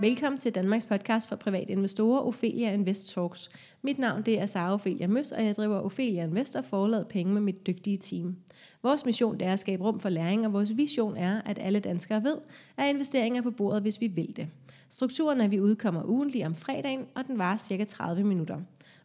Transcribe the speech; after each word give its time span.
Velkommen 0.00 0.38
til 0.38 0.54
Danmarks 0.54 0.86
podcast 0.86 1.28
for 1.28 1.36
private 1.36 1.72
investorer, 1.72 2.20
Ophelia 2.20 2.72
Invest 2.72 3.14
Talks. 3.14 3.50
Mit 3.82 3.98
navn 3.98 4.22
det 4.22 4.40
er 4.40 4.46
Sara 4.46 4.74
Ophelia 4.74 5.06
Møs, 5.06 5.32
og 5.32 5.44
jeg 5.44 5.56
driver 5.56 5.80
Ophelia 5.80 6.24
Invest 6.24 6.56
og 6.56 6.64
forlader 6.64 7.04
penge 7.04 7.32
med 7.32 7.40
mit 7.40 7.66
dygtige 7.66 7.96
team. 7.96 8.36
Vores 8.82 9.06
mission 9.06 9.38
det 9.38 9.46
er 9.46 9.52
at 9.52 9.60
skabe 9.60 9.84
rum 9.84 10.00
for 10.00 10.08
læring, 10.08 10.46
og 10.46 10.52
vores 10.52 10.76
vision 10.76 11.16
er, 11.16 11.40
at 11.44 11.58
alle 11.58 11.80
danskere 11.80 12.24
ved, 12.24 12.36
at 12.76 12.88
investeringer 12.88 13.38
er 13.38 13.42
på 13.42 13.50
bordet, 13.50 13.82
hvis 13.82 14.00
vi 14.00 14.06
vil 14.06 14.36
det. 14.36 14.48
Strukturen 14.88 15.40
er, 15.40 15.44
at 15.44 15.50
vi 15.50 15.60
udkommer 15.60 16.02
ugentlig 16.04 16.46
om 16.46 16.54
fredagen, 16.54 17.06
og 17.14 17.26
den 17.26 17.38
varer 17.38 17.56
cirka 17.56 17.84
30 17.84 18.24
minutter. 18.24 18.58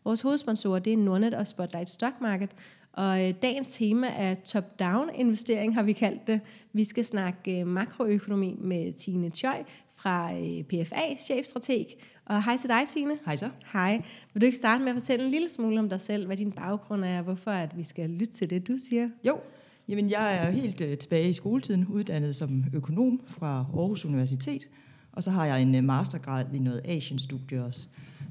Vores 0.03 0.21
hovedsponsorer 0.21 0.79
det 0.79 0.93
er 0.93 0.97
Nordnet 0.97 1.33
og 1.33 1.47
Spotlight 1.47 1.89
Stock 1.89 2.21
Market, 2.21 2.49
og 2.93 3.27
øh, 3.27 3.33
dagens 3.41 3.67
tema 3.67 4.07
er 4.07 4.35
top-down 4.35 5.09
investering, 5.15 5.75
har 5.75 5.83
vi 5.83 5.93
kaldt 5.93 6.27
det. 6.27 6.39
Vi 6.73 6.83
skal 6.83 7.05
snakke 7.05 7.59
øh, 7.59 7.67
makroøkonomi 7.67 8.55
med 8.59 8.93
Tine 8.93 9.29
Choi 9.29 9.57
fra 10.05 10.33
øh, 10.33 10.63
PFA, 10.63 11.15
chefstrateg. 11.19 11.85
Og 12.25 12.43
hej 12.43 12.57
til 12.57 12.69
dig, 12.69 12.81
Tine. 12.93 13.17
Hej 13.25 13.35
så. 13.35 13.49
Hej. 13.73 14.01
Vil 14.33 14.41
du 14.41 14.45
ikke 14.45 14.57
starte 14.57 14.83
med 14.83 14.91
at 14.91 14.95
fortælle 14.95 15.25
en 15.25 15.31
lille 15.31 15.49
smule 15.49 15.79
om 15.79 15.89
dig 15.89 16.01
selv, 16.01 16.25
hvad 16.25 16.37
din 16.37 16.51
baggrund 16.51 17.05
er, 17.05 17.17
og 17.17 17.23
hvorfor 17.23 17.51
at 17.51 17.77
vi 17.77 17.83
skal 17.83 18.09
lytte 18.09 18.33
til 18.33 18.49
det, 18.49 18.67
du 18.67 18.77
siger? 18.89 19.09
Jo, 19.27 19.39
Jamen, 19.87 20.09
jeg 20.09 20.35
er 20.35 20.49
helt 20.51 20.81
uh, 20.81 20.93
tilbage 20.93 21.29
i 21.29 21.33
skoletiden, 21.33 21.87
uddannet 21.87 22.35
som 22.35 22.65
økonom 22.73 23.21
fra 23.27 23.65
Aarhus 23.73 24.05
Universitet, 24.05 24.63
og 25.11 25.23
så 25.23 25.31
har 25.31 25.45
jeg 25.45 25.61
en 25.61 25.75
uh, 25.75 25.83
mastergrad 25.83 26.45
i 26.53 26.59
noget 26.59 26.81
Asian-studie 26.85 27.63
også, 27.63 27.87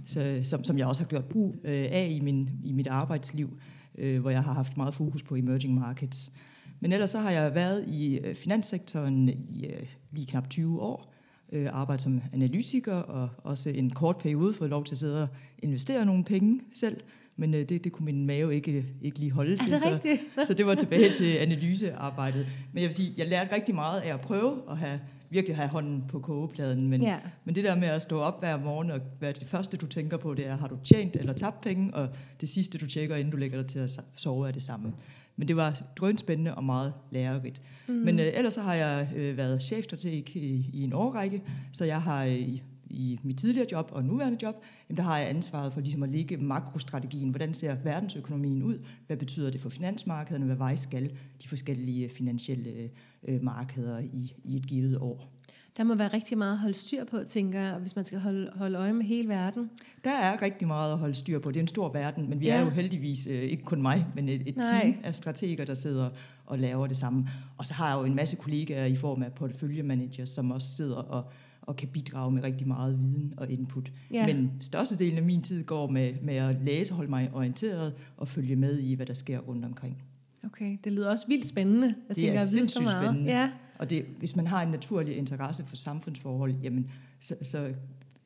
så, 0.07 0.41
som, 0.43 0.65
som 0.65 0.79
jeg 0.79 0.87
også 0.87 1.03
har 1.03 1.09
gjort 1.09 1.25
brug 1.25 1.49
uh, 1.49 1.71
af 1.71 2.09
i, 2.11 2.21
min, 2.21 2.51
i 2.65 2.73
mit 2.73 2.87
arbejdsliv, 2.87 3.59
uh, 4.03 4.19
hvor 4.19 4.31
jeg 4.31 4.43
har 4.43 4.53
haft 4.53 4.77
meget 4.77 4.95
fokus 4.95 5.23
på 5.23 5.35
emerging 5.35 5.75
markets. 5.75 6.33
Men 6.81 6.93
ellers 6.93 7.11
så 7.11 7.19
har 7.19 7.31
jeg 7.31 7.55
været 7.55 7.85
i 7.89 8.21
uh, 8.29 8.35
finanssektoren 8.35 9.29
i 9.29 9.67
uh, 9.67 9.89
lige 10.13 10.27
knap 10.27 10.51
20 10.51 10.81
år, 10.81 11.14
uh, 11.55 11.67
arbejdet 11.73 12.03
som 12.03 12.21
analytiker, 12.33 12.95
og 12.95 13.29
også 13.39 13.69
en 13.71 13.91
kort 13.91 14.17
periode 14.19 14.55
fået 14.55 14.71
lov 14.71 14.85
til 14.85 14.95
at 14.95 14.99
sidde 14.99 15.23
og 15.23 15.29
investere 15.59 16.05
nogle 16.07 16.25
penge 16.25 16.61
selv, 16.75 17.01
men 17.37 17.55
øh, 17.55 17.69
det, 17.69 17.85
det 17.85 17.93
kunne 17.93 18.05
min 18.05 18.27
mave 18.27 18.55
ikke, 18.55 18.85
ikke 19.03 19.19
lige 19.19 19.31
holde 19.33 19.57
til. 19.57 19.79
Så, 19.79 19.99
så 20.47 20.55
det 20.55 20.67
var 20.67 20.75
tilbage 20.75 21.11
til 21.13 21.37
analysearbejdet. 21.37 22.47
Men 22.73 22.83
jeg 22.83 22.87
vil 22.89 22.95
sige, 22.95 23.13
jeg 23.17 23.29
lærte 23.29 23.55
rigtig 23.55 23.75
meget 23.75 24.01
af 24.01 24.15
at 24.15 24.21
prøve 24.21 24.63
at 24.71 24.79
have, 24.79 25.01
virkelig 25.31 25.57
have 25.57 25.69
hånden 25.69 26.05
på 26.09 26.19
kogepladen. 26.21 26.89
Men, 26.89 27.03
Ja. 27.03 27.19
men 27.45 27.55
det 27.55 27.65
der 27.65 27.75
med 27.77 27.89
at 27.89 28.03
stå 28.03 28.19
op 28.19 28.41
hver 28.41 28.57
morgen, 28.59 28.91
og 28.91 29.01
hvad 29.19 29.35
det 29.35 29.47
første, 29.49 29.77
du 29.77 29.87
tænker 29.87 30.17
på, 30.17 30.35
det 30.35 30.47
er, 30.47 30.57
har 30.57 30.67
du 30.69 30.77
tjent 30.85 31.17
eller 31.17 31.33
tabt 31.33 31.61
penge, 31.61 31.95
og 31.95 32.09
det 32.41 32.49
sidste, 32.49 32.79
du 32.79 32.87
tjekker, 32.87 33.17
inden 33.17 33.31
du 33.31 33.37
lægger 33.37 33.59
dig 33.59 33.67
til 33.67 33.79
at 33.79 34.01
sove, 34.17 34.49
er 34.49 34.53
det 34.53 34.63
samme. 34.63 34.93
Men 35.37 35.49
det 35.49 35.57
var 35.57 35.83
drønspændende 35.97 36.55
og 36.55 36.65
meget 36.65 36.93
lærerigt. 37.11 37.63
Mm. 37.89 37.95
Men 37.95 38.19
øh, 38.19 38.27
ellers 38.35 38.55
så 38.55 38.61
har 38.61 38.75
jeg 38.75 39.09
øh, 39.17 39.37
været 39.37 39.63
chefstrateg 39.63 40.37
i, 40.37 40.71
i 40.73 40.83
en 40.83 40.93
årrække, 40.93 41.43
så 41.73 41.85
jeg 41.85 42.03
har 42.03 42.25
øh, 42.25 42.59
i 42.91 43.21
mit 43.23 43.39
tidligere 43.39 43.67
job 43.73 43.91
og 43.93 44.05
nuværende 44.05 44.39
job, 44.43 44.55
jamen 44.89 44.97
der 44.97 45.03
har 45.03 45.19
jeg 45.19 45.29
ansvaret 45.29 45.73
for 45.73 45.81
ligesom 45.81 46.03
at 46.03 46.09
ligge 46.09 46.37
makrostrategien. 46.37 47.31
Hvordan 47.31 47.55
ser 47.55 47.75
verdensøkonomien 47.75 48.63
ud? 48.63 48.79
Hvad 49.07 49.17
betyder 49.17 49.51
det 49.51 49.61
for 49.61 49.69
finansmarkederne? 49.69 50.45
Hvad 50.45 50.57
vej 50.57 50.75
skal 50.75 51.11
de 51.43 51.49
forskellige 51.49 52.09
finansielle 52.09 52.91
øh, 53.29 53.43
markeder 53.43 53.99
i, 53.99 54.35
i 54.45 54.55
et 54.55 54.67
givet 54.67 54.99
år? 54.99 55.34
Der 55.77 55.85
må 55.85 55.95
være 55.95 56.09
rigtig 56.09 56.39
meget 56.39 56.53
at 56.53 56.59
holde 56.59 56.75
styr 56.75 57.05
på, 57.05 57.19
tænker 57.27 57.61
jeg, 57.61 57.75
hvis 57.79 57.97
man 57.97 58.05
skal 58.05 58.19
holde, 58.21 58.51
holde 58.55 58.79
øje 58.79 58.93
med 58.93 59.05
hele 59.05 59.29
verden. 59.29 59.71
Der 60.05 60.11
er 60.11 60.43
rigtig 60.43 60.67
meget 60.69 60.93
at 60.93 60.99
holde 60.99 61.15
styr 61.15 61.39
på. 61.39 61.51
Det 61.51 61.57
er 61.57 61.61
en 61.61 61.69
stor 61.69 61.93
verden, 61.93 62.29
men 62.31 62.41
vi 62.41 62.47
Ja. 62.47 62.57
er 62.57 62.61
jo 62.65 62.71
heldigvis 62.71 63.27
øh, 63.27 63.43
ikke 63.43 63.63
kun 63.65 63.83
mig, 63.83 64.07
men 64.15 64.29
et, 64.29 64.43
et 64.47 64.57
Nej. 64.57 64.81
team 64.83 64.95
af 65.05 65.15
strateger, 65.15 65.65
der 65.65 65.75
sidder 65.75 66.11
og 66.47 66.59
laver 66.59 66.87
det 66.87 66.97
samme. 66.97 67.29
Og 67.59 67.67
så 67.67 67.75
har 67.75 67.89
jeg 67.89 67.99
jo 68.01 68.05
en 68.05 68.15
masse 68.15 68.37
kollegaer 68.37 68.85
i 68.85 68.95
form 68.97 69.23
af 69.23 69.33
porteføljemanagers, 69.33 70.29
som 70.29 70.51
også 70.51 70.77
sidder 70.77 70.97
og, 70.97 71.25
og 71.63 71.77
kan 71.77 71.89
bidrage 71.89 72.31
med 72.33 72.43
rigtig 72.45 72.69
meget 72.69 72.99
viden 72.99 73.35
og 73.37 73.51
input. 73.51 73.93
Ja. 74.13 74.27
Men 74.27 74.53
størstedelen 74.61 75.19
af 75.19 75.25
min 75.25 75.43
tid 75.43 75.65
går 75.65 75.91
med, 75.91 76.13
med 76.23 76.35
at 76.35 76.57
læse, 76.63 76.95
holde 76.95 77.11
mig 77.11 77.31
orienteret 77.33 77.93
og 78.17 78.29
følge 78.29 78.57
med 78.57 78.79
i, 78.79 78.95
hvad 78.95 79.07
der 79.07 79.15
sker 79.15 79.39
rundt 79.39 79.65
omkring. 79.65 80.03
Okay, 80.45 80.77
det 80.85 80.93
lyder 80.93 81.11
også 81.11 81.27
vildt 81.29 81.47
spændende. 81.47 81.87
Jeg 81.87 81.95
Det 82.09 82.17
tænker, 82.17 82.41
er 82.41 82.45
så 82.45 82.53
sindssygt 82.53 82.83
meget. 82.85 83.05
spændende. 83.07 83.31
Ja. 83.33 83.51
Og 83.79 83.91
det, 83.91 84.05
hvis 84.19 84.37
man 84.37 84.47
har 84.47 84.63
en 84.63 84.69
naturlig 84.69 85.17
interesse 85.17 85.65
for 85.65 85.77
samfundsforhold, 85.77 86.55
jamen, 86.63 86.91
så, 87.21 87.35
så 87.43 87.75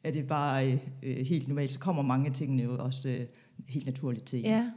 er 0.04 0.10
det 0.10 0.26
bare 0.26 0.80
øh, 1.02 1.26
helt 1.26 1.48
normalt. 1.48 1.72
Så 1.72 1.78
kommer 1.78 2.02
mange 2.02 2.30
tingene 2.30 2.62
jo 2.62 2.76
også 2.78 3.08
øh, 3.08 3.26
helt 3.68 3.86
naturligt 3.86 4.26
til. 4.26 4.40
ja. 4.40 4.70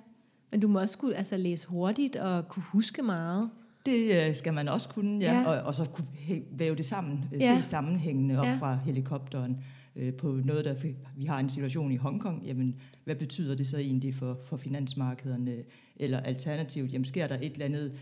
Men 0.51 0.59
du 0.59 0.67
må 0.67 0.79
også 0.79 0.97
kunne 0.97 1.15
altså, 1.15 1.37
læse 1.37 1.67
hurtigt 1.67 2.15
og 2.15 2.47
kunne 2.47 2.63
huske 2.63 3.01
meget. 3.01 3.49
Det 3.85 4.27
øh, 4.29 4.35
skal 4.35 4.53
man 4.53 4.67
også 4.67 4.89
kunne, 4.89 5.19
ja. 5.25 5.39
Ja. 5.41 5.47
Og, 5.47 5.63
og 5.63 5.75
så 5.75 5.85
kunne 5.85 6.07
væve 6.51 6.75
det 6.75 6.85
sammen, 6.85 7.23
øh, 7.33 7.41
Ja. 7.41 7.55
se 7.61 7.67
sammenhængende 7.67 8.39
op 8.39 8.45
ja. 8.45 8.57
fra 8.59 8.79
helikopteren 8.85 9.57
øh, 9.95 10.13
på 10.13 10.27
noget, 10.43 10.65
der 10.65 10.75
vi 11.17 11.25
har 11.25 11.39
en 11.39 11.49
situation 11.49 11.91
i 11.91 11.95
Hongkong. 11.95 12.45
Jamen, 12.45 12.75
hvad 13.03 13.15
betyder 13.15 13.55
det 13.55 13.67
så 13.67 13.77
egentlig 13.77 14.15
for, 14.15 14.37
for 14.43 14.57
finansmarkederne? 14.57 15.55
Eller 15.95 16.19
alternativt, 16.19 16.93
jamen 16.93 17.05
sker 17.05 17.27
der 17.27 17.35
et 17.41 17.51
eller 17.53 17.65
andet 17.65 17.93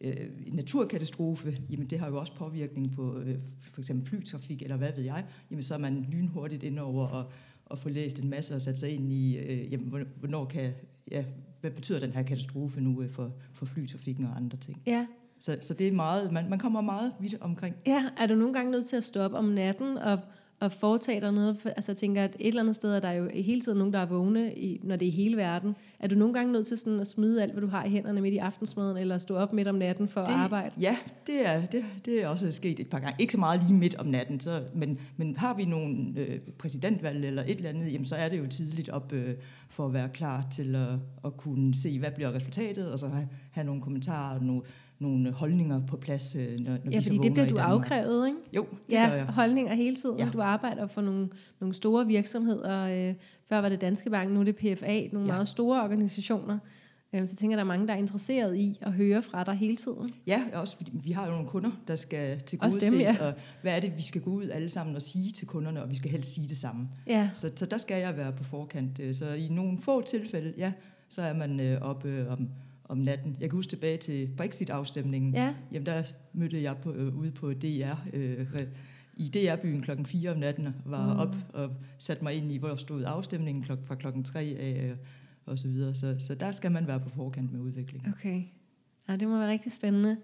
øh, 0.00 0.16
naturkatastrofe? 0.52 1.58
Jamen, 1.70 1.86
det 1.86 1.98
har 1.98 2.08
jo 2.08 2.16
også 2.20 2.32
påvirkning 2.34 2.92
på 2.92 3.18
øh, 3.18 3.36
for 3.72 3.80
eksempel 3.80 4.06
flytrafik, 4.08 4.62
eller 4.62 4.76
hvad 4.76 4.92
ved 4.96 5.04
jeg. 5.04 5.24
Jamen, 5.50 5.62
så 5.62 5.74
er 5.74 5.78
man 5.78 6.06
lynhurtigt 6.12 6.62
ind 6.62 6.78
over 6.78 7.06
og, 7.06 7.30
og 7.66 7.78
få 7.78 7.88
læst 7.88 8.20
en 8.20 8.30
masse 8.30 8.54
og 8.54 8.62
sat 8.62 8.78
sig 8.78 8.90
ind 8.90 9.12
i, 9.12 9.36
øh, 9.38 9.72
jamen, 9.72 10.06
hvornår- 10.20 10.44
kan, 10.44 10.72
ja, 11.10 11.24
hvad 11.60 11.70
betyder 11.70 12.00
den 12.00 12.10
her 12.12 12.22
katastrofe 12.22 12.80
nu 12.80 13.02
øh, 13.02 13.10
for, 13.10 13.32
for 13.52 13.66
flytrafikken 13.66 14.24
og 14.24 14.36
andre 14.36 14.58
ting? 14.58 14.82
Ja. 14.86 15.06
Så, 15.40 15.58
så 15.60 15.74
det 15.74 15.88
er 15.88 15.92
meget, 15.92 16.32
man, 16.32 16.50
man 16.50 16.58
kommer 16.58 16.80
meget 16.80 17.12
vidt 17.20 17.34
omkring. 17.40 17.76
ja. 17.86 18.04
Er 18.18 18.26
du 18.26 18.34
nogle 18.34 18.54
gange 18.54 18.70
nødt 18.70 18.86
til 18.86 18.96
at 18.96 19.04
stå 19.04 19.20
op 19.20 19.32
om 19.32 19.44
natten 19.44 19.98
og, 19.98 20.18
og 20.60 20.72
foretage 20.72 21.20
dig 21.20 21.32
noget? 21.32 21.56
For, 21.58 21.68
altså 21.68 21.92
jeg 21.92 21.96
tænker, 21.96 22.24
at 22.24 22.36
et 22.38 22.48
eller 22.48 22.60
andet 22.60 22.74
sted 22.74 22.96
er 22.96 23.00
der 23.00 23.10
jo 23.10 23.28
hele 23.34 23.60
tiden 23.60 23.78
nogen, 23.78 23.92
der 23.92 23.98
er 23.98 24.06
vågne, 24.06 24.54
i, 24.54 24.80
når 24.82 24.96
det 24.96 25.08
er 25.08 25.12
hele 25.12 25.36
verden. 25.36 25.76
Er 26.00 26.08
du 26.08 26.14
nogle 26.14 26.34
gange 26.34 26.52
nødt 26.52 26.66
til 26.66 26.78
sådan 26.78 27.00
at 27.00 27.06
smide 27.06 27.42
alt, 27.42 27.52
hvad 27.52 27.62
du 27.62 27.68
har 27.68 27.84
i 27.84 27.88
hænderne 27.88 28.20
midt 28.20 28.34
i 28.34 28.38
aftensmaden, 28.38 28.96
eller 28.96 29.18
stå 29.18 29.36
op 29.36 29.52
midt 29.52 29.68
om 29.68 29.74
natten 29.74 30.08
for 30.08 30.20
det, 30.20 30.28
at 30.28 30.34
arbejde? 30.34 30.70
Ja, 30.80 30.96
det 31.26 31.46
er, 31.46 31.66
det, 31.66 31.84
det 32.04 32.22
er 32.22 32.28
også 32.28 32.52
sket 32.52 32.80
et 32.80 32.88
par 32.88 32.98
gange. 32.98 33.16
Ikke 33.18 33.32
så 33.32 33.38
meget 33.38 33.62
lige 33.62 33.74
midt 33.74 33.94
om 33.94 34.06
natten, 34.06 34.40
så, 34.40 34.62
men, 34.74 34.98
men 35.16 35.36
har 35.36 35.54
vi 35.54 35.64
nogle 35.64 35.96
øh, 36.16 36.38
præsidentvalg 36.58 37.24
eller 37.24 37.42
et 37.42 37.56
eller 37.56 37.68
andet, 37.68 37.92
jamen, 37.92 38.06
så 38.06 38.14
er 38.14 38.28
det 38.28 38.38
jo 38.38 38.46
tidligt 38.46 38.88
op 38.88 39.12
øh, 39.12 39.34
for 39.68 39.86
at 39.86 39.92
være 39.92 40.08
klar 40.08 40.46
til 40.50 40.74
at, 40.74 40.88
at 41.24 41.36
kunne 41.36 41.74
se, 41.74 41.98
hvad 41.98 42.10
bliver 42.10 42.32
resultatet, 42.32 42.92
og 42.92 42.98
så 42.98 43.08
have, 43.08 43.28
have 43.50 43.64
nogle 43.64 43.82
kommentarer 43.82 44.38
og 44.38 44.44
nogle, 44.44 44.62
nogle 44.98 45.32
holdninger 45.32 45.86
på 45.86 45.96
plads, 45.96 46.36
øh, 46.36 46.58
når, 46.60 46.70
når 46.70 46.78
Ja, 46.90 46.98
vi 46.98 47.04
fordi 47.04 47.18
det 47.18 47.32
bliver 47.32 47.48
du 47.48 47.56
afkrævet, 47.56 48.26
ikke? 48.26 48.38
Jo, 48.52 48.62
det 48.70 48.78
gør 48.90 48.96
Ja, 48.96 49.12
jeg. 49.12 49.24
holdninger 49.26 49.74
hele 49.74 49.96
tiden. 49.96 50.18
Ja. 50.18 50.28
Du 50.32 50.40
arbejder 50.40 50.86
for 50.86 51.00
nogle, 51.00 51.28
nogle 51.60 51.74
store 51.74 52.06
virksomheder. 52.06 53.08
Øh, 53.08 53.14
før 53.48 53.58
var 53.58 53.68
det 53.68 53.80
Danske 53.80 54.10
Bank, 54.10 54.30
nu 54.32 54.40
er 54.40 54.44
det 54.44 54.56
PFA, 54.56 55.00
nogle 55.12 55.26
ja. 55.28 55.32
Meget 55.34 55.48
store 55.48 55.82
organisationer. 55.82 56.58
Øh, 57.12 57.26
så 57.28 57.32
jeg 57.34 57.38
tænker, 57.38 57.56
der 57.56 57.62
er 57.62 57.66
mange, 57.66 57.86
der 57.86 57.92
er 57.94 57.98
interesseret 57.98 58.56
i 58.56 58.78
at 58.80 58.92
høre 58.92 59.22
fra 59.22 59.44
dig 59.44 59.54
hele 59.54 59.76
tiden. 59.76 60.10
Ja, 60.26 60.42
også 60.54 60.76
fordi 60.76 60.90
vi 61.04 61.10
har 61.12 61.26
jo 61.26 61.32
nogle 61.32 61.46
kunder, 61.48 61.70
der 61.88 61.96
skal 61.96 62.34
Også 62.34 62.46
tilgodeses, 62.46 62.90
dem, 62.90 63.00
ja. 63.00 63.26
og 63.26 63.32
hvad 63.62 63.76
er 63.76 63.80
det, 63.80 63.92
vi 63.96 64.02
skal 64.02 64.20
gå 64.20 64.30
ud 64.30 64.48
alle 64.48 64.68
sammen 64.68 64.96
og 64.96 65.02
sige 65.02 65.30
til 65.30 65.46
kunderne, 65.46 65.82
og 65.82 65.90
vi 65.90 65.96
skal 65.96 66.10
helst 66.10 66.34
sige 66.34 66.48
det 66.48 66.56
samme. 66.56 66.88
Ja, 67.06 67.30
Så, 67.34 67.50
så 67.56 67.66
der 67.66 67.78
skal 67.78 68.00
jeg 68.00 68.16
være 68.16 68.32
på 68.32 68.44
forkant. 68.44 69.00
Øh, 69.00 69.14
Så 69.14 69.32
i 69.32 69.48
nogle 69.48 69.78
få 69.78 70.02
tilfælde, 70.02 70.52
ja, 70.58 70.72
så 71.08 71.22
er 71.22 71.34
man 71.34 71.60
øh, 71.60 71.80
oppe 71.82 72.08
øh, 72.08 72.32
om, 72.32 72.48
om 72.88 72.98
natten. 72.98 73.36
Jeg 73.40 73.50
kan 73.50 73.56
huske 73.56 73.70
tilbage 73.70 73.96
til 73.96 74.28
Brexit-afstemningen. 74.36 75.34
ja, 75.34 75.54
Jamen 75.72 75.86
der 75.86 76.12
mødte 76.32 76.62
jeg 76.62 76.76
på, 76.82 76.92
øh, 76.92 77.16
ude 77.18 77.30
på 77.30 77.52
DR, 77.52 77.94
øh, 78.12 78.46
i 79.16 79.28
DR-byen 79.28 79.82
klokken 79.82 80.06
4 80.06 80.30
om 80.30 80.38
natten, 80.38 80.66
og 80.66 80.72
var 80.84 81.12
Mm. 81.14 81.20
op 81.20 81.36
og 81.52 81.70
satte 81.98 82.22
mig 82.24 82.34
ind 82.34 82.52
i, 82.52 82.56
hvor 82.56 82.76
stod 82.76 83.04
afstemningen 83.06 83.62
klok, 83.64 83.86
fra 83.86 83.94
klokken 83.94 84.24
3 84.24 84.40
af, 84.40 84.88
øh, 84.90 84.96
og 85.46 85.58
så 85.58 85.68
videre. 85.68 85.94
Så, 85.94 86.16
så 86.18 86.34
der 86.34 86.52
skal 86.52 86.72
man 86.72 86.86
være 86.86 87.00
på 87.00 87.08
forkant 87.08 87.52
med 87.52 87.60
udviklingen. 87.60 88.12
okay. 88.12 88.42
Ja, 89.08 89.16
det 89.16 89.28
må 89.28 89.38
være 89.38 89.50
rigtig 89.50 89.72
spændende. 89.72 90.16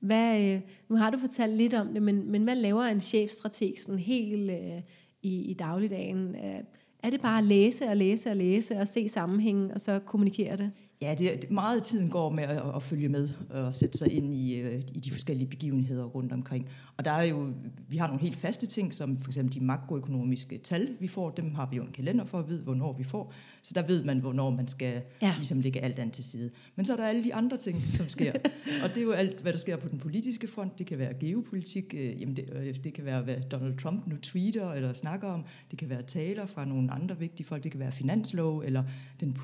Hvad, 0.00 0.54
øh, 0.54 0.60
nu 0.88 0.96
har 0.96 1.10
du 1.10 1.18
fortalt 1.18 1.56
lidt 1.56 1.74
om 1.74 1.92
det, 1.92 2.02
men, 2.02 2.30
men 2.30 2.44
hvad 2.44 2.56
laver 2.56 2.84
en 2.84 3.00
chefstrateg 3.00 3.74
sådan 3.78 3.98
helt 3.98 4.50
øh, 4.50 4.82
i, 5.22 5.34
i 5.50 5.54
dagligdagen? 5.54 6.34
Øh, 6.34 6.60
er 7.02 7.10
det 7.10 7.20
bare 7.20 7.38
at 7.38 7.44
læse 7.44 7.84
og 7.88 7.96
læse 7.96 8.30
og 8.30 8.36
læse 8.36 8.76
og 8.76 8.88
se 8.88 9.08
sammenhængen, 9.08 9.70
og 9.70 9.80
så 9.80 9.98
kommunikere 9.98 10.56
det? 10.56 10.70
Ja, 11.02 11.14
det, 11.18 11.50
meget 11.50 11.76
af 11.76 11.82
tiden 11.82 12.08
går 12.08 12.30
med 12.30 12.44
at, 12.44 12.62
at 12.76 12.82
følge 12.82 13.08
med 13.08 13.28
og 13.50 13.74
sætte 13.76 13.98
sig 13.98 14.12
ind 14.12 14.34
i, 14.34 14.54
øh, 14.54 14.82
i 14.94 15.00
de 15.00 15.10
forskellige 15.10 15.48
begivenheder 15.48 16.04
rundt 16.04 16.32
omkring. 16.32 16.68
Og 16.96 17.04
der 17.04 17.10
er 17.10 17.22
jo, 17.22 17.52
vi 17.88 17.96
har 17.96 18.06
nogle 18.06 18.20
helt 18.22 18.36
faste 18.36 18.66
ting, 18.66 18.94
som 18.94 19.16
for 19.16 19.30
eksempel 19.30 19.54
de 19.54 19.64
makroøkonomiske 19.64 20.58
tal, 20.58 20.96
vi 21.00 21.08
får, 21.08 21.30
dem 21.30 21.54
har 21.54 21.68
vi 21.70 21.76
jo 21.76 21.82
en 21.82 21.92
kalender 21.92 22.24
for 22.24 22.38
at 22.38 22.48
vide, 22.48 22.62
hvornår 22.62 22.92
vi 22.92 23.04
får. 23.04 23.32
Så 23.62 23.72
der 23.74 23.86
ved 23.86 24.04
man, 24.04 24.18
hvornår 24.18 24.50
man 24.50 24.66
skal 24.66 25.02
Ja. 25.22 25.32
ligesom 25.36 25.60
lægge 25.60 25.80
alt 25.80 25.98
andet 25.98 26.14
til 26.14 26.24
side. 26.24 26.50
Men 26.76 26.84
så 26.86 26.92
er 26.92 26.96
der 26.96 27.04
alle 27.06 27.24
de 27.24 27.34
andre 27.34 27.56
ting, 27.56 27.82
som 27.92 28.08
sker. 28.08 28.32
og 28.84 28.88
det 28.88 28.98
er 28.98 29.02
jo 29.02 29.12
alt, 29.12 29.40
hvad 29.40 29.52
der 29.52 29.58
sker 29.58 29.76
på 29.76 29.88
den 29.88 29.98
politiske 29.98 30.46
front. 30.46 30.78
Det 30.78 30.86
kan 30.86 30.98
være 30.98 31.14
geopolitik, 31.14 31.94
øh, 31.98 32.20
jamen 32.20 32.36
det, 32.36 32.50
øh, 32.52 32.74
det 32.84 32.94
kan 32.94 33.04
være, 33.04 33.22
hvad 33.22 33.36
Donald 33.50 33.78
Trump 33.78 34.06
nu 34.06 34.16
tweeter 34.16 34.72
eller 34.72 34.92
snakker 34.92 35.28
om. 35.28 35.44
Det 35.70 35.78
kan 35.78 35.88
være 35.88 36.02
taler 36.02 36.46
fra 36.46 36.64
nogle 36.64 36.90
andre 36.90 37.18
vigtige 37.18 37.46
folk. 37.46 37.62
Det 37.64 37.70
kan 37.70 37.80
være 37.80 37.92
finanslov 37.92 38.58
eller 38.58 38.84
den, 39.20 39.36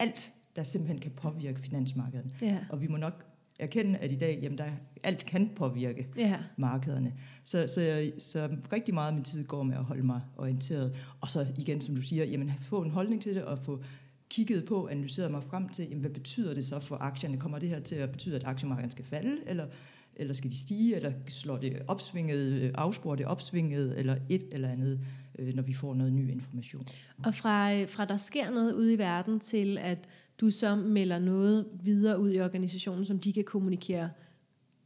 alt, 0.00 0.30
der 0.56 0.62
simpelthen 0.62 0.98
kan 0.98 1.10
påvirke 1.10 1.60
finansmarkedet. 1.60 2.30
Ja. 2.42 2.58
Og 2.70 2.80
vi 2.80 2.86
må 2.86 2.96
nok 2.96 3.24
erkende, 3.60 3.98
at 3.98 4.12
i 4.12 4.16
dag, 4.16 4.38
jamen 4.42 4.58
der, 4.58 4.64
alt 5.02 5.24
kan 5.24 5.50
påvirke 5.56 6.06
Ja. 6.16 6.36
markederne. 6.56 7.12
Så, 7.44 7.66
så, 7.68 8.10
så 8.18 8.48
rigtig 8.72 8.94
meget 8.94 9.08
af 9.08 9.14
min 9.14 9.24
tid 9.24 9.44
går 9.44 9.62
med 9.62 9.76
at 9.76 9.84
holde 9.84 10.06
mig 10.06 10.20
orienteret. 10.36 10.96
Og 11.20 11.30
så 11.30 11.46
igen, 11.58 11.80
som 11.80 11.94
du 11.96 12.02
siger, 12.02 12.24
jamen, 12.24 12.52
få 12.60 12.82
en 12.82 12.90
holdning 12.90 13.22
til 13.22 13.34
det, 13.34 13.44
og 13.44 13.58
få 13.58 13.82
kigget 14.28 14.64
på, 14.64 14.88
analyseret 14.88 15.30
mig 15.30 15.42
frem 15.44 15.68
til, 15.68 15.84
jamen, 15.88 16.00
hvad 16.00 16.10
betyder 16.10 16.54
det 16.54 16.64
så 16.64 16.80
for 16.80 16.96
aktierne? 16.96 17.36
Kommer 17.36 17.58
det 17.58 17.68
her 17.68 17.80
til 17.80 17.96
at 17.96 18.10
betyde, 18.10 18.36
at 18.36 18.44
aktiemarkedet 18.44 18.92
skal 18.92 19.04
falde, 19.04 19.36
eller, 19.46 19.66
eller 20.16 20.34
skal 20.34 20.50
de 20.50 20.58
stige, 20.58 20.96
eller 20.96 21.12
slår 21.28 21.56
det 21.56 21.82
opsvinget, 21.88 22.72
afsporer 22.74 23.16
det 23.16 23.26
opsvinget, 23.26 23.98
eller 23.98 24.16
et 24.28 24.42
eller 24.52 24.68
andet, 24.68 25.00
øh, 25.40 25.54
når 25.54 25.62
vi 25.62 25.74
får 25.74 25.94
noget 25.94 26.12
ny 26.12 26.30
information. 26.30 26.86
Og 27.24 27.34
fra, 27.34 27.74
øh, 27.74 27.88
fra 27.88 28.04
der 28.04 28.16
sker 28.16 28.50
noget 28.50 28.72
ude 28.72 28.94
i 28.94 28.98
verden 28.98 29.40
til, 29.40 29.78
at 29.78 30.08
du 30.40 30.50
så 30.50 30.76
melder 30.76 31.18
noget 31.18 31.66
videre 31.82 32.20
ud 32.20 32.32
i 32.32 32.40
organisationen, 32.40 33.04
som 33.04 33.18
de 33.18 33.32
kan 33.32 33.44
kommunikere 33.44 34.10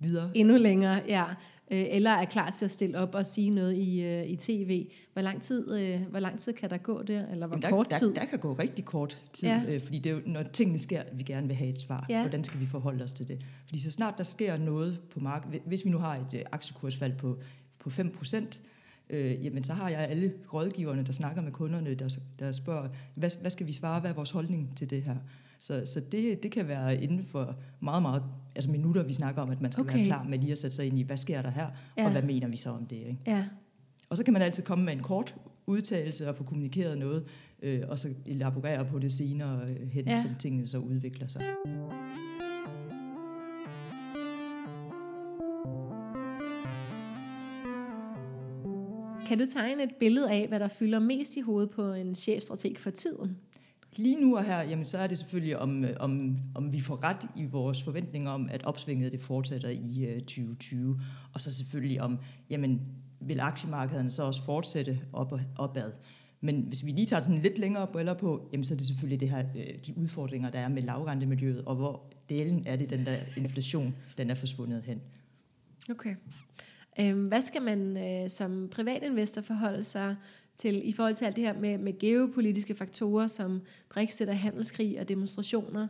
Videre. 0.01 0.31
endnu 0.35 0.57
længere, 0.57 1.03
ja, 1.09 1.25
øh, 1.71 1.85
eller 1.91 2.11
er 2.11 2.25
klar 2.25 2.51
til 2.51 2.65
at 2.65 2.71
stille 2.71 2.99
op 2.99 3.15
og 3.15 3.27
sige 3.27 3.51
noget 3.51 3.75
i, 3.75 4.03
øh, 4.03 4.27
i 4.27 4.37
tv. 4.37 4.87
Hvor 5.13 5.23
lang, 5.23 5.43
tid, 5.43 5.81
øh, 5.81 6.01
hvor 6.11 6.19
lang 6.19 6.39
tid 6.39 6.53
kan 6.53 6.71
der 6.71 6.77
gå 6.77 7.03
der, 7.03 7.27
eller 7.29 7.47
hvor 7.47 7.57
Jamen, 7.57 7.63
der, 7.63 7.71
kort 7.71 7.91
der, 7.91 7.99
tid? 7.99 8.15
Der 8.15 8.25
kan 8.25 8.39
gå 8.39 8.53
rigtig 8.53 8.85
kort 8.85 9.19
tid, 9.33 9.49
Ja. 9.49 9.63
ja. 9.67 9.75
øh, 9.75 9.81
fordi 9.81 9.99
det 9.99 10.11
er 10.11 10.15
jo, 10.15 10.21
når 10.27 10.43
tingene 10.43 10.79
sker, 10.79 11.03
vi 11.13 11.23
gerne 11.23 11.47
vil 11.47 11.57
have 11.57 11.71
et 11.71 11.81
svar. 11.81 12.07
Ja. 12.09 12.21
Hvordan 12.23 12.45
skal 12.45 12.61
vi 12.61 12.67
forholde 12.67 13.05
os 13.05 13.13
til 13.13 13.29
det? 13.29 13.41
Fordi 13.67 13.81
så 13.81 13.91
snart 13.91 14.15
der 14.19 14.25
sker 14.25 14.57
noget 14.57 14.99
på 15.11 15.21
markedet, 15.21 15.61
hvis 15.67 15.85
vi 15.85 15.91
nu 15.91 15.99
har 15.99 16.17
et 16.17 16.35
øh, 16.35 16.41
aktiekursfald 16.53 17.13
på, 17.17 17.39
på 17.79 17.91
5%, 17.91 18.59
øh, 19.11 19.45
jamen 19.45 19.65
så 19.65 19.73
har 19.73 19.89
jeg 19.89 19.99
alle 19.99 20.33
rådgiverne, 20.55 21.03
der 21.03 21.13
snakker 21.13 21.43
med 21.43 21.53
kunderne, 21.53 21.95
der, 21.95 22.17
der 22.39 22.53
spørger, 22.53 22.89
hvad, 23.15 23.31
hvad 23.41 23.51
skal 23.51 23.67
vi 23.67 23.73
svare, 23.73 24.01
hvad 24.01 24.11
er 24.11 24.15
vores 24.15 24.31
holdning 24.31 24.77
til 24.77 24.91
det 24.91 25.03
her? 25.03 25.17
Så, 25.59 25.83
så 25.87 26.01
det, 26.13 26.43
det 26.43 26.51
kan 26.53 26.69
være 26.69 27.03
inden 27.03 27.23
for 27.27 27.57
meget, 27.81 28.03
meget 28.03 28.23
altså 28.55 28.71
minutter, 28.71 29.03
vi 29.03 29.13
snakker 29.13 29.43
om, 29.43 29.51
at 29.51 29.61
man 29.61 29.73
skal 29.73 29.83
Okay. 29.85 29.97
være 29.97 30.07
klar 30.07 30.23
med 30.25 30.39
lige 30.39 30.53
at 30.53 30.59
sætte 30.59 30.77
sig 30.77 30.87
ind 30.87 30.99
i, 30.99 31.03
hvad 31.03 31.17
sker 31.17 31.43
der 31.43 31.51
her, 31.51 31.67
Ja. 31.99 32.05
og 32.05 32.11
hvad 32.11 32.23
mener 32.23 32.49
vi 32.49 32.57
så 32.57 32.71
om 32.71 32.87
det? 32.87 32.97
Ikke? 32.97 33.19
Ja, 33.27 33.47
Og 34.09 34.17
så 34.17 34.25
kan 34.25 34.33
man 34.33 34.43
altid 34.43 34.63
komme 34.63 34.85
med 34.85 34.93
en 34.93 35.03
kort 35.03 35.35
udtalelse 35.67 36.29
og 36.29 36.37
få 36.37 36.45
kommunikeret 36.45 36.99
noget, 36.99 37.25
øh, 37.63 37.83
og 37.89 37.99
så 37.99 38.09
elaborere 38.27 38.85
på 38.85 38.99
det 38.99 39.13
senere 39.13 39.61
øh, 39.69 39.89
hen, 39.89 40.05
ja. 40.07 40.23
som 40.23 40.35
tingene 40.35 40.67
så 40.67 40.79
udvikler 40.79 41.29
sig. 41.29 41.43
Kan 49.27 49.39
du 49.39 49.45
tegne 49.53 49.83
et 49.83 49.95
billede 50.01 50.31
af, 50.31 50.49
hvad 50.49 50.61
der 50.61 50.69
fylder 50.69 50.99
mest 50.99 51.37
i 51.37 51.41
hovedet 51.41 51.71
på 51.71 51.93
en 51.93 52.15
chefstrateg 52.15 52.75
for 52.79 52.91
tiden? 52.91 53.37
Lige 53.97 54.21
nu 54.21 54.37
og 54.37 54.45
her, 54.45 54.63
jamen, 54.63 54.85
så 54.85 54.99
er 54.99 55.07
det 55.07 55.19
selvfølgelig, 55.19 55.59
om, 55.59 55.85
øh, 55.85 55.97
om, 56.01 56.39
om 56.55 56.73
vi 56.73 56.81
får 56.81 57.05
ret 57.05 57.29
i 57.37 57.45
vores 57.45 57.83
forventninger 57.83 58.31
om, 58.31 58.49
at 58.51 58.65
opsvinget 58.65 59.13
det 59.13 59.21
fortsætter 59.21 59.69
i 59.69 60.05
øh, 60.05 60.21
2020. 60.21 61.01
Og 61.35 61.41
så 61.41 61.53
selvfølgelig 61.53 62.03
om, 62.03 62.19
jamen, 62.51 62.81
vil 63.21 63.41
aktiemarkederne 63.41 64.11
så 64.11 64.23
også 64.23 64.45
fortsætte 64.45 65.01
op 65.13 65.33
og, 65.33 65.41
opad. 65.57 65.93
Men 66.41 66.61
hvis 66.61 66.85
vi 66.85 66.91
lige 66.91 67.07
tager 67.07 67.23
sådan 67.23 67.39
lidt 67.39 67.59
længere 67.59 67.87
briller 67.87 68.15
på, 68.15 68.49
jamen, 68.53 68.65
så 68.65 68.75
er 68.75 68.79
det 68.79 68.87
selvfølgelig 68.87 69.21
det 69.21 69.31
her, 69.31 69.45
øh, 69.57 69.79
de 69.87 69.99
udfordringer, 69.99 70.51
der 70.51 70.59
er 70.59 70.69
med 70.69 70.83
lavrentemiljøet, 70.83 71.65
og 71.65 71.77
hvor 71.77 72.03
delen 72.29 72.63
er 72.67 72.77
det, 72.77 72.91
den 72.91 73.05
der 73.05 73.17
inflation, 73.37 73.95
den 74.19 74.31
er 74.31 74.35
forsvundet 74.35 74.83
hen. 74.83 75.01
Okay. 75.91 76.15
Øhm, 77.01 77.25
hvad 77.25 77.43
skal 77.43 77.63
man 77.63 77.97
øh, 77.97 78.31
som 78.31 78.69
privatinvestor 78.71 79.43
forholde 79.43 79.85
sig 79.85 80.17
til 80.57 80.89
i 80.89 80.93
forhold 80.93 81.15
til 81.15 81.25
alt 81.25 81.37
det 81.37 81.45
her 81.45 81.61
med, 81.61 81.79
med 81.79 81.99
geopolitiske 81.99 82.75
faktorer 82.75 83.27
som 83.27 83.61
Brexit 83.91 84.29
og 84.29 84.39
handelskrig 84.39 85.01
og 85.01 85.09
demonstrationer? 85.09 85.87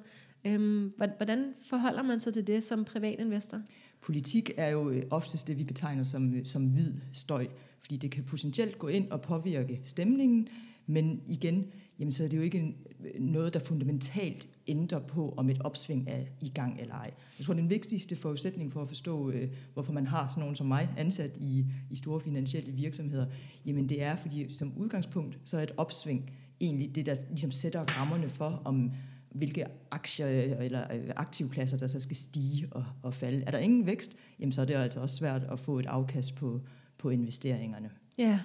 Øhm, 0.47 0.93
hvordan 1.17 1.55
forholder 1.69 2.03
man 2.03 2.21
sig 2.21 2.33
til 2.35 2.47
det 2.47 2.65
som 2.65 2.85
privatinvestor? 2.85 3.61
Politik 4.03 4.51
er 4.57 4.69
jo 4.69 4.91
øh, 4.91 5.03
oftest 5.11 5.49
det, 5.49 5.59
vi 5.59 5.65
betegner 5.65 6.03
som, 6.03 6.35
øh, 6.35 6.45
som 6.45 6.67
hvid 6.67 6.93
støj, 7.13 7.47
fordi 7.81 7.97
det 7.97 8.11
kan 8.11 8.25
potentielt 8.25 8.79
gå 8.79 8.89
ind 8.89 9.11
og 9.11 9.23
påvirke 9.23 9.81
stemningen, 9.85 10.49
men 10.87 11.21
igen, 11.29 11.67
jamen, 11.99 12.13
så 12.13 12.25
er 12.25 12.29
det 12.29 12.37
jo 12.37 12.43
ikke 12.43 12.77
noget, 13.21 13.55
der 13.55 13.61
fundamentalt 13.61 14.49
ændrer 14.67 14.99
på, 14.99 15.35
om 15.37 15.51
et 15.51 15.61
opsving 15.61 16.09
er 16.09 16.25
i 16.41 16.49
gang 16.49 16.81
eller 16.81 16.95
ej. 16.95 17.11
Jeg 17.39 17.47
tror, 17.47 17.55
den 17.55 17.71
vigtigste 17.71 18.17
forudsætning 18.17 18.73
for 18.73 18.83
at 18.83 18.89
forstå, 18.89 19.31
øh, 19.31 19.49
hvorfor 19.73 19.93
man 19.93 20.07
har 20.07 20.29
sådan 20.29 20.41
nogen 20.41 20.57
som 20.57 20.67
mig 20.67 20.89
ansat 20.97 21.37
i, 21.37 21.67
i 21.91 21.97
store 21.97 22.21
finansielle 22.21 22.73
virksomheder, 22.73 23.27
jamen 23.67 23.89
det 23.89 24.03
er, 24.03 24.17
fordi 24.17 24.51
som 24.53 24.73
udgangspunkt, 24.77 25.39
så 25.45 25.59
er 25.59 25.63
et 25.63 25.73
opsving 25.77 26.31
egentlig 26.61 26.95
det, 26.95 27.07
der 27.07 27.15
ligesom 27.29 27.51
sætter 27.51 27.81
rammerne 27.81 28.29
for, 28.29 28.63
om 28.65 28.93
hvilke 29.35 29.67
aktier 29.91 30.29
øh, 30.29 30.65
eller 30.65 30.95
øh, 30.95 31.11
aktivklasser, 31.17 31.77
der 31.77 31.87
så 31.87 32.01
skal 32.01 32.17
stige 32.17 32.69
og, 32.71 32.85
og 33.03 33.15
falde. 33.15 33.43
Er 33.47 33.51
der 33.51 33.59
ingen 33.59 33.87
vækst, 33.87 34.17
jamen 34.41 34.53
så 34.53 34.61
er 34.61 34.65
det 34.65 34.75
altså 34.75 35.01
også 35.01 35.17
svært 35.17 35.43
at 35.43 35.61
få 35.61 35.79
et 35.79 35.87
afkast 35.87 36.35
på, 36.35 36.61
på 36.99 37.11
investeringerne. 37.11 37.91
Ja. 38.19 38.41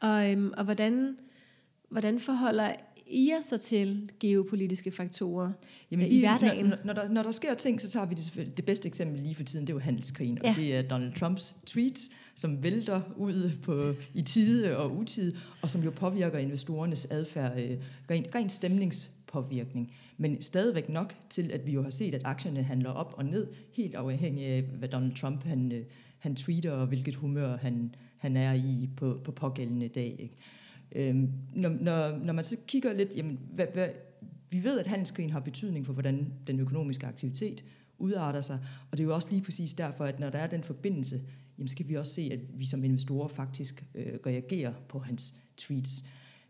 Og, 0.00 0.32
øhm, 0.32 0.52
og 0.56 0.64
hvordan, 0.64 1.16
hvordan 1.88 2.20
forholder 2.20 2.72
I 3.10 3.28
jer 3.30 3.40
så 3.40 3.58
til 3.58 4.10
geopolitiske 4.20 4.90
faktorer 4.90 5.52
i 5.90 5.96
vi- 5.96 6.20
hverdagen? 6.20 6.66
Når, 6.66 6.76
når, 6.84 6.92
der, 6.92 7.08
når 7.08 7.22
der 7.22 7.32
sker 7.32 7.54
ting, 7.54 7.80
så 7.80 7.90
tager 7.90 8.06
vi 8.06 8.14
det 8.14 8.22
selvfølgelig. 8.24 8.56
Det 8.56 8.64
bedste 8.64 8.88
eksempel 8.88 9.20
lige 9.20 9.34
for 9.34 9.42
tiden, 9.44 9.66
det 9.66 9.72
er 9.72 9.74
jo 9.74 9.80
handelskrigen, 9.80 10.38
Ja. 10.44 10.50
og 10.50 10.56
det 10.56 10.74
er 10.76 10.82
Donald 10.82 11.12
Trumps 11.12 11.54
tweets, 11.66 12.10
som 12.34 12.62
vælter 12.62 13.00
ud 13.16 13.50
på, 13.62 13.82
i 14.14 14.22
tide 14.22 14.76
og 14.76 14.96
utide, 14.96 15.36
og 15.62 15.70
som 15.70 15.82
jo 15.82 15.90
påvirker 15.90 16.38
investorernes 16.38 17.06
adfærd, 17.10 17.58
øh, 17.60 17.76
rent, 18.10 18.26
rent 18.34 18.52
stemningspåvirkning. 18.52 19.92
Men 20.16 20.42
stadigvæk 20.42 20.88
nok 20.88 21.14
til, 21.30 21.50
at 21.52 21.66
vi 21.66 21.72
jo 21.72 21.82
har 21.82 21.90
set, 21.90 22.14
at 22.14 22.22
aktierne 22.24 22.62
handler 22.62 22.90
op 22.90 23.14
og 23.16 23.24
ned, 23.24 23.46
helt 23.72 23.94
afhængig 23.94 24.44
af, 24.46 24.62
hvad 24.62 24.88
Donald 24.88 25.12
Trump 25.14 25.44
han, 25.44 25.72
øh, 25.72 25.84
han 26.18 26.36
tweeter, 26.36 26.70
og 26.72 26.86
hvilket 26.86 27.14
humør 27.14 27.56
han, 27.56 27.94
han 28.18 28.36
er 28.36 28.52
i 28.54 28.88
på, 28.96 29.20
på 29.24 29.32
pågældende 29.32 29.88
dag. 29.88 30.16
Ikke? 30.18 30.34
Øhm, 30.92 31.32
når, 31.54 31.68
når, 31.68 32.18
når 32.18 32.32
man 32.32 32.44
så 32.44 32.56
kigger 32.66 32.92
lidt, 32.92 33.16
jamen, 33.16 33.38
hvad, 33.52 33.66
hvad, 33.74 33.88
vi 34.50 34.64
ved, 34.64 34.80
at 34.80 34.86
handelskrigen 34.86 35.30
har 35.30 35.40
betydning 35.40 35.86
for, 35.86 35.92
hvordan 35.92 36.32
den 36.46 36.60
økonomiske 36.60 37.06
aktivitet 37.06 37.64
udarter 37.98 38.42
sig, 38.42 38.58
og 38.90 38.98
det 38.98 39.04
er 39.04 39.08
jo 39.08 39.14
også 39.14 39.28
lige 39.30 39.42
præcis 39.42 39.74
derfor, 39.74 40.04
at 40.04 40.20
når 40.20 40.30
der 40.30 40.38
er 40.38 40.46
den 40.46 40.62
forbindelse, 40.62 41.20
jamen, 41.58 41.68
så 41.68 41.76
kan 41.76 41.88
vi 41.88 41.94
også 41.94 42.12
se, 42.12 42.30
at 42.32 42.40
vi 42.54 42.66
som 42.66 42.84
investorer 42.84 43.28
faktisk 43.28 43.84
øh, 43.94 44.12
reagerer 44.26 44.72
på 44.88 44.98
hans 44.98 45.34
tweets. 45.56 46.04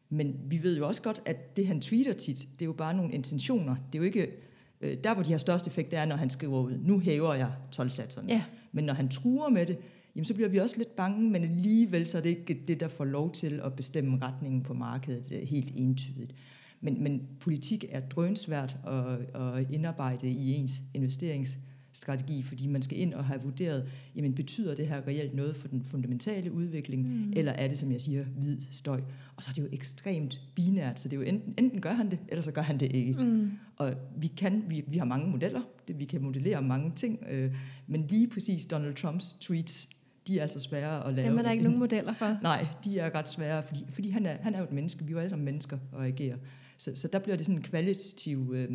Men 0.09 0.37
vi 0.45 0.63
ved 0.63 0.79
jo 0.79 0.87
også 0.87 1.03
godt, 1.03 1.23
at 1.25 1.57
det 1.57 1.67
han 1.67 1.81
tweeter 1.81 2.13
tit, 2.13 2.49
det 2.53 2.63
er 2.63 2.67
jo 2.67 2.73
bare 2.73 2.95
nogle 2.95 3.13
intentioner. 3.13 3.77
Det 3.93 3.99
er 3.99 3.99
jo 3.99 4.05
ikke, 4.05 4.33
øh, 4.81 4.97
der 5.05 5.15
hvor 5.15 5.23
de 5.23 5.31
har 5.31 5.39
størst 5.39 5.67
effekt, 5.67 5.91
det 5.91 5.99
er, 5.99 6.05
når 6.05 6.17
han 6.17 6.31
skriver 6.31 6.61
ud, 6.61 6.79
nu 6.83 7.01
hæver 7.01 7.35
jeg 7.35 7.53
tolvsatserne. 7.73 8.29
Ja. 8.29 8.45
Men 8.73 8.85
når 8.85 8.95
han 8.95 9.09
truer 9.09 9.51
med 9.51 9.67
det, 9.67 9.79
jamen 10.19 10.25
så 10.25 10.35
bliver 10.35 10.49
vi 10.49 10.59
også 10.59 10.77
lidt 10.77 10.97
bange, 10.97 11.31
men 11.31 11.43
alligevel 11.43 12.07
så 12.07 12.19
er 12.19 12.23
det 12.23 12.29
ikke 12.29 12.65
det, 12.69 12.81
der 12.81 12.89
får 12.89 13.05
lov 13.05 13.33
til 13.33 13.61
at 13.65 13.73
bestemme 13.73 14.19
retningen 14.23 14.63
på 14.63 14.75
markedet 14.75 15.33
øh, 15.33 15.49
helt 15.49 15.73
entydigt. 15.77 16.35
Men, 16.81 17.03
men 17.03 17.23
politik 17.41 17.85
er 17.91 18.01
drønsvært 18.01 18.77
at, 18.87 19.43
at 19.43 19.67
indarbejde 19.71 20.29
i 20.29 20.55
ens 20.55 20.83
investeringsstrategi, 20.95 22.43
fordi 22.43 22.67
man 22.67 22.83
skal 22.83 22.99
ind 22.99 23.15
og 23.15 23.25
have 23.25 23.43
vurderet, 23.43 23.89
jamen 24.17 24.35
betyder 24.35 24.75
det 24.75 24.87
her 24.87 25.07
reelt 25.07 25.35
noget 25.35 25.57
for 25.57 25.69
den 25.69 25.85
fundamentale 25.85 26.53
udvikling, 26.53 27.03
mm. 27.03 27.33
eller 27.37 27.53
er 27.53 27.69
det, 27.69 27.79
som 27.79 27.93
jeg 27.93 28.01
siger, 28.01 28.25
hvid 28.25 28.57
støj? 28.71 29.01
Og 29.37 29.45
så 29.45 29.51
er 29.51 29.55
det 29.55 29.63
jo 29.63 29.69
ekstremt 29.73 30.43
binært, 30.55 31.01
så 31.01 31.09
det 31.09 31.17
er 31.17 31.21
jo 31.21 31.27
enten, 31.27 31.55
enten 31.59 31.81
gør 31.81 31.93
han 31.93 32.11
det, 32.11 32.19
eller 32.29 32.43
så 32.43 32.53
gør 32.53 32.63
han 32.63 32.81
det 32.81 32.93
ikke. 32.93 33.25
Mm. 33.25 33.51
Og 33.77 33.95
vi 34.17 34.27
kan, 34.27 34.65
vi, 34.69 34.85
vi 34.87 34.99
har 34.99 35.05
mange 35.05 35.31
modeller, 35.31 35.61
det, 35.89 35.99
vi 35.99 36.05
kan 36.05 36.23
modellere 36.23 36.63
mange 36.63 36.93
ting, 36.97 37.25
øh, 37.31 37.55
men 37.87 38.07
lige 38.07 38.29
præcis 38.29 38.65
Donald 38.65 38.95
Trumps 38.95 39.33
tweets, 39.33 39.89
de 40.29 40.39
er 40.39 40.43
altså 40.43 40.61
svære 40.61 41.07
at 41.07 41.15
lave. 41.15 41.29
Dem 41.29 41.39
er 41.39 41.43
der 41.43 41.51
ikke 41.51 41.65
nogen 41.65 41.79
modeller 41.79 42.13
for. 42.13 42.39
Nej, 42.43 42.67
de 42.85 42.99
er 42.99 43.15
ret 43.15 43.29
svære, 43.29 43.63
fordi, 43.63 43.85
fordi 43.89 44.11
han, 44.11 44.27
er, 44.27 44.37
han 44.41 44.55
er 44.55 44.59
jo 44.59 44.65
et 44.65 44.73
menneske, 44.73 45.05
vi 45.05 45.11
er 45.11 45.13
jo 45.13 45.19
alle 45.19 45.31
sammen 45.31 45.45
mennesker 45.45 45.79
og 45.93 46.07
agerer. 46.07 46.37
Så, 46.77 46.95
så 46.95 47.09
der 47.09 47.19
bliver 47.19 47.37
det 47.37 47.47
sådan 47.47 47.59
en 47.59 47.63
kvalitativ 47.63 48.53
øh, 48.57 48.71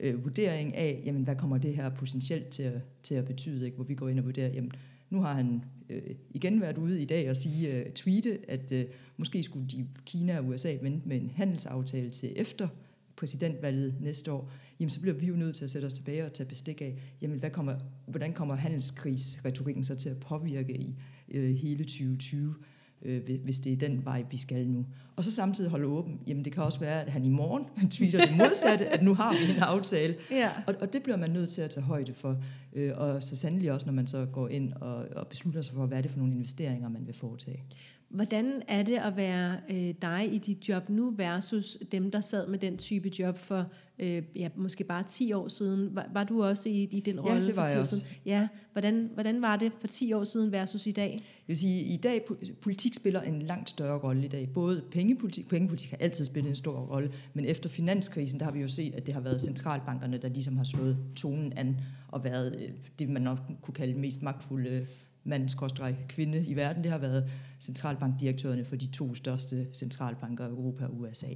øh, 0.00 0.24
vurdering 0.24 0.74
af, 0.74 1.02
jamen, 1.04 1.22
hvad 1.22 1.36
kommer 1.36 1.58
det 1.58 1.76
her 1.76 1.88
potentielt 1.88 2.48
til 2.48 2.62
at, 2.62 2.80
til 3.02 3.14
at 3.14 3.24
betyde, 3.24 3.64
ikke? 3.64 3.74
hvor 3.74 3.84
vi 3.84 3.94
går 3.94 4.08
ind 4.08 4.18
og 4.18 4.24
vurderer, 4.24 4.48
jamen, 4.48 4.72
nu 5.10 5.20
har 5.20 5.34
han 5.34 5.64
øh, 5.90 6.02
igen 6.30 6.60
været 6.60 6.78
ude 6.78 7.02
i 7.02 7.04
dag 7.04 7.30
og 7.30 7.36
sige, 7.36 7.72
øh, 7.72 7.90
tweete, 7.90 8.38
at 8.48 8.72
øh, 8.72 8.84
måske 9.16 9.42
skulle 9.42 9.66
de, 9.66 9.86
Kina 10.06 10.38
og 10.38 10.48
USA 10.48 10.76
vente 10.82 11.08
med 11.08 11.16
en 11.20 11.30
handelsaftale 11.36 12.10
til 12.10 12.32
efter 12.36 12.68
præsidentvalget 13.16 13.94
næste 14.00 14.32
år, 14.32 14.50
jamen 14.80 14.90
så 14.90 15.00
bliver 15.00 15.14
vi 15.16 15.26
jo 15.26 15.36
nødt 15.36 15.56
til 15.56 15.64
at 15.64 15.70
sætte 15.70 15.86
os 15.86 15.92
tilbage 15.92 16.24
og 16.26 16.32
tage 16.32 16.48
bestik 16.48 16.80
af, 16.82 16.98
jamen 17.22 17.38
hvad 17.38 17.50
kommer, 17.50 17.74
hvordan 18.06 18.32
kommer 18.32 18.54
handelskrigsretorikken 18.54 19.84
så 19.84 19.94
til 19.94 20.08
at 20.08 20.20
påvirke 20.20 20.74
i 20.76 20.94
øh, 21.28 21.54
hele 21.54 21.84
2020, 21.84 22.54
øh, 23.02 23.30
hvis 23.44 23.58
det 23.58 23.72
er 23.72 23.76
den 23.76 24.04
vej, 24.04 24.24
vi 24.30 24.36
skal 24.36 24.66
nu. 24.66 24.86
Og 25.16 25.24
så 25.24 25.30
samtidig 25.30 25.70
holde 25.70 25.86
åben, 25.86 26.20
jamen 26.26 26.44
det 26.44 26.52
kan 26.52 26.62
også 26.62 26.80
være, 26.80 27.02
at 27.02 27.12
han 27.12 27.24
i 27.24 27.28
morgen 27.28 27.64
tweeter 27.90 28.26
det 28.26 28.36
modsatte, 28.36 28.86
at 28.86 29.02
nu 29.02 29.14
har 29.14 29.32
vi 29.32 29.52
en 29.56 29.58
aftale, 29.58 30.14
Ja. 30.30 30.50
og, 30.66 30.74
og 30.80 30.92
det 30.92 31.02
bliver 31.02 31.16
man 31.16 31.30
nødt 31.30 31.48
til 31.50 31.62
at 31.62 31.70
tage 31.70 31.84
højde 31.84 32.14
for. 32.14 32.42
Øh, 32.74 32.92
og 32.96 33.22
så 33.22 33.36
sandelig 33.36 33.72
også, 33.72 33.86
når 33.86 33.92
man 33.92 34.06
så 34.06 34.26
går 34.32 34.48
ind 34.48 34.72
og, 34.72 35.04
og 35.16 35.26
beslutter 35.26 35.62
sig 35.62 35.74
for, 35.74 35.86
hvad 35.86 35.98
er 35.98 36.02
det 36.02 36.10
for 36.10 36.18
nogle 36.18 36.32
investeringer, 36.34 36.88
man 36.88 37.06
vil 37.06 37.14
foretage. 37.14 37.64
Hvordan 38.08 38.62
er 38.68 38.82
det 38.82 38.94
at 38.94 39.16
være 39.16 39.56
øh, 39.70 39.94
dig 40.02 40.28
i 40.32 40.38
dit 40.38 40.68
job 40.68 40.88
nu 40.88 41.10
versus 41.10 41.78
dem, 41.92 42.10
der 42.10 42.20
sad 42.20 42.48
med 42.48 42.58
den 42.58 42.76
type 42.76 43.10
job 43.18 43.38
for 43.38 43.66
øh, 43.98 44.22
ja, 44.36 44.48
måske 44.56 44.84
bare 44.84 45.02
10 45.02 45.32
år 45.32 45.48
siden? 45.48 45.96
Var, 45.96 46.06
var 46.12 46.24
du 46.24 46.44
også 46.44 46.68
i, 46.68 46.82
i 46.82 47.00
den 47.00 47.20
rolle 47.20 47.40
ja, 47.40 47.46
det 47.46 47.56
var 47.56 47.62
for 47.62 47.68
10 47.68 47.72
jeg 47.72 47.80
også. 47.80 47.96
siden? 47.96 48.20
Ja, 48.26 48.48
hvordan, 48.72 49.10
hvordan 49.14 49.42
var 49.42 49.56
det 49.56 49.72
for 49.80 49.86
10 49.86 50.12
år 50.12 50.24
siden 50.24 50.52
versus 50.52 50.86
i 50.86 50.92
dag? 50.92 51.12
Jeg 51.12 51.20
vil 51.46 51.56
sige, 51.56 51.84
i 51.84 51.96
dag 51.96 52.24
politik 52.62 52.94
spiller 52.94 53.20
en 53.20 53.42
langt 53.42 53.70
større 53.70 53.98
rolle 53.98 54.24
i 54.24 54.28
dag. 54.28 54.50
Både 54.54 54.82
pengepolitik, 54.90 55.48
pengepolitik 55.48 55.90
har 55.90 55.96
altid 55.96 56.24
spillet 56.24 56.50
en 56.50 56.56
stor 56.56 56.80
rolle, 56.80 57.12
men 57.34 57.44
efter 57.44 57.68
finanskrisen, 57.68 58.38
der 58.38 58.44
har 58.44 58.52
vi 58.52 58.60
jo 58.60 58.68
set, 58.68 58.94
at 58.94 59.06
det 59.06 59.14
har 59.14 59.20
været 59.20 59.40
centralbankerne, 59.40 60.18
der 60.18 60.28
ligesom 60.28 60.56
har 60.56 60.64
slået 60.64 60.98
tonen 61.16 61.52
an 61.52 61.76
og 62.14 62.24
været 62.24 62.56
øh, 62.60 62.70
det, 62.98 63.08
man 63.08 63.22
nok 63.22 63.38
kunne 63.62 63.74
kalde 63.74 63.94
mest 63.94 64.22
magtfulde 64.22 64.86
mandskostræk-kvinde 65.24 66.44
i 66.46 66.56
verden. 66.56 66.82
Det 66.82 66.90
har 66.90 66.98
været 66.98 67.30
centralbankdirektørerne 67.60 68.64
for 68.64 68.76
de 68.76 68.86
to 68.86 69.14
største 69.14 69.66
centralbanker, 69.72 70.46
i 70.46 70.50
Europa 70.50 70.84
og 70.84 71.00
USA. 71.00 71.26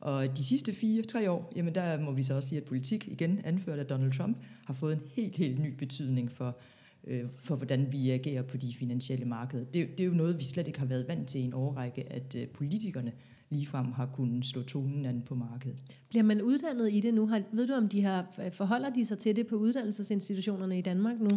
Og 0.00 0.36
de 0.36 0.44
sidste 0.44 0.72
fire-tre 0.72 1.30
år, 1.30 1.52
jamen 1.56 1.74
der 1.74 2.00
må 2.00 2.12
vi 2.12 2.22
så 2.22 2.34
også 2.34 2.48
sige, 2.48 2.60
at 2.60 2.64
politik, 2.64 3.08
igen 3.08 3.40
anført 3.44 3.78
af 3.78 3.86
Donald 3.86 4.12
Trump, 4.12 4.36
har 4.66 4.74
fået 4.74 4.92
en 4.92 5.02
helt, 5.12 5.36
helt 5.36 5.58
ny 5.58 5.74
betydning 5.74 6.32
for, 6.32 6.58
øh, 7.08 7.24
for 7.38 7.56
hvordan 7.56 7.92
vi 7.92 8.10
agerer 8.10 8.42
på 8.42 8.56
de 8.56 8.74
finansielle 8.78 9.24
markeder. 9.24 9.64
Det, 9.64 9.88
det 9.98 10.00
er 10.00 10.08
jo 10.08 10.14
noget, 10.14 10.38
vi 10.38 10.44
slet 10.44 10.66
ikke 10.66 10.78
har 10.78 10.86
været 10.86 11.08
vant 11.08 11.28
til 11.28 11.40
i 11.40 11.44
en 11.44 11.54
årrække, 11.54 12.12
at 12.12 12.34
øh, 12.34 12.46
politikerne 12.46 13.12
ligefrem 13.50 13.92
har 13.92 14.06
kunnet 14.06 14.46
slå 14.46 14.62
tonen 14.62 15.06
an 15.06 15.22
på 15.26 15.34
markedet. 15.34 15.76
Bliver 16.08 16.22
man 16.22 16.42
uddannet 16.42 16.92
i 16.92 17.00
det 17.00 17.14
nu? 17.14 17.26
Har, 17.26 17.42
ved 17.52 17.66
du, 17.66 17.72
om 17.72 17.88
de 17.88 18.02
har 18.02 18.26
forholder 18.52 18.90
de 18.90 19.04
sig 19.04 19.18
til 19.18 19.36
det 19.36 19.46
på 19.46 19.56
uddannelsesinstitutionerne 19.56 20.78
i 20.78 20.80
Danmark 20.80 21.20
nu? 21.20 21.28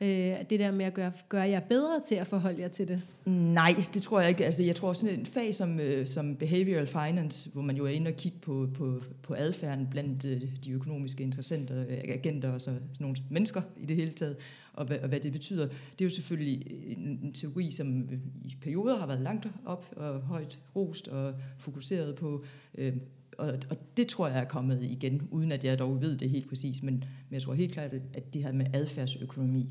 Øh, 0.00 0.08
det 0.50 0.60
der 0.60 0.70
med 0.70 0.84
at 0.84 0.94
gøre, 0.94 1.12
gøre 1.28 1.48
jer 1.48 1.60
bedre 1.60 2.00
til 2.06 2.14
at 2.14 2.26
forholde 2.26 2.62
jer 2.62 2.68
til 2.68 2.88
det? 2.88 3.02
Nej, 3.26 3.74
det 3.94 4.02
tror 4.02 4.20
jeg 4.20 4.28
ikke. 4.28 4.44
Altså, 4.44 4.62
jeg 4.62 4.76
tror 4.76 4.92
sådan 4.92 5.18
en 5.18 5.26
fag 5.26 5.54
som, 5.54 5.80
øh, 5.80 6.06
som 6.06 6.36
behavioral 6.36 6.86
finance, 6.86 7.50
hvor 7.50 7.62
man 7.62 7.76
jo 7.76 7.84
er 7.84 7.88
inde 7.88 8.08
og 8.08 8.14
kigge 8.14 8.38
på, 8.38 8.68
på, 8.74 9.02
på 9.22 9.34
adfærden 9.34 9.86
blandt 9.90 10.24
øh, 10.24 10.42
de 10.64 10.72
økonomiske 10.72 11.22
interessenter, 11.22 11.80
øh, 11.80 11.98
agenter 12.04 12.50
og 12.50 12.60
så, 12.60 12.70
sådan 12.70 12.80
nogle 13.00 13.16
mennesker 13.30 13.62
i 13.80 13.86
det 13.86 13.96
hele 13.96 14.12
taget, 14.12 14.36
og 14.78 14.86
hvad, 14.86 14.98
og 14.98 15.08
hvad 15.08 15.20
det 15.20 15.32
betyder. 15.32 15.66
Det 15.66 16.00
er 16.00 16.04
jo 16.04 16.10
selvfølgelig 16.10 16.66
en, 16.96 17.20
en 17.22 17.32
teori, 17.32 17.70
som 17.70 18.02
øh, 18.02 18.18
i 18.44 18.56
perioder 18.60 18.98
har 18.98 19.06
været 19.06 19.20
langt 19.20 19.46
op 19.64 19.86
og 19.96 20.20
højt 20.20 20.60
rost 20.76 21.08
og 21.08 21.34
fokuseret 21.58 22.14
på 22.14 22.44
øh, 22.74 22.96
og, 23.38 23.58
og 23.70 23.76
det 23.96 24.06
tror 24.06 24.28
jeg 24.28 24.38
er 24.38 24.44
kommet 24.44 24.84
igen, 24.84 25.28
uden 25.30 25.52
at 25.52 25.64
jeg 25.64 25.78
dog 25.78 26.00
ved 26.00 26.16
det 26.16 26.30
helt 26.30 26.48
præcis, 26.48 26.82
men, 26.82 26.94
men 26.94 27.34
jeg 27.34 27.42
tror 27.42 27.54
helt 27.54 27.72
klart, 27.72 27.94
at 27.94 28.34
det 28.34 28.42
her 28.42 28.52
med 28.52 28.66
adfærdsøkonomi, 28.72 29.68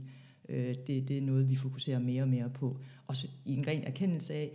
øh, 0.50 0.76
det, 0.88 1.08
det 1.08 1.18
er 1.18 1.22
noget, 1.22 1.50
vi 1.50 1.56
fokuserer 1.56 2.00
mere 2.00 2.22
og 2.22 2.28
mere 2.28 2.50
på. 2.50 2.78
Også 3.08 3.28
i 3.46 3.56
en 3.56 3.68
ren 3.68 3.84
erkendelse 3.84 4.34
af, 4.34 4.52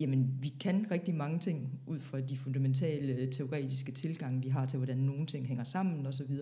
jamen 0.00 0.38
vi 0.40 0.48
kan 0.60 0.86
rigtig 0.90 1.14
mange 1.14 1.38
ting 1.38 1.80
ud 1.86 1.98
fra 1.98 2.20
de 2.20 2.36
fundamentale 2.36 3.12
øh, 3.12 3.30
teoretiske 3.30 3.92
tilgange, 3.92 4.42
vi 4.42 4.48
har 4.48 4.66
til, 4.66 4.76
hvordan 4.76 4.98
nogle 4.98 5.26
ting 5.26 5.46
hænger 5.46 5.64
sammen 5.64 6.06
osv., 6.06 6.34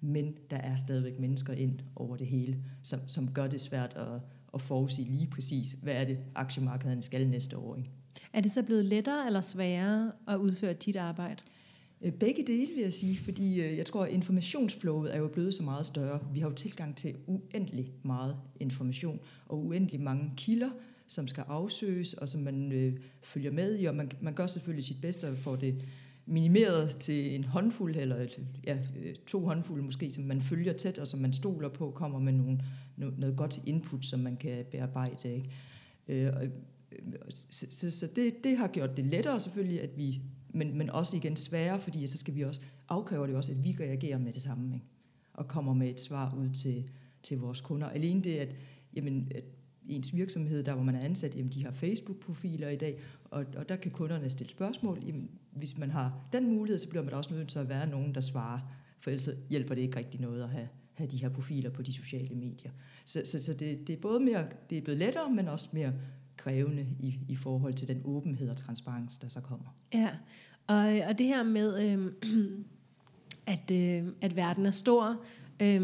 men 0.00 0.34
der 0.50 0.56
er 0.56 0.76
stadigvæk 0.76 1.18
mennesker 1.18 1.52
ind 1.52 1.78
over 1.96 2.16
det 2.16 2.26
hele, 2.26 2.58
som, 2.82 3.00
som 3.06 3.32
gør 3.32 3.46
det 3.46 3.60
svært 3.60 3.96
at, 3.96 4.20
at 4.54 4.62
forudsige 4.62 5.12
lige 5.12 5.26
præcis, 5.26 5.72
hvad 5.82 5.94
er 5.94 6.04
det, 6.04 6.18
aktiemarkederne 6.34 7.02
skal 7.02 7.28
næste 7.28 7.56
år. 7.56 7.76
Ikke? 7.76 7.90
Er 8.32 8.40
det 8.40 8.50
så 8.50 8.62
blevet 8.62 8.84
lettere 8.84 9.26
eller 9.26 9.40
sværere 9.40 10.12
at 10.28 10.36
udføre 10.36 10.72
dit 10.72 10.96
arbejde? 10.96 11.42
Øh, 12.02 12.12
begge 12.12 12.44
dele 12.46 12.74
vil 12.74 12.82
jeg 12.82 12.92
sige, 12.92 13.18
fordi 13.18 13.60
øh, 13.60 13.76
jeg 13.76 13.86
tror, 13.86 14.04
at 14.04 14.12
informationsflowet 14.12 15.14
er 15.14 15.18
jo 15.18 15.28
blevet 15.28 15.54
så 15.54 15.62
meget 15.62 15.86
større. 15.86 16.20
Vi 16.32 16.40
har 16.40 16.48
jo 16.48 16.54
tilgang 16.54 16.96
til 16.96 17.16
uendelig 17.26 17.92
meget 18.02 18.36
information 18.60 19.20
og 19.48 19.64
uendelig 19.64 20.00
mange 20.00 20.32
kilder, 20.36 20.70
som 21.06 21.28
skal 21.28 21.44
afsøges 21.48 22.14
og 22.14 22.28
som 22.28 22.40
man 22.40 22.72
øh, 22.72 22.96
følger 23.22 23.50
med 23.50 23.78
i, 23.78 23.84
og 23.84 23.94
man, 23.94 24.10
man 24.20 24.34
gør 24.34 24.46
selvfølgelig 24.46 24.84
sit 24.84 25.00
bedste 25.00 25.36
for 25.36 25.56
det 25.56 25.84
minimeret 26.28 26.96
til 26.96 27.34
en 27.34 27.44
håndfuld, 27.44 27.96
eller 27.96 28.16
et, 28.16 28.40
ja, 28.66 28.78
øh, 28.96 29.14
to 29.26 29.46
håndfulde 29.46 29.84
måske, 29.84 30.10
som 30.10 30.24
man 30.24 30.40
følger 30.40 30.72
tæt, 30.72 30.98
og 30.98 31.06
som 31.06 31.20
man 31.20 31.32
stoler 31.32 31.68
på, 31.68 31.90
kommer 31.90 32.18
med 32.18 32.32
nogle, 32.32 32.60
noget 32.96 33.36
godt 33.36 33.60
input, 33.66 34.04
som 34.04 34.20
man 34.20 34.36
kan 34.36 34.64
bearbejde. 34.70 35.34
Ikke? 35.34 35.50
Øh, 36.08 36.26
øh 36.42 36.50
så 37.28 37.66
så, 37.70 37.90
så 37.90 38.06
det, 38.16 38.44
det 38.44 38.56
har 38.56 38.68
gjort 38.68 38.96
det 38.96 39.06
lettere 39.06 39.40
selvfølgelig, 39.40 39.82
at 39.82 39.90
vi 39.96 40.22
men, 40.48 40.78
men 40.78 40.90
også 40.90 41.16
igen 41.16 41.36
sværere, 41.36 41.80
fordi 41.80 42.06
så 42.06 42.18
skal 42.18 42.34
vi 42.34 42.44
også, 42.44 42.60
afkræver 42.88 43.26
det 43.26 43.36
også, 43.36 43.52
at 43.52 43.64
vi 43.64 43.76
reagerer 43.80 44.18
med 44.18 44.32
det 44.32 44.42
samme, 44.42 44.74
ikke? 44.74 44.86
og 45.34 45.48
kommer 45.48 45.74
med 45.74 45.90
et 45.90 46.00
svar 46.00 46.34
ud 46.38 46.50
til, 46.50 46.90
til 47.22 47.38
vores 47.38 47.60
kunder. 47.60 47.88
Alene 47.88 48.22
det, 48.22 48.36
at, 48.36 48.56
jamen, 48.94 49.32
at 49.34 49.44
ens 49.88 50.14
virksomhed, 50.14 50.62
der 50.62 50.74
hvor 50.74 50.82
man 50.82 50.94
er 50.94 51.00
ansat, 51.00 51.36
jamen, 51.36 51.52
de 51.52 51.64
har 51.64 51.70
Facebook-profiler 51.70 52.68
i 52.68 52.76
dag, 52.76 52.98
og, 53.30 53.44
og 53.56 53.68
der 53.68 53.76
kan 53.76 53.90
kunderne 53.90 54.30
stille 54.30 54.50
spørgsmål. 54.50 55.02
Jamen, 55.06 55.30
hvis 55.50 55.78
man 55.78 55.90
har 55.90 56.20
den 56.32 56.46
mulighed, 56.46 56.78
så 56.78 56.88
bliver 56.88 57.04
man 57.04 57.14
også 57.14 57.34
nødt 57.34 57.48
til 57.48 57.58
at 57.58 57.68
være 57.68 57.86
nogen, 57.86 58.14
der 58.14 58.20
svarer, 58.20 58.60
for 59.00 59.10
ellers 59.10 59.28
hjælper 59.50 59.74
det 59.74 59.82
ikke 59.82 59.96
rigtig 59.96 60.20
noget 60.20 60.42
at 60.42 60.48
have, 60.48 60.68
have 60.94 61.10
de 61.10 61.16
her 61.16 61.28
profiler 61.28 61.70
på 61.70 61.82
de 61.82 61.92
sociale 61.92 62.34
medier. 62.34 62.70
Så, 63.04 63.22
så, 63.24 63.44
så 63.44 63.54
det, 63.54 63.86
det, 63.86 63.92
er 63.92 64.00
både 64.00 64.20
mere, 64.20 64.46
det 64.70 64.78
er 64.78 64.82
blevet 64.82 64.98
lettere, 64.98 65.30
men 65.30 65.48
også 65.48 65.68
mere 65.72 65.92
krævende 66.36 66.86
i, 67.00 67.18
i 67.28 67.36
forhold 67.36 67.74
til 67.74 67.88
den 67.88 68.02
åbenhed 68.04 68.50
og 68.50 68.56
transparens, 68.56 69.18
der 69.18 69.28
så 69.28 69.40
kommer. 69.40 69.76
Ja, 69.94 70.10
og, 70.66 71.08
og 71.08 71.18
det 71.18 71.26
her 71.26 71.42
med, 71.42 71.92
øh, 71.92 72.12
at, 73.54 73.70
øh, 73.70 74.12
at 74.20 74.36
verden 74.36 74.66
er 74.66 74.70
stor, 74.70 75.24
øh, 75.62 75.80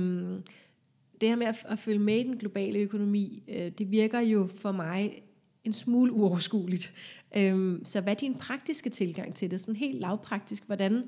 det 1.20 1.28
her 1.28 1.36
med 1.36 1.46
at, 1.46 1.66
at 1.68 1.78
følge 1.78 1.98
med 1.98 2.16
i 2.16 2.22
den 2.22 2.36
globale 2.36 2.78
økonomi, 2.78 3.42
øh, 3.48 3.72
det 3.78 3.90
virker 3.90 4.20
jo 4.20 4.48
for 4.56 4.72
mig 4.72 5.22
en 5.64 5.72
smule 5.72 6.12
uoverskueligt. 6.12 6.92
Øhm, 7.36 7.84
så 7.84 8.00
hvad 8.00 8.12
er 8.12 8.16
din 8.16 8.34
praktiske 8.34 8.90
tilgang 8.90 9.34
til 9.34 9.50
det? 9.50 9.60
Sådan 9.60 9.76
helt 9.76 10.00
lavpraktisk, 10.00 10.66
hvordan, 10.66 11.02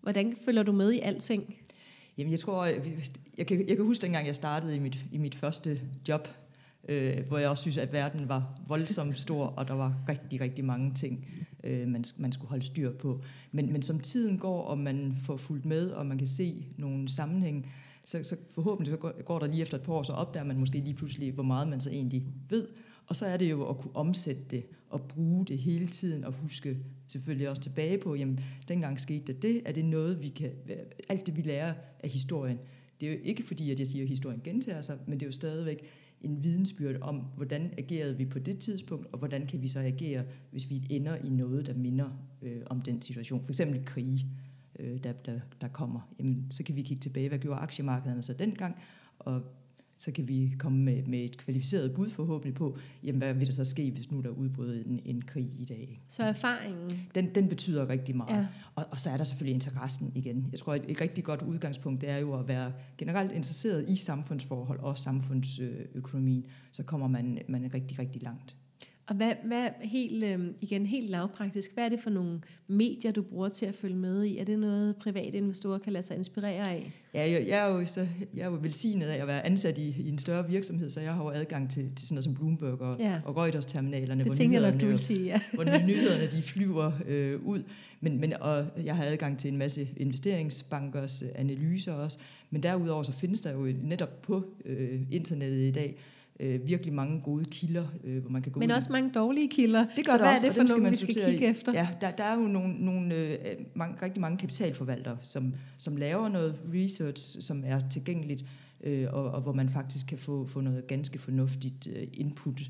hvordan 0.00 0.36
følger 0.44 0.62
du 0.62 0.72
med 0.72 0.92
i 0.92 0.98
alting? 0.98 1.54
Jamen 2.18 2.30
jeg 2.30 2.40
tror, 2.40 2.64
øh, 2.64 2.98
jeg 3.38 3.46
kan, 3.46 3.68
jeg 3.68 3.76
kan 3.76 3.86
huske 3.86 4.02
dengang 4.02 4.26
jeg 4.26 4.34
startede 4.34 4.76
i 4.76 4.78
mit, 4.78 5.06
i 5.12 5.18
mit 5.18 5.34
første 5.34 5.80
job, 6.08 6.28
øh, 6.88 7.26
hvor 7.28 7.38
jeg 7.38 7.48
også 7.48 7.60
synes, 7.60 7.76
at 7.76 7.92
verden 7.92 8.28
var 8.28 8.60
voldsomt 8.68 9.18
stor, 9.18 9.46
og 9.46 9.68
der 9.68 9.74
var 9.74 9.94
rigtig, 10.08 10.40
rigtig 10.40 10.64
mange 10.64 10.94
ting, 10.94 11.26
øh, 11.64 11.88
man, 11.88 12.04
man 12.18 12.32
skulle 12.32 12.48
holde 12.48 12.66
styr 12.66 12.92
på. 12.92 13.22
Men, 13.52 13.72
men 13.72 13.82
som 13.82 14.00
tiden 14.00 14.38
går, 14.38 14.62
og 14.62 14.78
man 14.78 15.16
får 15.22 15.36
fulgt 15.36 15.64
med, 15.64 15.90
og 15.90 16.06
man 16.06 16.18
kan 16.18 16.26
se 16.26 16.66
nogle 16.76 17.08
sammenhæng, 17.08 17.72
så, 18.04 18.22
så 18.22 18.36
forhåbentlig 18.50 18.92
så 18.92 18.96
går, 18.96 19.22
går 19.22 19.38
der 19.38 19.46
lige 19.46 19.62
efter 19.62 19.78
et 19.78 19.82
par 19.82 19.92
år, 19.92 20.02
så 20.02 20.12
opdager 20.12 20.44
man 20.44 20.58
måske 20.58 20.78
lige 20.78 20.94
pludselig, 20.94 21.32
hvor 21.32 21.42
meget 21.42 21.68
man 21.68 21.80
så 21.80 21.90
egentlig 21.90 22.26
ved. 22.48 22.68
Og 23.08 23.16
så 23.16 23.26
er 23.26 23.36
det 23.36 23.50
jo 23.50 23.68
at 23.68 23.78
kunne 23.78 23.96
omsætte 23.96 24.42
det 24.50 24.64
og 24.90 25.02
bruge 25.02 25.46
det 25.46 25.58
hele 25.58 25.86
tiden 25.86 26.24
og 26.24 26.32
huske 26.32 26.78
selvfølgelig 27.08 27.48
også 27.48 27.62
tilbage 27.62 27.98
på, 27.98 28.14
jamen 28.14 28.40
dengang 28.68 29.00
skete 29.00 29.32
det, 29.32 29.42
det 29.42 29.62
er 29.64 29.72
det 29.72 29.84
noget, 29.84 30.22
vi 30.22 30.28
kan, 30.28 30.50
alt 31.08 31.26
det 31.26 31.36
vi 31.36 31.42
lærer 31.42 31.74
af 32.00 32.10
historien, 32.10 32.58
det 33.00 33.08
er 33.08 33.12
jo 33.12 33.18
ikke 33.24 33.42
fordi, 33.42 33.70
at 33.70 33.78
jeg 33.78 33.86
siger, 33.86 34.04
at 34.04 34.08
historien 34.08 34.40
gentager 34.44 34.80
sig, 34.80 34.98
men 35.06 35.20
det 35.20 35.26
er 35.26 35.28
jo 35.28 35.32
stadigvæk 35.32 35.84
en 36.20 36.42
vidensbyrd 36.42 37.00
om, 37.00 37.16
hvordan 37.36 37.74
agerede 37.78 38.16
vi 38.16 38.24
på 38.24 38.38
det 38.38 38.58
tidspunkt, 38.58 39.06
og 39.12 39.18
hvordan 39.18 39.46
kan 39.46 39.62
vi 39.62 39.68
så 39.68 39.80
agere, 39.80 40.24
hvis 40.50 40.70
vi 40.70 40.86
ender 40.90 41.16
i 41.16 41.28
noget, 41.28 41.66
der 41.66 41.74
minder 41.74 42.10
øh, 42.42 42.62
om 42.66 42.80
den 42.82 43.02
situation. 43.02 43.44
For 43.44 43.50
eksempel 43.50 43.84
krige, 43.84 44.26
øh, 44.78 45.02
der, 45.02 45.12
der, 45.12 45.40
der 45.60 45.68
kommer. 45.68 46.00
Jamen, 46.18 46.46
så 46.50 46.64
kan 46.64 46.76
vi 46.76 46.82
kigge 46.82 47.00
tilbage, 47.00 47.28
hvad 47.28 47.38
gjorde 47.38 47.60
aktiemarkederne 47.60 48.22
så 48.22 48.32
dengang, 48.32 48.82
og 49.18 49.42
så 49.98 50.12
kan 50.12 50.28
vi 50.28 50.54
komme 50.58 50.78
med, 50.78 51.02
med 51.02 51.24
et 51.24 51.38
kvalificeret 51.38 51.94
bud 51.94 52.08
forhåbentlig 52.08 52.54
på, 52.54 52.78
jamen, 53.04 53.18
hvad 53.18 53.34
vil 53.34 53.46
der 53.46 53.52
så 53.52 53.64
ske, 53.64 53.90
hvis 53.90 54.10
nu 54.10 54.20
der 54.20 54.28
er 54.28 54.32
udbrudt 54.32 54.86
en, 54.86 55.00
en 55.04 55.22
krig 55.22 55.50
i 55.58 55.64
dag. 55.64 56.00
Så 56.08 56.22
erfaringen? 56.22 56.90
Den, 57.14 57.34
den 57.34 57.48
betyder 57.48 57.88
rigtig 57.88 58.16
meget. 58.16 58.36
Ja. 58.36 58.46
Og, 58.74 58.84
og 58.90 59.00
så 59.00 59.10
er 59.10 59.16
der 59.16 59.24
selvfølgelig 59.24 59.54
interessen 59.54 60.12
igen. 60.14 60.48
Jeg 60.52 60.60
tror, 60.60 60.74
et, 60.74 60.84
et 60.88 61.00
rigtig 61.00 61.24
godt 61.24 61.42
udgangspunkt 61.42 62.00
det 62.00 62.10
er 62.10 62.16
jo 62.16 62.34
at 62.38 62.48
være 62.48 62.72
generelt 62.98 63.32
interesseret 63.32 63.88
i 63.88 63.96
samfundsforhold 63.96 64.80
og 64.80 64.98
samfundsøkonomien. 64.98 66.46
Så 66.72 66.82
kommer 66.82 67.08
man, 67.08 67.38
man 67.48 67.70
rigtig, 67.74 67.98
rigtig 67.98 68.22
langt. 68.22 68.56
Og 69.08 69.14
hvad, 69.14 69.32
hvad 69.44 69.68
helt, 69.80 70.24
øh, 70.24 70.38
igen 70.60 70.86
helt 70.86 71.10
lavpraktisk, 71.10 71.74
hvad 71.74 71.84
er 71.84 71.88
det 71.88 72.00
for 72.00 72.10
nogle 72.10 72.40
medier, 72.66 73.12
du 73.12 73.22
bruger 73.22 73.48
til 73.48 73.66
at 73.66 73.74
følge 73.74 73.96
med 73.96 74.24
i? 74.24 74.38
Er 74.38 74.44
det 74.44 74.58
noget, 74.58 74.96
private 74.96 75.38
investorer 75.38 75.78
kan 75.78 75.92
lade 75.92 76.06
sig 76.06 76.16
inspirere 76.16 76.68
af? 76.68 76.92
Ja, 77.14 77.30
jeg, 77.30 77.48
jeg, 77.48 77.68
er, 77.68 77.72
jo 77.72 77.84
så, 77.84 78.08
jeg 78.34 78.42
er 78.42 78.50
jo 78.50 78.58
velsignet 78.62 79.06
af 79.06 79.20
at 79.20 79.26
være 79.26 79.46
ansat 79.46 79.78
i, 79.78 79.94
i 79.98 80.08
en 80.08 80.18
større 80.18 80.48
virksomhed, 80.48 80.90
så 80.90 81.00
jeg 81.00 81.14
har 81.14 81.24
jo 81.24 81.30
adgang 81.30 81.70
til, 81.70 81.94
til 81.94 82.06
sådan 82.06 82.14
noget 82.14 82.24
som 82.24 82.34
Bloomberg 82.34 82.80
og, 82.80 82.96
ja. 82.98 83.20
og 83.24 83.36
Reuters-terminalerne, 83.36 84.24
det 84.24 84.36
hvor, 84.36 84.44
nyhederne, 84.44 84.78
jeg, 84.82 84.92
du 84.92 84.98
sige, 84.98 85.24
ja. 85.24 85.40
hvor 85.54 85.64
nyhederne 85.64 86.26
de 86.26 86.42
flyver 86.42 86.92
øh, 87.06 87.46
ud. 87.46 87.62
Men, 88.00 88.20
men, 88.20 88.32
og 88.32 88.66
jeg 88.84 88.96
har 88.96 89.04
adgang 89.04 89.38
til 89.38 89.52
en 89.52 89.58
masse 89.58 89.88
investeringsbankers 89.96 91.22
analyser 91.34 91.92
også. 91.92 92.18
Men 92.50 92.62
derudover 92.62 93.02
så 93.02 93.12
findes 93.12 93.40
der 93.40 93.52
jo 93.52 93.74
netop 93.82 94.22
på 94.22 94.44
øh, 94.64 95.00
internettet 95.10 95.58
i 95.58 95.70
dag 95.70 95.96
øh, 96.40 96.66
virkelig 96.66 96.94
mange 96.94 97.20
gode 97.20 97.44
kilder, 97.44 97.86
øh, 98.04 98.20
hvor 98.20 98.30
man 98.30 98.42
kan 98.42 98.52
gå 98.52 98.60
Men 98.60 98.70
ud. 98.70 98.76
også 98.76 98.92
mange 98.92 99.10
dårlige 99.10 99.48
kilder. 99.48 99.86
Det 99.96 100.06
gør 100.06 100.12
så 100.12 100.18
der 100.18 100.24
hvad 100.24 100.32
også, 100.32 100.46
er 100.46 100.50
det 100.50 100.56
for 100.56 100.68
nogle, 100.68 100.82
man 100.82 100.92
vi 100.92 100.96
skal 100.96 101.14
kigge 101.14 101.46
i. 101.46 101.50
efter? 101.50 101.72
Ja, 101.72 101.88
der, 102.00 102.10
der 102.10 102.24
er 102.24 102.34
jo 102.34 102.48
nogle, 102.48 102.74
nogle 102.84 103.14
øh, 103.14 103.36
mange, 103.74 104.02
rigtig 104.02 104.20
mange 104.20 104.38
kapitalforvaltere, 104.38 105.16
som, 105.20 105.54
som 105.78 105.96
laver 105.96 106.28
noget 106.28 106.58
research, 106.74 107.42
som 107.42 107.62
er 107.66 107.80
tilgængeligt, 107.90 108.44
øh, 108.84 109.06
og, 109.12 109.30
og 109.30 109.40
hvor 109.40 109.52
man 109.52 109.68
faktisk 109.68 110.06
kan 110.06 110.18
få, 110.18 110.46
få 110.46 110.60
noget 110.60 110.86
ganske 110.86 111.18
fornuftigt 111.18 111.88
øh, 111.96 112.06
input 112.12 112.60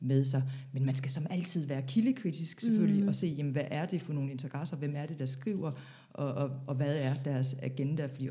med 0.00 0.24
sig. 0.24 0.42
Men 0.72 0.86
man 0.86 0.94
skal 0.94 1.10
som 1.10 1.26
altid 1.30 1.66
være 1.66 1.82
kildekritisk 1.82 2.60
selvfølgelig, 2.60 3.02
mm. 3.02 3.08
og 3.08 3.14
se, 3.14 3.34
jamen, 3.38 3.52
hvad 3.52 3.64
er 3.70 3.86
det 3.86 4.02
for 4.02 4.12
nogle 4.12 4.30
interesser, 4.30 4.76
hvem 4.76 4.94
er 4.96 5.06
det, 5.06 5.18
der 5.18 5.26
skriver, 5.26 5.70
og, 6.12 6.34
og, 6.34 6.50
og 6.66 6.74
hvad 6.74 6.96
er 6.96 7.14
deres 7.24 7.56
agenda, 7.62 8.06
fordi 8.06 8.28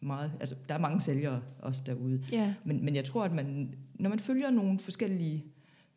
meget, 0.00 0.32
altså, 0.40 0.54
der 0.68 0.74
er 0.74 0.78
mange 0.78 1.00
sælgere 1.00 1.42
også 1.58 1.82
derude. 1.86 2.22
Ja. 2.32 2.54
Men, 2.64 2.84
men 2.84 2.94
jeg 2.94 3.04
tror, 3.04 3.24
at 3.24 3.32
man, 3.32 3.74
når 3.98 4.10
man 4.10 4.18
følger 4.18 4.50
nogle 4.50 4.78
forskellige 4.78 5.44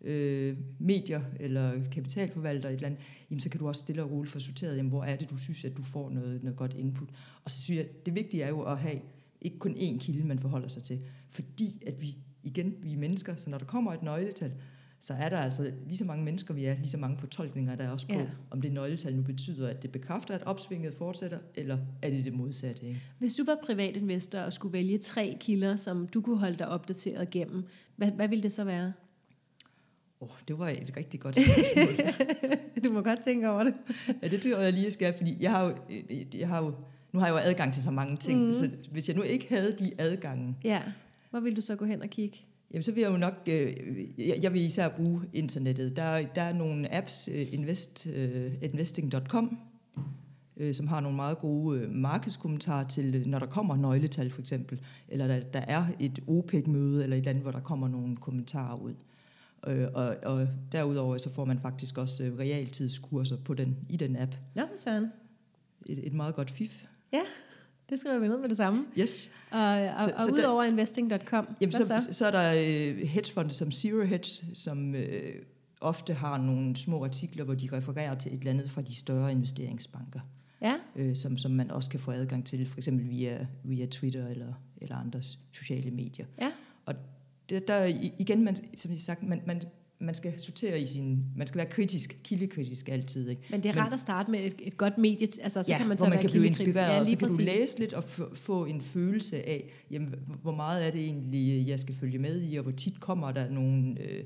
øh, 0.01 0.57
medier 0.79 1.21
eller 1.39 1.89
kapitalforvaltere 1.91 2.71
et 2.71 2.75
eller 2.75 2.87
andet, 2.87 3.01
jamen, 3.29 3.41
så 3.41 3.49
kan 3.49 3.59
du 3.59 3.67
også 3.67 3.79
stille 3.79 4.03
og 4.03 4.11
roligt 4.11 4.31
få 4.31 4.39
sorteret, 4.39 4.77
jamen, 4.77 4.89
hvor 4.89 5.03
er 5.03 5.15
det, 5.15 5.29
du 5.29 5.37
synes, 5.37 5.65
at 5.65 5.77
du 5.77 5.83
får 5.83 6.09
noget, 6.09 6.43
noget 6.43 6.57
godt 6.57 6.73
input. 6.73 7.09
Og 7.43 7.51
så 7.51 7.61
synes 7.61 7.77
jeg, 7.77 7.87
det 8.05 8.15
vigtige 8.15 8.43
er 8.43 8.49
jo 8.49 8.61
at 8.61 8.77
have 8.77 9.01
ikke 9.41 9.59
kun 9.59 9.71
én 9.71 9.97
kilde, 9.99 10.23
man 10.23 10.39
forholder 10.39 10.67
sig 10.67 10.83
til. 10.83 10.99
Fordi 11.29 11.83
at 11.87 12.01
vi, 12.01 12.15
igen, 12.43 12.73
vi 12.81 12.93
er 12.93 12.97
mennesker, 12.97 13.35
så 13.35 13.49
når 13.49 13.57
der 13.57 13.65
kommer 13.65 13.93
et 13.93 14.03
nøgletal, 14.03 14.51
så 14.99 15.13
er 15.13 15.29
der 15.29 15.37
altså 15.37 15.71
lige 15.87 15.97
så 15.97 16.05
mange 16.05 16.23
mennesker, 16.23 16.53
vi 16.53 16.65
er, 16.65 16.75
lige 16.75 16.89
så 16.89 16.97
mange 16.97 17.17
fortolkninger, 17.17 17.75
der 17.75 17.83
er 17.83 17.89
også 17.89 18.07
på, 18.07 18.13
ja. 18.13 18.25
om 18.51 18.61
det 18.61 18.71
nøgletal 18.71 19.15
nu 19.15 19.21
betyder, 19.21 19.69
at 19.69 19.81
det 19.81 19.91
bekræfter, 19.91 20.35
at 20.35 20.43
opsvinget 20.43 20.93
fortsætter, 20.93 21.37
eller 21.55 21.77
er 22.01 22.09
det 22.09 22.25
det 22.25 22.33
modsatte. 22.33 22.87
Ikke? 22.87 23.01
Hvis 23.19 23.35
du 23.35 23.43
var 23.45 23.57
privatinvestor 23.63 24.39
og 24.39 24.53
skulle 24.53 24.73
vælge 24.73 24.97
tre 24.97 25.37
kilder, 25.39 25.75
som 25.75 26.07
du 26.07 26.21
kunne 26.21 26.37
holde 26.37 26.57
dig 26.57 26.67
opdateret 26.67 27.29
gennem, 27.29 27.63
hvad, 27.95 28.11
hvad 28.11 28.27
ville 28.27 28.43
det 28.43 28.53
så 28.53 28.63
være? 28.63 28.93
Oh, 30.21 30.29
det 30.47 30.59
var 30.59 30.69
et 30.69 30.93
rigtig 30.97 31.19
godt 31.19 31.35
spørgsmål. 31.35 32.83
du 32.83 32.91
må 32.91 33.01
godt 33.01 33.23
tænke 33.23 33.49
over 33.49 33.63
det. 33.63 33.73
ja, 34.23 34.27
det 34.27 34.41
tror 34.41 34.57
jeg 34.57 34.73
lige, 34.73 34.83
jeg 34.83 34.93
skal, 34.93 35.13
fordi 35.17 35.37
jeg 35.39 35.51
har 35.51 35.65
jo, 35.65 35.75
jeg 36.33 36.47
har 36.47 36.63
jo, 36.63 36.73
nu 37.11 37.19
har 37.19 37.27
jeg 37.27 37.33
jo 37.33 37.49
adgang 37.49 37.73
til 37.73 37.83
så 37.83 37.91
mange 37.91 38.17
ting, 38.17 38.47
mm. 38.47 38.53
så 38.53 38.69
hvis 38.91 39.07
jeg 39.07 39.15
nu 39.15 39.21
ikke 39.21 39.45
havde 39.49 39.75
de 39.79 39.91
adgange... 39.97 40.57
Ja, 40.63 40.81
hvor 41.29 41.39
vil 41.39 41.55
du 41.55 41.61
så 41.61 41.75
gå 41.75 41.85
hen 41.85 42.01
og 42.01 42.09
kigge? 42.09 42.37
Jamen, 42.71 42.83
så 42.83 42.91
vil 42.91 43.01
jeg 43.01 43.11
jo 43.11 43.17
nok, 43.17 43.33
øh, 43.49 43.73
jeg 44.17 44.53
vil 44.53 44.61
især 44.61 44.89
bruge 44.89 45.21
internettet. 45.33 45.95
Der, 45.95 46.27
der 46.35 46.41
er 46.41 46.53
nogle 46.53 46.95
apps, 46.95 47.29
øh, 47.33 47.53
invest, 47.53 48.07
øh, 48.15 48.53
investing.com, 48.61 49.57
øh, 50.57 50.73
som 50.73 50.87
har 50.87 50.99
nogle 50.99 51.15
meget 51.15 51.39
gode 51.39 51.79
øh, 51.79 51.91
markedskommentarer 51.91 52.87
til, 52.87 53.23
når 53.29 53.39
der 53.39 53.45
kommer 53.45 53.75
nøgletal 53.75 54.31
for 54.31 54.41
eksempel, 54.41 54.81
eller 55.07 55.27
der, 55.27 55.39
der 55.39 55.59
er 55.59 55.85
et 55.99 56.19
OPEC-møde, 56.27 57.03
eller 57.03 57.15
et 57.15 57.19
eller 57.19 57.29
andet, 57.29 57.43
hvor 57.43 57.51
der 57.51 57.59
kommer 57.59 57.87
nogle 57.87 58.17
kommentarer 58.17 58.77
ud. 58.77 58.93
Øh, 59.67 59.87
og, 59.93 60.15
og 60.23 60.47
derudover 60.71 61.17
så 61.17 61.29
får 61.29 61.45
man 61.45 61.59
faktisk 61.59 61.97
også 61.97 62.23
øh, 62.23 62.39
realtidskurser 62.39 63.37
på 63.37 63.53
den, 63.53 63.77
i 63.89 63.97
den 63.97 64.15
app. 64.15 64.35
Ja, 64.55 64.63
for 64.63 64.75
søren. 64.75 65.11
Et, 65.85 66.07
et 66.07 66.13
meget 66.13 66.35
godt 66.35 66.51
fif. 66.51 66.85
Ja, 67.13 67.21
det 67.89 67.99
skriver 67.99 68.19
vi 68.19 68.27
ned 68.27 68.37
med 68.37 68.49
det 68.49 68.57
samme. 68.57 68.85
Yes. 68.99 69.31
Og, 69.51 69.59
og, 69.59 69.99
så, 69.99 70.13
og 70.17 70.21
så 70.21 70.31
udover 70.31 70.63
der, 70.63 70.71
investing.com, 70.71 71.47
jamen 71.61 71.71
så, 71.71 71.85
så? 71.85 72.13
så 72.13 72.25
er 72.25 72.31
der 72.31 72.51
øh, 72.51 73.07
hedgefonde 73.07 73.53
som 73.53 73.71
Zero 73.71 74.01
Hedge, 74.01 74.55
som 74.55 74.95
øh, 74.95 75.35
ofte 75.81 76.13
har 76.13 76.37
nogle 76.37 76.75
små 76.75 77.03
artikler, 77.03 77.43
hvor 77.43 77.53
de 77.53 77.69
refererer 77.73 78.15
til 78.15 78.33
et 78.33 78.39
eller 78.39 78.51
andet 78.51 78.69
fra 78.69 78.81
de 78.81 78.95
større 78.95 79.31
investeringsbanker. 79.31 80.19
Ja. 80.61 80.75
Øh, 80.95 81.15
som, 81.15 81.37
som 81.37 81.51
man 81.51 81.71
også 81.71 81.89
kan 81.89 81.99
få 81.99 82.11
adgang 82.11 82.45
til, 82.45 82.67
for 82.67 82.77
eksempel 82.77 83.09
via, 83.09 83.47
via 83.63 83.85
Twitter 83.85 84.27
eller, 84.27 84.53
eller 84.77 84.95
andre 84.95 85.21
sociale 85.51 85.91
medier. 85.91 86.25
Ja. 86.41 86.51
Og 86.85 86.95
det, 87.49 87.67
der 87.67 87.83
igen, 88.19 88.43
man, 88.43 88.55
som 88.75 88.91
jeg 88.91 89.01
sagt, 89.01 89.23
man, 89.23 89.41
man, 89.45 89.61
man 90.01 90.15
skal 90.15 90.39
sortere 90.39 90.81
i 90.81 90.85
sin, 90.85 91.25
man 91.35 91.47
skal 91.47 91.57
være 91.57 91.69
kritisk, 91.69 92.19
kildekritisk 92.23 92.89
altid. 92.89 93.29
Ikke? 93.29 93.41
Men 93.49 93.63
det 93.63 93.69
er 93.69 93.77
rart 93.77 93.85
Men, 93.85 93.93
at 93.93 93.99
starte 93.99 94.31
med 94.31 94.45
et, 94.45 94.55
et 94.59 94.77
godt 94.77 94.97
medie, 94.97 95.27
altså 95.41 95.63
så 95.63 95.71
ja, 95.71 95.77
kan 95.77 95.87
man 95.87 95.97
så 95.97 96.03
hvor 96.03 96.09
man 96.09 96.21
kan 96.21 96.29
blive 96.29 96.45
inspireret, 96.45 96.93
ja, 96.93 96.99
og 96.99 97.07
så 97.07 97.17
kan 97.17 97.27
præcis. 97.27 97.37
du 97.37 97.45
læse 97.45 97.79
lidt 97.79 97.93
og 97.93 98.03
få 98.33 98.65
en 98.65 98.81
følelse 98.81 99.37
af, 99.37 99.71
jamen, 99.91 100.15
hvor 100.41 100.55
meget 100.55 100.87
er 100.87 100.91
det 100.91 101.01
egentlig, 101.01 101.67
jeg 101.67 101.79
skal 101.79 101.95
følge 101.95 102.17
med 102.17 102.41
i, 102.41 102.55
og 102.55 102.63
hvor 102.63 102.71
tit 102.71 102.99
kommer 102.99 103.31
der 103.31 103.49
nogle, 103.49 104.01
øh, 104.01 104.23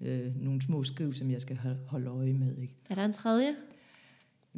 øh, 0.00 0.42
nogle 0.42 0.62
små 0.62 0.84
skriv, 0.84 1.12
som 1.12 1.30
jeg 1.30 1.40
skal 1.40 1.58
holde 1.86 2.10
øje 2.10 2.32
med. 2.32 2.58
Ikke? 2.58 2.74
Er 2.90 2.94
der 2.94 3.04
en 3.04 3.12
tredje? 3.12 3.54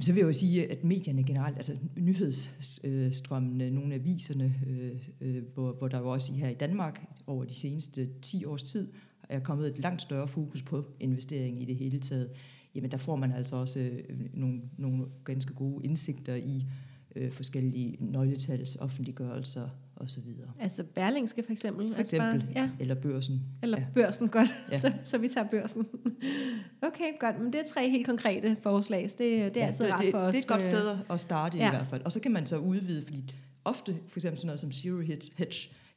Så 0.01 0.13
vil 0.13 0.21
jeg 0.21 0.27
jo 0.27 0.33
sige, 0.33 0.71
at 0.71 0.85
medierne 0.85 1.25
generelt, 1.25 1.57
altså 1.57 1.77
nyhedsstrømmene, 1.97 3.71
nogle 3.71 3.95
aviserne, 3.95 4.55
øh, 4.67 4.93
øh, 5.21 5.43
hvor, 5.55 5.73
hvor 5.73 5.89
der 5.89 5.99
jo 5.99 6.09
også 6.09 6.33
her 6.33 6.49
i 6.49 6.55
Danmark 6.55 7.03
over 7.27 7.45
de 7.45 7.55
seneste 7.55 8.09
10 8.23 8.45
års 8.45 8.63
tid 8.63 8.89
er 9.28 9.40
kommet 9.40 9.68
et 9.68 9.78
langt 9.78 10.02
større 10.02 10.28
fokus 10.28 10.62
på 10.62 10.84
investering 11.00 11.62
i 11.62 11.64
det 11.64 11.76
hele 11.76 12.00
taget, 12.00 12.30
jamen 12.75 12.91
der 12.91 12.97
får 12.97 13.17
man 13.17 13.32
altså 13.32 13.56
også 13.56 13.80
øh, 13.80 14.19
nogle, 14.34 14.60
nogle 14.76 15.06
ganske 15.25 15.54
gode 15.54 15.84
indsigter 15.84 16.34
i 16.34 16.67
øh, 17.17 17.32
forskellige 17.32 17.97
nøgletals 18.00 18.76
offentliggørelser 18.76 19.69
og 19.97 20.10
så 20.10 20.21
videre. 20.21 20.50
Altså 20.60 20.84
Berlingske 20.95 21.43
for 21.43 21.52
eksempel? 21.52 21.95
For 21.95 22.00
eksempel, 22.00 22.41
bare, 22.41 22.62
ja. 22.62 22.71
eller 22.80 22.95
børsen. 22.95 23.43
Eller 23.62 23.78
ja. 23.78 23.86
børsen, 23.95 24.28
godt. 24.28 24.49
Ja. 24.73 24.78
Så, 24.80 24.93
så 25.04 25.19
vi 25.19 25.28
tager 25.28 25.47
børsen. 25.47 25.86
Okay, 26.82 27.04
godt. 27.21 27.41
Men 27.41 27.52
det 27.52 27.60
er 27.60 27.64
tre 27.73 27.91
helt 27.91 28.06
konkrete 28.06 28.56
forslag. 28.62 29.02
Det, 29.02 29.19
det 29.19 29.28
er 29.28 29.50
ja, 29.56 29.67
altid 29.67 29.84
det, 29.84 29.93
rart 29.93 30.04
for 30.10 30.19
os. 30.19 30.34
Det 30.34 30.41
er 30.41 30.45
et 30.45 30.49
godt 30.49 30.62
øh, 30.62 30.71
sted 30.71 30.99
at 31.10 31.21
starte 31.21 31.58
ja. 31.58 31.67
i 31.67 31.71
hvert 31.71 31.86
fald. 31.86 32.02
Og 32.02 32.12
så 32.12 32.21
kan 32.21 32.32
man 32.32 32.47
så 32.47 32.58
udvide, 32.58 33.02
fordi 33.02 33.34
ofte, 33.64 33.97
for 34.08 34.19
eksempel 34.19 34.38
sådan 34.38 34.47
noget 34.47 34.60
som 34.60 34.73
Zero 34.73 35.00
Hedge, 35.00 35.30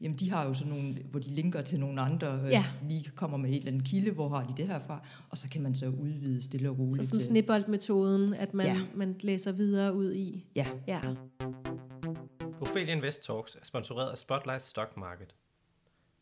jamen 0.02 0.18
de 0.18 0.32
har 0.32 0.48
jo 0.48 0.54
sådan 0.54 0.74
nogle, 0.74 0.94
hvor 1.12 1.20
de 1.20 1.30
linker 1.30 1.62
til 1.62 1.80
nogle 1.80 2.02
andre, 2.02 2.40
øh, 2.44 2.52
ja. 2.52 2.66
lige 2.88 3.12
kommer 3.16 3.38
med 3.38 3.50
et 3.50 3.56
eller 3.56 3.72
andet 3.72 3.88
kilde, 3.88 4.12
hvor 4.12 4.30
har 4.30 4.48
de 4.48 4.54
det 4.58 4.68
her 4.68 4.80
fra, 4.80 5.04
og 5.30 5.38
så 5.38 5.50
kan 5.50 5.62
man 5.62 5.76
så 5.76 5.88
udvide 5.88 6.42
stille 6.42 6.70
og 6.70 6.80
roligt. 6.80 7.06
Så 7.06 7.10
sådan 7.10 7.22
snibboldmetoden, 7.22 8.34
at 8.34 8.54
man, 8.54 8.66
ja. 8.66 8.82
man 8.96 9.16
læser 9.20 9.52
videre 9.52 9.96
ud 9.96 10.14
i. 10.14 10.46
Ja. 10.56 10.68
ja. 10.88 11.02
Ophelia 12.62 12.94
Invest 12.94 13.24
Talks 13.24 13.56
er 13.56 13.60
sponsoreret 13.64 14.10
af 14.10 14.18
Spotlight 14.18 14.66
Stock 14.66 14.98
Market. 14.98 15.36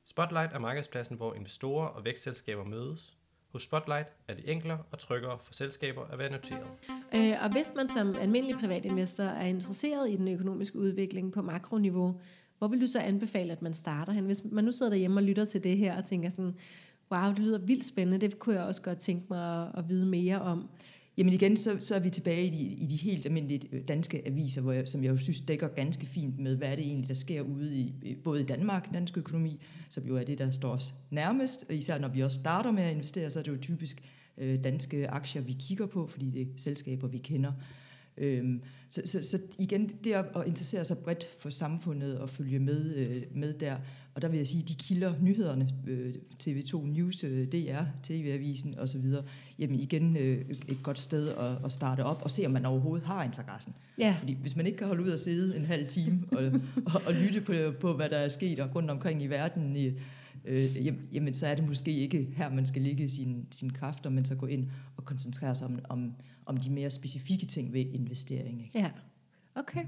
Spotlight 0.05 0.53
er 0.53 0.59
markedspladsen, 0.59 1.17
hvor 1.17 1.33
investorer 1.33 1.87
og 1.87 2.05
vækstselskaber 2.05 2.63
mødes. 2.63 3.15
Hos 3.51 3.63
Spotlight 3.63 4.13
er 4.27 4.33
det 4.33 4.51
enklere 4.51 4.77
og 4.91 4.99
tryggere 4.99 5.39
for 5.39 5.53
selskaber 5.53 6.05
at 6.05 6.19
være 6.19 6.31
noteret. 6.31 6.67
Øh, 7.15 7.33
og 7.43 7.51
hvis 7.51 7.73
man 7.75 7.87
som 7.87 8.15
almindelig 8.21 8.55
privatinvestor 8.59 9.23
er 9.23 9.45
interesseret 9.45 10.11
i 10.11 10.15
den 10.15 10.27
økonomiske 10.27 10.79
udvikling 10.79 11.33
på 11.33 11.41
makroniveau, 11.41 12.19
hvor 12.59 12.67
vil 12.67 12.81
du 12.81 12.87
så 12.87 12.99
anbefale, 12.99 13.51
at 13.51 13.61
man 13.61 13.73
starter 13.73 14.13
hen? 14.13 14.25
Hvis 14.25 14.43
man 14.51 14.63
nu 14.63 14.71
sidder 14.71 14.89
derhjemme 14.89 15.19
og 15.19 15.23
lytter 15.23 15.45
til 15.45 15.63
det 15.63 15.77
her 15.77 15.97
og 15.97 16.05
tænker 16.05 16.29
sådan, 16.29 16.53
wow, 17.11 17.29
det 17.29 17.39
lyder 17.39 17.57
vildt 17.57 17.85
spændende, 17.85 18.27
det 18.27 18.39
kunne 18.39 18.55
jeg 18.55 18.63
også 18.63 18.81
godt 18.81 18.97
tænke 18.97 19.25
mig 19.29 19.61
at, 19.61 19.67
at 19.77 19.89
vide 19.89 20.05
mere 20.05 20.41
om. 20.41 20.69
Jamen 21.19 21.33
igen, 21.33 21.57
så, 21.57 21.77
så 21.79 21.95
er 21.95 21.99
vi 21.99 22.09
tilbage 22.09 22.45
i 22.45 22.49
de, 22.49 22.63
i 22.63 22.85
de 22.85 22.95
helt 22.95 23.25
almindelige 23.25 23.69
øh, 23.71 23.87
danske 23.87 24.27
aviser, 24.27 24.61
hvor 24.61 24.71
jeg, 24.71 24.87
som 24.87 25.03
jeg 25.03 25.09
jo 25.09 25.17
synes 25.17 25.41
dækker 25.41 25.67
ganske 25.67 26.05
fint 26.05 26.39
med, 26.39 26.55
hvad 26.55 26.67
er 26.67 26.75
det 26.75 26.85
egentlig, 26.85 27.07
der 27.07 27.13
sker 27.13 27.41
ude 27.41 27.75
i 27.75 27.93
øh, 28.05 28.17
både 28.23 28.41
i 28.41 28.45
Danmark, 28.45 28.93
dansk 28.93 29.17
økonomi, 29.17 29.59
som 29.89 30.03
jo 30.03 30.15
er 30.15 30.23
det, 30.23 30.37
der 30.37 30.51
står 30.51 30.71
os 30.71 30.93
nærmest, 31.11 31.65
og 31.69 31.75
især 31.75 31.97
når 31.97 32.07
vi 32.07 32.21
også 32.21 32.39
starter 32.39 32.71
med 32.71 32.83
at 32.83 32.91
investere, 32.91 33.29
så 33.29 33.39
er 33.39 33.43
det 33.43 33.51
jo 33.51 33.57
typisk 33.57 34.03
øh, 34.37 34.63
danske 34.63 35.09
aktier, 35.09 35.41
vi 35.41 35.55
kigger 35.59 35.85
på, 35.85 36.07
fordi 36.07 36.29
det 36.29 36.41
er 36.41 36.45
selskaber, 36.57 37.07
vi 37.07 37.17
kender. 37.17 37.51
Øhm, 38.19 38.61
så, 38.89 39.01
så, 39.05 39.23
så 39.23 39.39
igen, 39.57 39.89
det 40.03 40.13
at 40.13 40.25
interessere 40.45 40.85
sig 40.85 40.97
bredt 40.97 41.29
for 41.39 41.49
samfundet 41.49 42.17
og 42.17 42.29
følge 42.29 42.59
med, 42.59 42.95
øh, 42.95 43.21
med 43.35 43.53
der, 43.53 43.75
og 44.13 44.21
der 44.21 44.27
vil 44.27 44.37
jeg 44.37 44.47
sige, 44.47 44.63
de 44.63 44.73
kilder 44.73 45.13
nyhederne, 45.21 45.69
øh, 45.87 46.15
TV2 46.43 46.87
News, 46.87 47.23
øh, 47.23 47.47
DR, 47.47 47.83
TV-avisen 48.03 48.79
osv., 48.79 49.13
jamen 49.59 49.79
igen 49.79 50.17
øh, 50.17 50.45
et 50.67 50.83
godt 50.83 50.99
sted 50.99 51.29
at, 51.29 51.65
at 51.65 51.71
starte 51.71 52.05
op 52.05 52.21
og 52.23 52.31
se, 52.31 52.45
om 52.45 52.51
man 52.51 52.65
overhovedet 52.65 53.07
har 53.07 53.23
interessen. 53.23 53.73
Ja. 53.99 54.15
Fordi 54.19 54.37
hvis 54.41 54.55
man 54.55 54.65
ikke 54.65 54.77
kan 54.77 54.87
holde 54.87 55.03
ud 55.03 55.09
og 55.09 55.19
sidde 55.19 55.57
en 55.57 55.65
halv 55.65 55.87
time 55.87 56.21
og, 56.31 56.43
og, 56.93 57.01
og 57.05 57.13
lytte 57.13 57.41
på, 57.41 57.53
på, 57.79 57.93
hvad 57.93 58.09
der 58.09 58.17
er 58.17 58.27
sket 58.27 58.59
og 58.59 58.75
rundt 58.75 58.91
omkring 58.91 59.23
i 59.23 59.27
verden, 59.27 59.75
i, 59.75 59.93
øh, 60.45 60.87
jamen 61.11 61.33
så 61.33 61.47
er 61.47 61.55
det 61.55 61.67
måske 61.67 61.91
ikke 61.91 62.27
her, 62.35 62.49
man 62.49 62.65
skal 62.65 62.81
ligge 62.81 63.09
sine 63.09 63.35
sin 63.51 63.69
kræfter, 63.69 64.09
men 64.09 64.25
så 64.25 64.35
gå 64.35 64.45
ind 64.45 64.67
og 64.97 65.05
koncentrere 65.05 65.55
sig 65.55 65.67
om, 65.67 65.79
om, 65.89 66.13
om 66.49 66.57
de 66.57 66.69
mere 66.69 66.89
specifikke 66.89 67.45
ting 67.45 67.73
ved 67.73 67.85
investering. 67.93 68.61
Ikke? 68.63 68.79
Ja, 68.79 68.91
okay. 69.55 69.85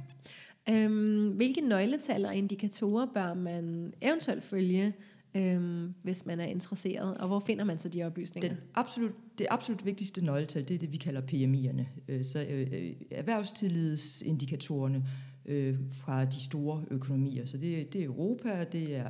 Øhm, 0.69 1.30
hvilke 1.30 1.62
nøgletal 1.62 2.26
og 2.26 2.36
indikatorer 2.36 3.08
bør 3.13 3.34
man 3.34 3.93
eventuelt 4.02 4.43
følge, 4.43 4.93
øhm, 5.36 5.93
hvis 6.04 6.26
man 6.26 6.39
er 6.39 6.45
interesseret, 6.45 7.17
og 7.17 7.28
hvor 7.28 7.39
finder 7.39 7.63
man 7.63 7.80
så 7.80 7.89
de 7.89 8.04
oplysninger? 8.04 8.50
Den 8.50 8.58
absolut, 8.74 9.12
det 9.38 9.47
absolut 9.50 9.86
vigtigste 9.86 10.26
nøgletal, 10.26 10.67
det 10.67 10.74
er 10.74 10.78
det, 10.78 10.91
vi 10.91 10.97
kalder 10.97 11.21
PMI'erne. 11.21 11.86
Øh, 12.08 12.24
så 12.24 12.45
øh, 12.50 12.93
erhvervstillidsindikatorerne 13.12 15.06
øh, 15.45 15.78
fra 15.91 16.26
de 16.26 16.43
store 16.43 16.84
økonomier. 16.91 17.45
Så 17.45 17.58
det, 17.58 17.93
det 17.93 18.02
er 18.02 18.06
Europa, 18.06 18.63
det 18.63 18.95
er 18.95 19.10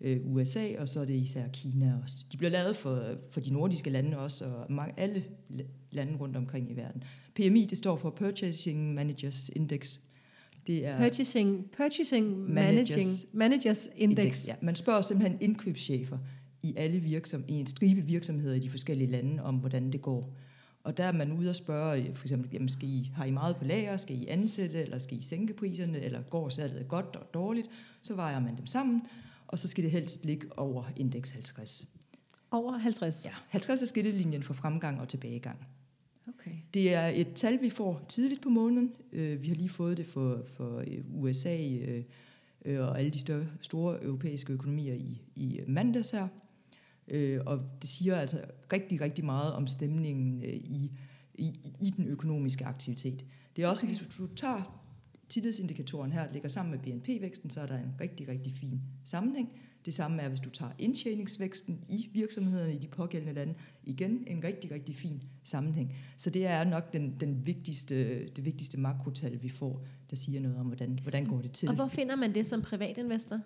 øh, 0.00 0.20
USA, 0.24 0.68
og 0.78 0.88
så 0.88 1.00
er 1.00 1.04
det 1.04 1.14
især 1.14 1.48
Kina 1.48 1.94
også. 2.02 2.16
De 2.32 2.36
bliver 2.36 2.50
lavet 2.50 2.76
for, 2.76 3.14
for 3.30 3.40
de 3.40 3.50
nordiske 3.50 3.90
lande 3.90 4.18
også, 4.18 4.44
og 4.44 4.72
mange, 4.72 4.94
alle 4.96 5.24
lande 5.90 6.16
rundt 6.16 6.36
omkring 6.36 6.70
i 6.70 6.76
verden. 6.76 7.04
PMI, 7.34 7.64
det 7.64 7.78
står 7.78 7.96
for 7.96 8.10
Purchasing 8.10 8.94
Managers 8.94 9.48
Index, 9.48 9.98
det 10.68 10.86
er 10.86 10.98
Purchasing, 10.98 11.70
purchasing 11.76 12.38
managers, 12.38 12.88
managing, 12.88 13.08
managers 13.32 13.88
Index. 13.96 14.24
index 14.24 14.48
ja. 14.48 14.54
Man 14.60 14.76
spørger 14.76 15.02
simpelthen 15.02 15.38
indkøbschefer 15.40 16.18
i 16.62 16.74
alle 16.76 16.98
virksom, 16.98 17.44
i 17.48 17.52
en 17.52 17.66
stribe 17.66 18.00
virksomheder 18.00 18.54
i 18.54 18.58
de 18.58 18.70
forskellige 18.70 19.10
lande 19.10 19.42
om, 19.42 19.54
hvordan 19.54 19.92
det 19.92 20.02
går. 20.02 20.34
Og 20.84 20.96
der 20.96 21.04
er 21.04 21.12
man 21.12 21.32
ude 21.32 21.48
og 21.48 21.56
spørge, 21.56 22.14
for 22.14 22.24
eksempel, 22.24 22.50
jamen, 22.52 22.68
skal 22.68 22.88
I, 22.88 23.10
har 23.14 23.24
I 23.24 23.30
meget 23.30 23.56
på 23.56 23.64
lager, 23.64 23.96
skal 23.96 24.16
I 24.16 24.26
ansætte, 24.26 24.82
eller 24.82 24.98
skal 24.98 25.18
I 25.18 25.22
sænke 25.22 25.54
priserne, 25.54 26.00
eller 26.00 26.22
går 26.22 26.48
salget 26.48 26.88
godt 26.88 27.16
og 27.16 27.34
dårligt, 27.34 27.68
så 28.02 28.14
vejer 28.14 28.40
man 28.40 28.56
dem 28.56 28.66
sammen, 28.66 29.02
og 29.46 29.58
så 29.58 29.68
skal 29.68 29.84
det 29.84 29.90
helst 29.90 30.24
ligge 30.24 30.58
over 30.58 30.84
indeks 30.96 31.30
50. 31.30 31.86
Over 32.50 32.78
50? 32.78 33.24
Ja, 33.24 33.30
50 33.48 33.82
er 33.82 33.86
skillelinjen 33.86 34.42
for 34.42 34.54
fremgang 34.54 35.00
og 35.00 35.08
tilbagegang. 35.08 35.58
Okay. 36.28 36.50
Det 36.74 36.94
er 36.94 37.06
et 37.06 37.32
tal, 37.34 37.62
vi 37.62 37.70
får 37.70 38.04
tidligt 38.08 38.42
på 38.42 38.48
måneden. 38.48 38.92
Øh, 39.12 39.42
Vi 39.42 39.48
har 39.48 39.54
lige 39.54 39.68
fået 39.68 39.96
det 39.96 40.06
for, 40.06 40.42
for 40.46 40.78
øh, 40.86 41.04
USA 41.08 41.58
øh, 42.64 42.88
og 42.88 42.98
alle 42.98 43.10
de 43.10 43.18
større, 43.18 43.46
store 43.60 44.02
europæiske 44.04 44.52
økonomier 44.52 44.94
i, 44.94 45.22
i 45.34 45.60
mandags 45.66 46.10
her. 46.10 46.28
Øh, 47.08 47.40
Og 47.46 47.60
det 47.82 47.90
siger 47.90 48.16
altså 48.16 48.40
rigtig, 48.72 49.00
rigtig 49.00 49.24
meget 49.24 49.52
om 49.52 49.66
stemningen 49.66 50.42
øh, 50.44 50.48
i, 50.54 50.90
i, 51.34 51.60
i 51.80 51.90
den 51.96 52.06
økonomiske 52.06 52.64
aktivitet. 52.64 53.24
Det 53.56 53.64
er 53.64 53.68
også, 53.68 53.86
okay. 53.86 53.94
hvis 53.96 54.16
du 54.16 54.26
tager 54.34 54.84
tillidsindikatoren 55.28 56.12
her, 56.12 56.32
ligger 56.32 56.48
sammen 56.48 56.70
med 56.70 56.78
BNP-væksten, 56.78 57.50
så 57.50 57.60
er 57.60 57.66
der 57.66 57.78
en 57.78 57.94
rigtig, 58.00 58.28
rigtig 58.28 58.52
fin 58.54 58.80
sammenhæng. 59.04 59.48
Det 59.88 59.94
samme 59.94 60.22
er, 60.22 60.28
hvis 60.28 60.40
du 60.40 60.50
tager 60.50 60.72
indtjeningsvæksten 60.78 61.78
i 61.88 62.08
virksomhederne 62.12 62.74
i 62.74 62.78
de 62.78 62.86
pågældende 62.86 63.34
lande. 63.34 63.54
Igen 63.84 64.24
en 64.26 64.44
rigtig, 64.44 64.70
rigtig 64.70 64.94
fin 64.96 65.22
sammenhæng. 65.44 65.94
Så 66.16 66.30
det 66.30 66.46
er 66.46 66.64
nok 66.64 66.92
den, 66.92 67.14
den 67.20 67.46
vigtigste, 67.46 68.26
det 68.28 68.44
vigtigste 68.44 68.80
makrotal, 68.80 69.42
vi 69.42 69.48
får, 69.48 69.84
der 70.10 70.16
siger 70.16 70.40
noget 70.40 70.56
om, 70.58 70.66
hvordan, 70.66 70.98
hvordan 71.02 71.24
går 71.26 71.40
det 71.40 71.52
til. 71.52 71.68
Og 71.68 71.74
hvor 71.74 71.88
finder 71.88 72.16
man 72.16 72.34
det 72.34 72.46
som 72.46 72.62
privatinvestor? 72.62 73.40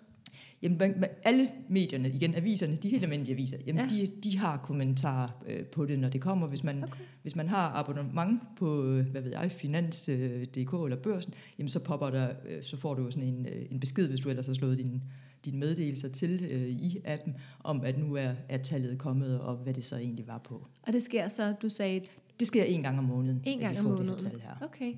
Jamen, 0.61 0.77
man- 0.77 0.99
man- 0.99 1.09
alle 1.23 1.49
medierne, 1.69 2.09
igen 2.09 2.35
aviserne, 2.35 2.75
de 2.75 2.89
helt 2.89 3.03
almindelige 3.03 3.33
aviser, 3.33 3.57
jamen 3.67 3.81
Ja. 3.91 3.95
de, 3.95 4.07
de 4.23 4.37
har 4.37 4.57
kommentarer 4.57 5.43
øh, 5.47 5.65
på 5.65 5.85
det, 5.85 5.99
når 5.99 6.09
det 6.09 6.21
kommer. 6.21 6.47
Hvis 6.47 6.63
man, 6.63 6.83
Okay. 6.83 6.99
hvis 7.21 7.35
man 7.35 7.47
har 7.49 7.69
abonnement 7.69 8.41
på, 8.57 8.83
øh, 8.85 9.05
hvad 9.07 9.21
ved 9.21 9.31
jeg, 9.31 9.51
Finans.dk 9.51 10.57
eller 10.83 10.97
børsen, 11.03 11.33
jamen 11.59 11.69
så 11.69 11.79
popper 11.79 12.09
der, 12.09 12.29
øh, 12.49 12.63
så 12.63 12.77
får 12.77 12.93
du 12.93 13.11
sådan 13.11 13.29
en, 13.29 13.45
øh, 13.45 13.65
en 13.71 13.79
besked, 13.79 14.07
hvis 14.09 14.19
du 14.19 14.29
ellers 14.29 14.47
har 14.47 14.53
slået 14.53 14.77
din, 14.77 15.01
dine 15.45 15.57
meddelelser 15.57 16.09
til 16.09 16.47
øh, 16.51 16.69
i 16.69 17.01
appen, 17.05 17.35
om 17.63 17.81
at 17.81 17.97
nu 17.97 18.15
er, 18.15 18.33
er 18.49 18.57
tallet 18.57 18.99
kommet, 18.99 19.39
og 19.39 19.55
hvad 19.55 19.73
det 19.73 19.85
så 19.85 19.97
egentlig 19.97 20.27
var 20.27 20.37
på. 20.37 20.67
Og 20.81 20.93
det 20.93 21.03
sker 21.03 21.27
så, 21.27 21.53
du 21.61 21.69
sagde, 21.69 22.01
Det 22.39 22.47
sker 22.47 22.63
en 22.63 22.81
gang 22.81 22.97
om 22.97 23.03
måneden, 23.03 23.41
En 23.45 23.59
gang 23.59 23.77
om 23.79 23.83
får 23.83 23.89
det 23.89 23.99
måneden. 24.05 24.25
her 24.25 24.29
tal 24.31 24.39
her. 24.41 24.55
okay, 24.61 24.93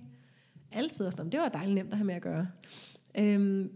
altid 0.72 1.12
sådan, 1.12 1.32
det 1.32 1.40
var 1.40 1.50
dejligt 1.50 1.76
nemt 1.76 1.92
at 1.92 1.98
have 1.98 2.06
med 2.06 2.16
at 2.16 2.22
gøre. 2.22 2.48
Øhm, 3.18 3.72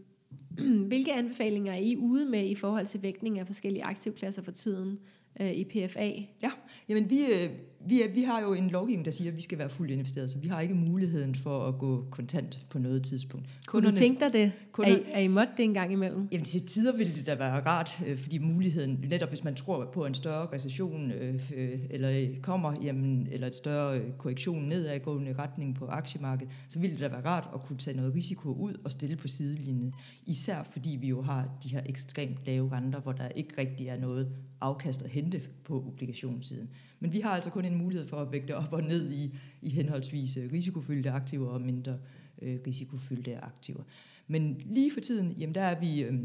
hvilke 0.88 1.14
anbefalinger 1.14 1.74
er 1.74 1.78
I 1.78 1.96
ude 1.98 2.26
med 2.26 2.46
i 2.50 2.56
forhold 2.56 2.86
til 2.86 3.02
vægtning 3.02 3.40
af 3.40 3.48
forskellige 3.48 3.84
aktivklasser 3.84 4.42
for 4.42 4.52
tiden 4.52 5.00
øh, 5.42 5.52
i 5.52 5.64
PFA? 5.64 6.12
Ja, 6.42 6.52
jamen 6.90 7.10
vi, 7.10 7.26
øh, 7.26 7.50
vi, 7.86 8.02
er, 8.02 8.14
vi 8.14 8.24
har 8.24 8.42
jo 8.42 8.54
en 8.54 8.70
lovgivning, 8.70 9.06
der 9.06 9.12
siger, 9.12 9.32
at 9.32 9.38
vi 9.38 9.42
skal 9.42 9.58
være 9.58 9.70
fuldt 9.70 9.92
investeret, 9.92 10.30
så 10.30 10.40
vi 10.40 10.48
har 10.48 10.62
ikke 10.62 10.74
muligheden 10.76 11.36
for 11.36 11.68
at 11.68 11.78
gå 11.78 12.06
kontant 12.12 12.60
på 12.70 12.80
noget 12.80 13.04
tidspunkt. 13.04 13.46
Kunne 13.68 13.82
du 13.84 13.90
Kundernes- 13.92 14.00
tænke 14.00 14.20
dig 14.26 14.34
det? 14.34 14.52
kunder- 14.72 14.92
Er 14.92 14.98
I, 14.98 15.02
er 15.12 15.20
I 15.20 15.28
måtte 15.28 15.54
det 15.58 15.64
en 15.64 15.74
gang 15.74 15.92
imellem? 15.92 16.28
Jamen 16.32 16.46
til 16.46 16.62
tider 16.66 16.98
ville 16.98 17.14
det 17.16 17.26
da 17.26 17.36
være 17.36 17.60
rart, 17.66 18.02
øh, 18.08 18.18
fordi 18.18 18.38
muligheden, 18.38 19.06
netop 19.10 19.30
hvis 19.30 19.44
man 19.44 19.56
tror 19.56 19.90
på 19.94 20.06
en 20.06 20.14
større 20.14 20.48
recession, 20.54 21.12
øh, 21.12 21.52
øh, 21.56 21.80
eller 21.90 22.28
kommer, 22.42 22.74
jamen, 22.84 23.28
eller 23.32 23.48
et 23.48 23.56
større 23.56 24.00
øh, 24.00 24.12
korrektion 24.18 24.64
nedadgående 24.64 25.34
retning 25.40 25.76
på 25.76 25.86
aktiemarkedet, 25.86 26.54
så 26.70 26.80
ville 26.80 26.94
det 26.96 27.02
da 27.02 27.08
være 27.08 27.26
rart 27.26 27.50
at 27.54 27.64
kunne 27.64 27.78
tage 27.78 27.98
noget 27.98 28.16
risiko 28.16 28.50
ud 28.54 28.74
og 28.84 28.92
stille 28.92 29.16
på 29.16 29.28
sidelinjen. 29.28 29.94
Især 30.26 30.64
fordi 30.72 30.98
vi 31.02 31.08
jo 31.08 31.22
har 31.22 31.50
de 31.64 31.70
her 31.70 31.82
ekstremt 31.86 32.38
lave 32.46 32.72
renter, 32.72 33.00
hvor 33.02 33.12
der 33.12 33.28
ikke 33.30 33.54
rigtig 33.58 33.88
er 33.88 33.98
noget 34.00 34.28
afkast 34.62 35.02
at 35.02 35.10
hente 35.10 35.42
på 35.64 35.84
obligationssiden. 35.88 36.70
Men 37.00 37.14
vi 37.14 37.20
har 37.20 37.30
altså 37.30 37.50
kun 37.50 37.66
en 37.66 37.76
mulighed 37.76 38.08
for 38.08 38.18
at 38.18 38.32
vægte 38.32 38.56
op 38.56 38.74
og 38.74 38.84
ned 38.84 39.12
i, 39.12 39.36
i 39.62 39.70
henholdsvis 39.70 40.38
øh, 40.38 40.52
risikofyldte 40.52 41.12
aktiver 41.12 41.50
og 41.50 41.62
mindre 41.62 41.98
øh, 42.42 42.60
risikofyldte 42.68 43.38
aktiver. 43.38 43.84
Men 44.28 44.62
lige 44.66 44.92
for 44.94 45.00
tiden, 45.00 45.36
jamen 45.40 45.56
der 45.56 45.62
er 45.62 45.80
vi 45.80 46.02
øh, 46.02 46.20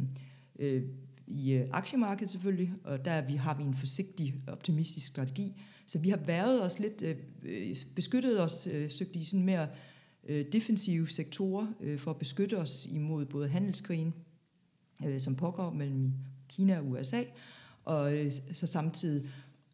øh, 0.59 0.83
i 1.27 1.53
øh, 1.53 1.69
aktiemarkedet 1.73 2.31
selvfølgelig, 2.31 2.73
og 2.85 3.05
der 3.05 3.11
er 3.11 3.27
vi, 3.27 3.35
har 3.35 3.57
vi 3.57 3.63
en 3.63 3.75
forsigtig, 3.75 4.35
optimistisk 4.47 5.07
strategi. 5.07 5.63
Så 5.87 5.99
vi 5.99 6.11
har 6.11 6.17
været 6.17 6.63
os 6.63 6.79
lidt, 6.79 7.03
øh, 7.03 7.17
øh 7.43 7.77
beskyttet 7.95 8.41
os, 8.41 8.69
øh, 8.73 8.91
søgt 8.91 9.17
i 9.17 9.25
sådan 9.25 9.45
mere 9.45 9.69
øh, 10.29 10.45
defensive 10.53 11.09
sektorer 11.09 11.67
øh, 11.81 11.99
for 11.99 12.11
at 12.11 12.19
beskytte 12.19 12.59
os 12.59 12.87
imod 12.87 13.25
både 13.25 13.49
handelskrigen, 13.49 14.15
øh, 15.07 15.21
som 15.21 15.37
pågår 15.37 15.71
mellem 15.71 16.13
Kina 16.49 16.79
og 16.79 16.91
USA, 16.91 17.23
og 17.85 18.19
øh, 18.19 18.33
så 18.53 18.67
samtidig 18.67 19.29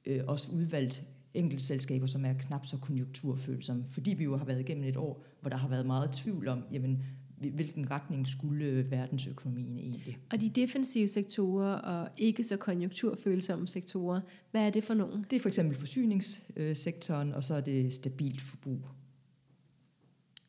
øh, 0.07 0.21
også 0.27 0.53
udvalgt 0.53 1.03
enkeltselskaber, 1.35 2.07
som 2.07 2.25
er 2.25 2.33
knap 2.33 2.67
så 2.67 2.77
konjunkturfølsomme, 2.77 3.85
fordi 3.91 4.15
vi 4.15 4.25
jo 4.25 4.37
har 4.37 4.45
været 4.45 4.61
igennem 4.61 4.85
et 4.85 4.97
år, 4.97 5.25
hvor 5.41 5.51
der 5.51 5.57
har 5.57 5.69
været 5.69 5.87
meget 5.87 6.13
tvivl 6.13 6.49
om, 6.49 6.65
jamen, 6.73 7.03
hvilken 7.37 7.91
retning 7.91 8.29
skulle 8.29 8.65
øh, 8.65 8.91
verdensøkonomien 8.91 9.79
egentlig. 9.79 10.19
Og 10.33 10.41
de 10.41 10.49
defensive 10.49 11.09
sektorer 11.09 11.75
og 11.75 12.09
ikke 12.19 12.45
så 12.45 12.57
konjunkturfølsomme 12.57 13.69
sektorer, 13.69 14.21
hvad 14.51 14.67
er 14.67 14.71
det 14.71 14.85
for 14.85 14.95
nogen? 14.95 15.25
Det 15.31 15.37
er 15.37 15.41
for 15.41 15.49
eksempel 15.49 15.77
forsyningssektoren, 15.77 17.33
og 17.35 17.45
så 17.45 17.55
er 17.55 17.61
det 17.61 17.93
stabilt 17.93 18.41
forbrug. 18.41 18.81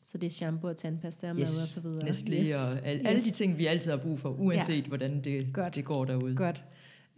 Så 0.03 0.17
det 0.17 0.27
er 0.27 0.31
shampoo 0.31 0.69
og 0.69 0.77
tandpasta 0.77 1.29
og 1.29 1.35
mad 1.35 1.43
og 1.43 1.47
så 1.47 1.81
videre. 1.81 2.09
Nestlé 2.09 2.33
yes. 2.33 2.55
og 2.55 2.85
al, 2.87 3.07
alle 3.07 3.13
Yes. 3.19 3.23
de 3.23 3.31
ting, 3.31 3.57
vi 3.57 3.65
altid 3.65 3.91
har 3.91 3.97
brug 3.97 4.19
for, 4.19 4.29
uanset 4.29 4.83
ja. 4.83 4.87
hvordan 4.87 5.21
det, 5.23 5.53
Godt. 5.53 5.75
det 5.75 5.85
går 5.85 6.05
derude. 6.05 6.35
Godt. 6.35 6.63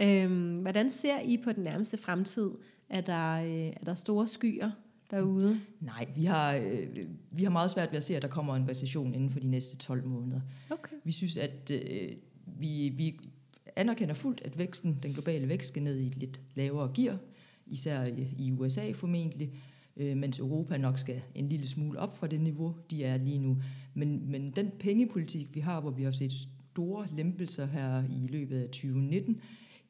Øhm, 0.01 0.56
hvordan 0.56 0.89
ser 0.91 1.19
I 1.19 1.38
på 1.38 1.51
den 1.51 1.63
nærmeste 1.63 1.97
fremtid? 1.97 2.49
Er 2.89 3.01
der, 3.01 3.34
øh, 3.34 3.49
er 3.51 3.84
der 3.86 3.93
store 3.93 4.27
skyer 4.27 4.71
derude? 5.12 5.60
Nej, 5.79 6.08
vi 6.15 6.25
har, 6.25 6.56
øh, 6.56 6.88
vi 7.32 7.43
har 7.43 7.51
meget 7.51 7.71
svært 7.71 7.91
ved 7.91 7.97
at 7.97 8.03
se, 8.03 8.15
at 8.15 8.21
der 8.21 8.27
kommer 8.27 8.56
en 8.56 8.69
recession 8.69 9.13
inden 9.13 9.29
for 9.29 9.39
de 9.39 9.47
næste 9.47 9.77
12 9.77 10.06
måneder. 10.06 10.41
Okay. 10.69 10.95
Vi 11.03 11.12
synes, 11.12 11.38
at 11.38 11.71
øh, 11.71 12.12
vi, 12.45 12.93
vi 12.97 13.19
anerkender 13.75 14.13
fuldt, 14.13 14.41
at 14.45 14.58
væksten, 14.58 14.99
den 15.03 15.13
globale 15.13 15.49
vækst 15.49 15.67
skal 15.67 15.84
ned 15.84 15.97
i 15.97 16.08
et 16.08 16.17
lidt 16.17 16.41
lavere 16.56 16.91
gear, 16.93 17.17
især 17.67 18.06
i, 18.38 18.51
USA 18.51 18.91
formentlig, 18.91 19.53
øh, 19.97 20.17
mens 20.17 20.39
Europa 20.39 20.77
nok 20.77 20.99
skal 20.99 21.21
en 21.36 21.49
lille 21.49 21.67
smule 21.67 21.99
op 21.99 22.17
fra 22.17 22.27
det 22.27 22.41
niveau, 22.41 22.75
de 22.91 23.03
er 23.03 23.17
lige 23.17 23.39
nu. 23.39 23.58
Men, 23.93 24.32
men 24.32 24.51
den 24.51 24.71
pengepolitik, 24.79 25.56
vi 25.56 25.60
har, 25.60 25.82
hvor 25.82 25.91
vi 25.91 26.03
har 26.03 26.12
set 26.12 26.32
store 26.73 27.08
lempelser 27.17 27.65
her 27.65 28.03
i 28.10 28.27
løbet 28.27 28.60
af 28.60 28.65
2019, 28.65 29.41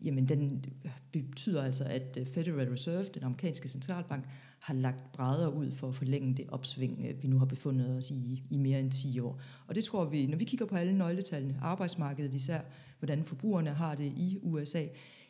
jamen 0.02 0.30
den 0.30 0.66
øh, 0.86 0.92
betyder 1.12 1.64
altså, 1.64 1.84
at 1.84 2.18
øh, 2.20 2.26
Federal 2.26 2.70
Reserve, 2.70 3.04
den 3.04 3.24
amerikanske 3.24 3.68
centralbank, 3.68 4.26
har 4.60 4.74
lagt 4.74 5.12
brædder 5.12 5.48
ud 5.48 5.72
for 5.72 5.88
at 5.88 5.96
forlænge 5.96 6.34
det 6.38 6.46
opsving, 6.50 7.06
øh, 7.10 7.24
vi 7.24 7.28
nu 7.28 7.38
har 7.38 7.46
befundet 7.46 7.98
os 7.98 8.12
i 8.12 8.44
i 8.50 8.58
mere 8.58 8.80
end 8.80 8.92
10 8.92 9.20
år. 9.20 9.42
Og 9.68 9.76
det 9.76 9.84
tror 9.84 10.06
vi, 10.06 10.28
når 10.28 10.38
vi 10.38 10.44
kigger 10.44 10.66
på 10.66 10.76
alle 10.76 10.98
nøgletallene, 10.98 11.58
arbejdsmarkedet 11.62 12.34
især, 12.34 12.62
hvordan 13.00 13.24
forbrugerne 13.24 13.70
har 13.70 13.96
det 13.96 14.06
i 14.06 14.40
USA, 14.42 14.86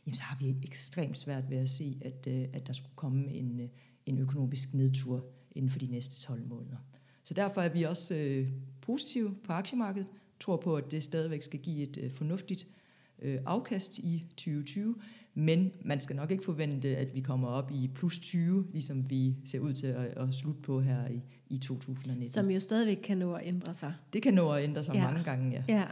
jamen 0.05 0.15
så 0.15 0.23
har 0.23 0.37
vi 0.39 0.55
ekstremt 0.63 1.17
svært 1.17 1.49
ved 1.49 1.57
at 1.57 1.69
se, 1.69 1.97
at, 2.01 2.27
at 2.27 2.67
der 2.67 2.73
skulle 2.73 2.95
komme 2.95 3.33
en, 3.33 3.69
en 4.05 4.17
økonomisk 4.17 4.73
nedtur 4.73 5.25
inden 5.51 5.69
for 5.69 5.79
de 5.79 5.87
næste 5.87 6.21
12 6.21 6.47
måneder. 6.47 6.77
Så 7.23 7.33
derfor 7.33 7.61
er 7.61 7.69
vi 7.69 7.83
også 7.83 8.15
øh, 8.15 8.47
positive 8.81 9.35
på 9.43 9.53
aktiemarkedet, 9.53 10.09
tror 10.39 10.57
på, 10.57 10.75
at 10.75 10.91
det 10.91 11.03
stadigvæk 11.03 11.43
skal 11.43 11.59
give 11.59 11.83
et 11.83 11.97
øh, 11.97 12.11
fornuftigt 12.11 12.67
øh, 13.23 13.37
afkast 13.45 13.97
i 13.97 14.23
2020, 14.37 14.95
men 15.33 15.71
man 15.85 15.99
skal 15.99 16.15
nok 16.15 16.31
ikke 16.31 16.43
forvente, 16.43 16.97
at 16.97 17.15
vi 17.15 17.19
kommer 17.21 17.47
op 17.47 17.71
i 17.71 17.89
plus 17.95 18.19
20, 18.19 18.67
ligesom 18.73 19.09
vi 19.09 19.35
ser 19.45 19.59
ud 19.59 19.73
til 19.73 19.87
at, 19.87 20.05
at 20.05 20.33
slutte 20.33 20.61
på 20.61 20.81
her 20.81 21.07
i, 21.07 21.21
i 21.49 21.57
2019. 21.57 22.27
Som 22.27 22.51
jo 22.51 22.59
stadigvæk 22.59 22.97
kan 23.03 23.17
nå 23.17 23.33
at 23.33 23.41
ændre 23.47 23.73
sig. 23.73 23.93
Det 24.13 24.21
kan 24.21 24.33
nå 24.33 24.51
at 24.51 24.63
ændre 24.63 24.83
sig 24.83 24.95
Ja. 24.95 25.03
mange 25.07 25.23
gange, 25.23 25.51
ja. 25.51 25.63
Ja, 25.67 25.85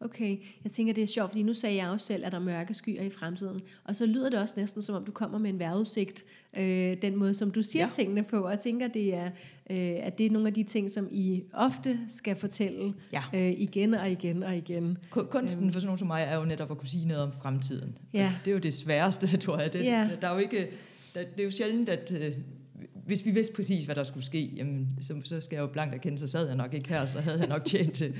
okay. 0.00 0.36
Jeg 0.64 0.72
tænker, 0.72 0.92
det 0.94 1.02
er 1.02 1.06
sjovt, 1.06 1.30
fordi 1.30 1.42
nu 1.42 1.54
sagde 1.54 1.76
jeg 1.76 1.86
jo 1.86 1.98
selv, 1.98 2.24
at 2.26 2.32
der 2.32 2.38
er 2.38 2.42
mørke 2.42 2.74
skyer 2.74 3.02
i 3.02 3.10
fremtiden. 3.10 3.60
Og 3.84 3.96
så 3.96 4.06
lyder 4.06 4.30
det 4.30 4.38
også 4.40 4.54
næsten, 4.56 4.82
som 4.82 4.94
om 4.94 5.04
du 5.04 5.12
kommer 5.12 5.38
med 5.38 5.50
en 5.50 5.58
vejrudsigt. 5.58 6.24
Øh, 6.58 6.96
den 7.02 7.16
måde, 7.16 7.34
som 7.34 7.50
du 7.50 7.62
siger 7.62 7.84
ja. 7.84 7.90
Tingene 7.94 8.22
på. 8.22 8.36
Og 8.40 8.50
jeg 8.50 8.58
tænker, 8.58 8.88
det 8.88 9.14
er, 9.14 9.26
øh, 9.70 9.96
at 10.06 10.18
det 10.18 10.26
er 10.26 10.30
nogle 10.30 10.48
af 10.48 10.54
de 10.54 10.62
ting, 10.62 10.90
som 10.90 11.08
I 11.10 11.42
ofte 11.52 11.98
skal 12.08 12.36
fortælle 12.36 12.94
Ja. 13.12 13.22
øh, 13.34 13.52
igen 13.60 13.94
og 13.94 14.10
igen 14.10 14.42
og 14.42 14.56
igen. 14.56 14.98
Ku- 15.10 15.22
Kunsten 15.30 15.72
for 15.72 15.80
sådan 15.80 15.86
nogen 15.86 15.98
som 15.98 16.06
mig 16.06 16.22
er 16.28 16.36
jo 16.36 16.44
netop 16.44 16.70
at 16.70 16.78
kunne 16.78 16.88
sige 16.88 17.08
noget 17.08 17.22
om 17.22 17.32
fremtiden. 17.42 17.98
Ja. 18.12 18.32
Det 18.44 18.50
er 18.50 18.54
jo 18.54 18.58
det 18.58 18.74
sværeste, 18.74 19.36
tror 19.36 19.58
jeg. 19.58 19.72
Det, 19.72 19.84
Ja. 19.84 20.08
der 20.20 20.28
er 20.28 20.32
jo 20.32 20.38
ikke, 20.38 20.68
der, 21.14 21.20
det 21.36 21.40
er 21.40 21.44
jo 21.44 21.50
sjældent, 21.50 21.88
at 21.88 22.12
øh, 22.20 22.32
hvis 23.08 23.26
vi 23.26 23.30
vidste 23.30 23.54
præcis, 23.54 23.84
hvad 23.84 23.94
der 23.94 24.02
skulle 24.04 24.26
ske, 24.26 24.52
jamen, 24.56 24.88
så, 25.00 25.14
så 25.24 25.40
skal 25.40 25.56
jeg 25.56 25.62
jo 25.62 25.66
blankt 25.66 25.94
erkende, 25.94 26.18
så 26.18 26.26
sad 26.26 26.46
jeg 26.46 26.56
nok 26.56 26.74
ikke 26.74 26.88
her, 26.88 27.06
så 27.06 27.20
havde 27.20 27.38
jeg 27.38 27.48
nok 27.48 27.64
tjent 27.64 28.02
øh, 28.02 28.14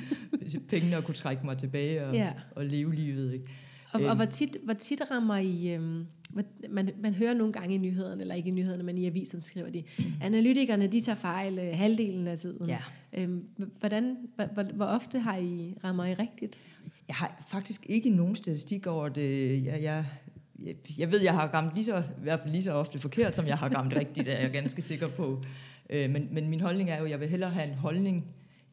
pengene 0.69 0.97
og 0.97 1.05
kunne 1.05 1.15
trække 1.15 1.47
mig 1.47 1.59
tilbage 1.59 2.07
og, 2.07 2.15
Ja. 2.15 2.33
og 2.57 2.65
leve 2.65 2.95
livet. 2.95 3.33
Ikke? 3.35 3.45
Og, 3.93 4.01
og 4.01 4.07
Øhm. 4.07 4.17
hvor, 4.17 4.25
tit, 4.25 4.57
hvor 4.65 4.73
tit 4.75 5.03
rammer 5.11 5.37
I... 5.37 5.69
Øhm, 5.75 6.07
man, 6.71 6.91
man 7.03 7.15
hører 7.15 7.35
nogle 7.35 7.53
gange 7.53 7.75
i 7.75 7.79
nyhederne, 7.79 8.21
eller 8.21 8.35
ikke 8.35 8.49
i 8.49 8.53
nyhederne, 8.53 8.83
men 8.83 8.97
i 8.99 9.07
aviserne 9.07 9.41
skriver 9.41 9.71
de, 9.71 9.83
analytikerne 10.23 10.87
de 10.87 11.01
tager 11.01 11.17
fejl 11.17 11.59
øh, 11.59 11.71
halvdelen 11.73 12.27
af 12.29 12.39
tiden. 12.39 12.69
Ja. 12.69 12.79
Øhm, 13.13 13.49
hvordan, 13.81 14.17
hvor, 14.37 14.45
hvor, 14.55 14.63
hvor 14.63 14.85
ofte 14.85 15.19
har 15.19 15.37
I, 15.37 15.75
rammer 15.85 16.05
I 16.05 16.15
rigtigt? 16.15 16.59
Jeg 17.09 17.17
har 17.17 17.47
faktisk 17.51 17.87
ikke 17.89 18.11
nogen 18.11 18.37
statistik 18.37 18.87
over 18.87 19.09
det. 19.09 19.65
Jeg, 19.65 19.83
jeg, 19.83 20.05
jeg, 20.65 20.75
jeg 20.99 21.13
ved, 21.13 21.23
jeg 21.23 21.35
har 21.35 21.49
ramt 21.49 21.75
lige 21.75 21.85
så, 21.85 21.99
i 21.99 22.23
hvert 22.23 22.41
fald 22.41 22.53
lige 22.53 22.63
så 22.63 22.73
ofte 22.73 22.99
forkert, 22.99 23.37
som 23.37 23.47
jeg 23.47 23.59
har 23.59 23.69
ramt 23.75 23.97
rigtigt, 23.97 24.29
er 24.29 24.41
jeg 24.41 24.51
ganske 24.51 24.83
sikker 24.83 25.09
på. 25.09 25.43
Øh, 25.91 26.11
men, 26.11 26.29
men 26.33 26.49
min 26.49 26.61
holdning 26.61 26.91
er 26.91 26.99
jo, 26.99 27.05
at 27.05 27.11
jeg 27.11 27.21
vil 27.21 27.29
hellere 27.29 27.51
have 27.51 27.69
en 27.69 27.75
holdning, 27.75 28.27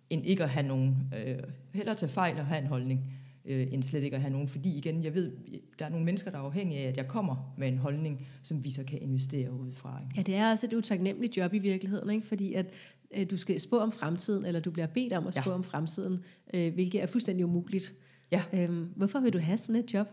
end 0.09 0.25
ikke 0.25 0.43
at 0.43 0.49
have 0.49 0.67
nogen. 0.67 1.13
Øh, 1.17 1.37
hellere 1.73 1.95
tage 1.95 2.09
fejl 2.09 2.39
og 2.39 2.45
have 2.45 2.61
en 2.61 2.67
holdning. 2.67 3.13
øh, 3.45 3.67
end 3.71 3.83
slet 3.83 4.03
ikke 4.03 4.15
at 4.15 4.21
have 4.21 4.31
nogen. 4.31 4.47
Fordi 4.47 4.77
igen, 4.77 5.03
jeg 5.03 5.13
ved, 5.15 5.31
der 5.79 5.85
er 5.85 5.89
nogle 5.89 6.05
mennesker, 6.05 6.31
der 6.31 6.37
er 6.37 6.41
afhængige 6.41 6.81
af, 6.81 6.87
at 6.87 6.97
jeg 6.97 7.07
kommer 7.07 7.53
med 7.57 7.67
en 7.67 7.77
holdning, 7.77 8.27
som 8.43 8.63
vi 8.63 8.69
så 8.69 8.83
kan 8.83 9.01
investere 9.01 9.53
ud 9.53 9.73
fra. 9.73 10.01
Ikke? 10.03 10.13
Ja, 10.17 10.21
det 10.21 10.35
er 10.35 10.51
også 10.51 10.65
et 10.65 10.73
utaknemmeligt 10.73 11.37
job 11.37 11.53
i 11.53 11.59
virkeligheden, 11.59 12.09
ikke? 12.09 12.27
fordi 12.27 12.53
at 12.53 12.73
øh, 13.17 13.25
du 13.31 13.37
skal 13.37 13.61
spå 13.61 13.77
om 13.77 13.91
fremtiden, 13.91 14.45
eller 14.45 14.59
du 14.59 14.71
bliver 14.71 14.87
bedt 14.87 15.13
om 15.13 15.27
at 15.27 15.35
spå 15.35 15.49
ja. 15.49 15.55
om 15.55 15.63
fremtiden, 15.63 16.19
øh, 16.53 16.73
hvilket 16.73 17.03
er 17.03 17.05
fuldstændig 17.05 17.45
umuligt. 17.45 17.93
Ja. 18.31 18.43
Øhm, 18.53 18.89
hvorfor 18.95 19.19
vil 19.19 19.33
du 19.33 19.39
have 19.39 19.57
sådan 19.57 19.75
et 19.75 19.93
job? 19.93 20.07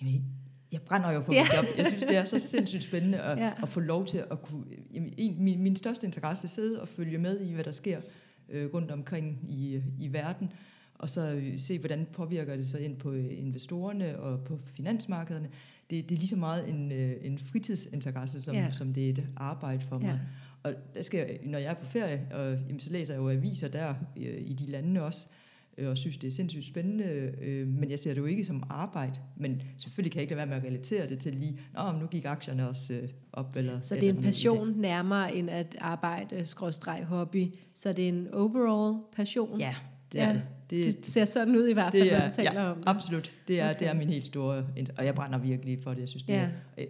Jamen, 0.00 0.24
jeg 0.72 0.82
brænder 0.82 1.10
jo 1.10 1.22
for 1.22 1.32
mit 1.32 1.38
job. 1.56 1.64
Jeg 1.78 1.86
synes, 1.86 2.02
det 2.02 2.16
er 2.16 2.24
så 2.24 2.38
sindssygt 2.38 2.82
spændende 2.82 3.20
at, 3.20 3.38
ja. 3.38 3.52
at 3.62 3.68
få 3.68 3.80
lov 3.80 4.06
til 4.06 4.24
at 4.30 4.42
kunne... 4.42 4.64
Jamen, 4.94 5.14
en, 5.16 5.44
min, 5.44 5.62
min 5.62 5.76
største 5.76 6.06
interesse 6.06 6.44
er 6.44 6.46
at 6.46 6.50
sidde 6.50 6.80
og 6.80 6.88
følge 6.88 7.18
med 7.18 7.40
i, 7.40 7.52
hvad 7.52 7.64
der 7.64 7.70
sker 7.70 8.00
øh, 8.48 8.74
rundt 8.74 8.90
omkring 8.90 9.38
i, 9.48 9.82
i 10.00 10.12
verden, 10.12 10.52
og 10.94 11.10
så 11.10 11.42
se, 11.56 11.78
hvordan 11.78 12.06
påvirker 12.12 12.56
det 12.56 12.66
sig 12.66 12.80
ind 12.80 12.96
på 12.96 13.12
investorerne 13.12 14.18
og 14.18 14.44
på 14.44 14.60
finansmarkederne. 14.64 15.48
Det, 15.90 16.08
det 16.08 16.14
er 16.14 16.18
lige 16.18 16.28
så 16.28 16.36
meget 16.36 16.68
en, 16.68 16.92
øh, 16.92 17.12
en 17.22 17.38
fritidsinteresse, 17.38 18.42
som, 18.42 18.54
ja. 18.54 18.70
som 18.70 18.92
det 18.92 19.06
er 19.06 19.10
et 19.10 19.26
arbejde 19.36 19.80
for 19.80 19.98
mig. 19.98 20.06
Ja. 20.06 20.18
Og 20.62 20.74
der 20.94 21.02
skal 21.02 21.38
når 21.44 21.58
jeg 21.58 21.70
er 21.70 21.74
på 21.74 21.86
ferie, 21.86 22.26
og, 22.32 22.52
jamen, 22.52 22.80
så 22.80 22.90
læser 22.90 23.14
jeg 23.14 23.20
jo 23.20 23.30
aviser 23.30 23.68
der 23.68 23.94
øh, 24.16 24.42
i 24.46 24.52
de 24.52 24.66
lande 24.70 25.02
også, 25.02 25.26
øh, 25.30 25.49
og 25.78 25.98
synes, 25.98 26.16
det 26.16 26.26
er 26.26 26.30
sindssygt 26.30 26.66
spændende, 26.66 27.32
øh, 27.42 27.68
men 27.68 27.90
jeg 27.90 27.98
ser 27.98 28.14
det 28.14 28.20
jo 28.20 28.26
ikke 28.26 28.44
som 28.44 28.62
arbejde. 28.70 29.18
Men 29.36 29.62
selvfølgelig 29.78 30.12
kan 30.12 30.18
jeg 30.18 30.22
ikke 30.22 30.34
lade 30.34 30.48
være 30.48 30.60
med 30.60 30.66
at 30.66 30.72
relatere 30.72 31.08
det 31.08 31.18
til 31.18 31.34
lige, 31.34 31.60
Nå, 31.74 31.92
nu 32.00 32.06
gik 32.06 32.24
aktierne 32.24 32.68
også 32.68 32.94
øh, 32.94 33.08
op. 33.32 33.56
Eller, 33.56 33.80
så 33.80 33.94
det 33.94 34.04
er 34.04 34.12
en 34.12 34.22
passion 34.22 34.72
nærmere 34.76 35.34
end 35.36 35.50
at 35.50 35.76
arbejde, 35.80 36.46
skråstreg 36.46 37.04
hobby. 37.04 37.46
Så 37.74 37.92
det 37.92 38.04
er 38.04 38.08
en 38.08 38.28
overall 38.34 38.98
passion? 39.16 39.60
Ja, 39.60 39.74
det 40.12 40.20
er 40.20 40.28
ja. 40.28 40.40
det. 40.70 40.96
Det 40.96 41.06
ser 41.06 41.24
sådan 41.24 41.56
ud 41.56 41.68
i 41.68 41.72
hvert 41.72 41.92
fald, 41.92 42.10
når 42.10 42.26
du 42.26 42.34
taler 42.34 42.60
ja, 42.60 42.70
om 42.70 42.76
det. 42.76 42.84
absolut. 42.88 43.32
Det 43.48 43.60
er, 43.60 43.70
okay. 43.70 43.78
det 43.78 43.88
er 43.88 43.94
min 43.94 44.08
helt 44.08 44.26
store... 44.26 44.66
Og 44.98 45.04
jeg 45.04 45.14
brænder 45.14 45.38
virkelig 45.38 45.78
for 45.82 45.90
det. 45.90 46.00
Jeg 46.00 46.08
synes, 46.08 46.22
det 46.22 46.34
ja. 46.34 46.48
er, 46.76 46.84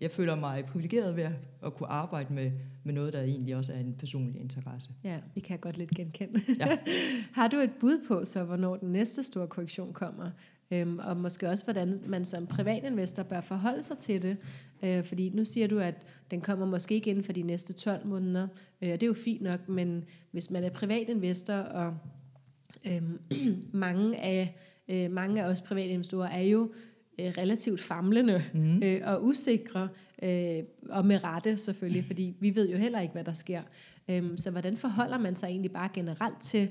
jeg 0.00 0.10
føler 0.10 0.36
mig 0.36 0.64
privilegeret 0.64 1.16
ved 1.16 1.28
at 1.64 1.74
kunne 1.74 1.88
arbejde 1.88 2.34
med, 2.34 2.50
med 2.84 2.94
noget, 2.94 3.12
der 3.12 3.22
egentlig 3.22 3.56
også 3.56 3.72
er 3.72 3.78
en 3.78 3.94
personlig 3.98 4.40
interesse. 4.40 4.90
Ja, 5.04 5.18
det 5.34 5.42
kan 5.42 5.52
jeg 5.52 5.60
godt 5.60 5.78
lidt 5.78 5.90
genkende. 5.90 6.40
Ja. 6.58 6.78
Har 7.38 7.48
du 7.48 7.56
et 7.56 7.72
bud 7.80 8.04
på, 8.08 8.24
så 8.24 8.44
hvornår 8.44 8.76
den 8.76 8.92
næste 8.92 9.22
store 9.22 9.46
korrektion 9.46 9.92
kommer? 9.92 10.30
Øhm, 10.70 10.98
og 10.98 11.16
måske 11.16 11.48
også, 11.48 11.64
hvordan 11.64 11.98
man 12.06 12.24
som 12.24 12.46
privatinvestor 12.46 13.22
bør 13.22 13.40
forholde 13.40 13.82
sig 13.82 13.98
til 13.98 14.22
det. 14.22 14.36
Øh, 14.82 15.04
fordi 15.04 15.28
nu 15.28 15.44
siger 15.44 15.68
du, 15.68 15.78
at 15.78 16.06
den 16.30 16.40
kommer 16.40 16.66
måske 16.66 16.94
ikke 16.94 17.10
inden 17.10 17.24
for 17.24 17.32
de 17.32 17.42
næste 17.42 17.72
12 17.72 18.06
måneder. 18.06 18.48
Øh, 18.82 18.88
det 18.88 19.02
er 19.02 19.06
jo 19.06 19.14
fint 19.14 19.42
nok, 19.42 19.68
men 19.68 20.04
hvis 20.30 20.50
man 20.50 20.64
er 20.64 20.70
privatinvestor, 20.70 21.54
og 21.54 21.96
øh, 22.86 23.02
mange, 23.72 24.16
af, 24.16 24.56
øh, 24.88 25.10
mange 25.10 25.42
af 25.42 25.48
os 25.48 25.62
private 25.62 25.88
investorer 25.88 26.28
er 26.28 26.42
jo 26.42 26.72
relativt 27.18 27.80
famlende 27.80 28.44
mm. 28.54 28.82
øh, 28.82 29.00
og 29.04 29.24
usikre, 29.24 29.88
øh, 30.22 30.62
og 30.88 31.06
med 31.06 31.24
rette 31.24 31.56
selvfølgelig, 31.56 32.04
fordi 32.04 32.36
vi 32.40 32.54
ved 32.54 32.70
jo 32.70 32.76
heller 32.76 33.00
ikke, 33.00 33.12
hvad 33.12 33.24
der 33.24 33.32
sker. 33.32 33.62
Øh, 34.10 34.24
så 34.36 34.50
hvordan 34.50 34.76
forholder 34.76 35.18
man 35.18 35.36
sig 35.36 35.46
egentlig 35.46 35.72
bare 35.72 35.88
generelt 35.94 36.40
til 36.42 36.68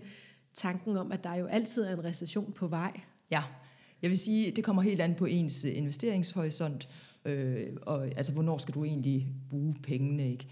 tanken 0.54 0.98
om, 0.98 1.12
at 1.12 1.24
der 1.24 1.36
jo 1.36 1.46
altid 1.46 1.84
er 1.84 1.94
en 1.94 2.04
recession 2.04 2.54
på 2.54 2.68
vej? 2.68 3.02
Ja, 3.32 3.44
jeg 4.02 4.10
vil 4.10 4.18
sige, 4.18 4.52
det 4.52 4.64
kommer 4.64 4.82
helt 4.82 5.02
an 5.02 5.16
på 5.16 5.26
ens 5.26 5.64
investeringshorisont, 5.64 6.90
øh, 7.26 7.68
og 7.82 8.06
altså 8.06 8.32
hvornår 8.32 8.58
skal 8.58 8.74
du 8.74 8.84
egentlig 8.84 9.28
bruge 9.50 9.76
pengene, 9.84 10.32
ikke? 10.32 10.48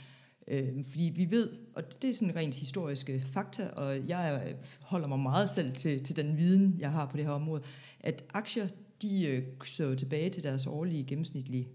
Øh, 0.47 0.85
fordi 0.89 1.13
vi 1.15 1.31
ved, 1.31 1.49
og 1.75 2.01
det 2.01 2.09
er 2.09 2.13
sådan 2.13 2.35
rent 2.35 2.55
historiske 2.55 3.23
fakta, 3.33 3.69
og 3.69 4.07
jeg 4.07 4.53
holder 4.81 5.07
mig 5.07 5.19
meget 5.19 5.49
selv 5.49 5.75
til, 5.75 6.03
til 6.03 6.15
den 6.15 6.37
viden, 6.37 6.75
jeg 6.79 6.91
har 6.91 7.05
på 7.05 7.17
det 7.17 7.25
her 7.25 7.31
område, 7.31 7.61
at 7.99 8.23
aktier, 8.33 8.67
de 9.09 9.25
øh, 9.27 9.43
så 9.63 9.95
tilbage 9.95 10.29
til 10.29 10.43
deres 10.43 10.67
årlige 10.67 11.03
gennemsnitlige 11.03 11.67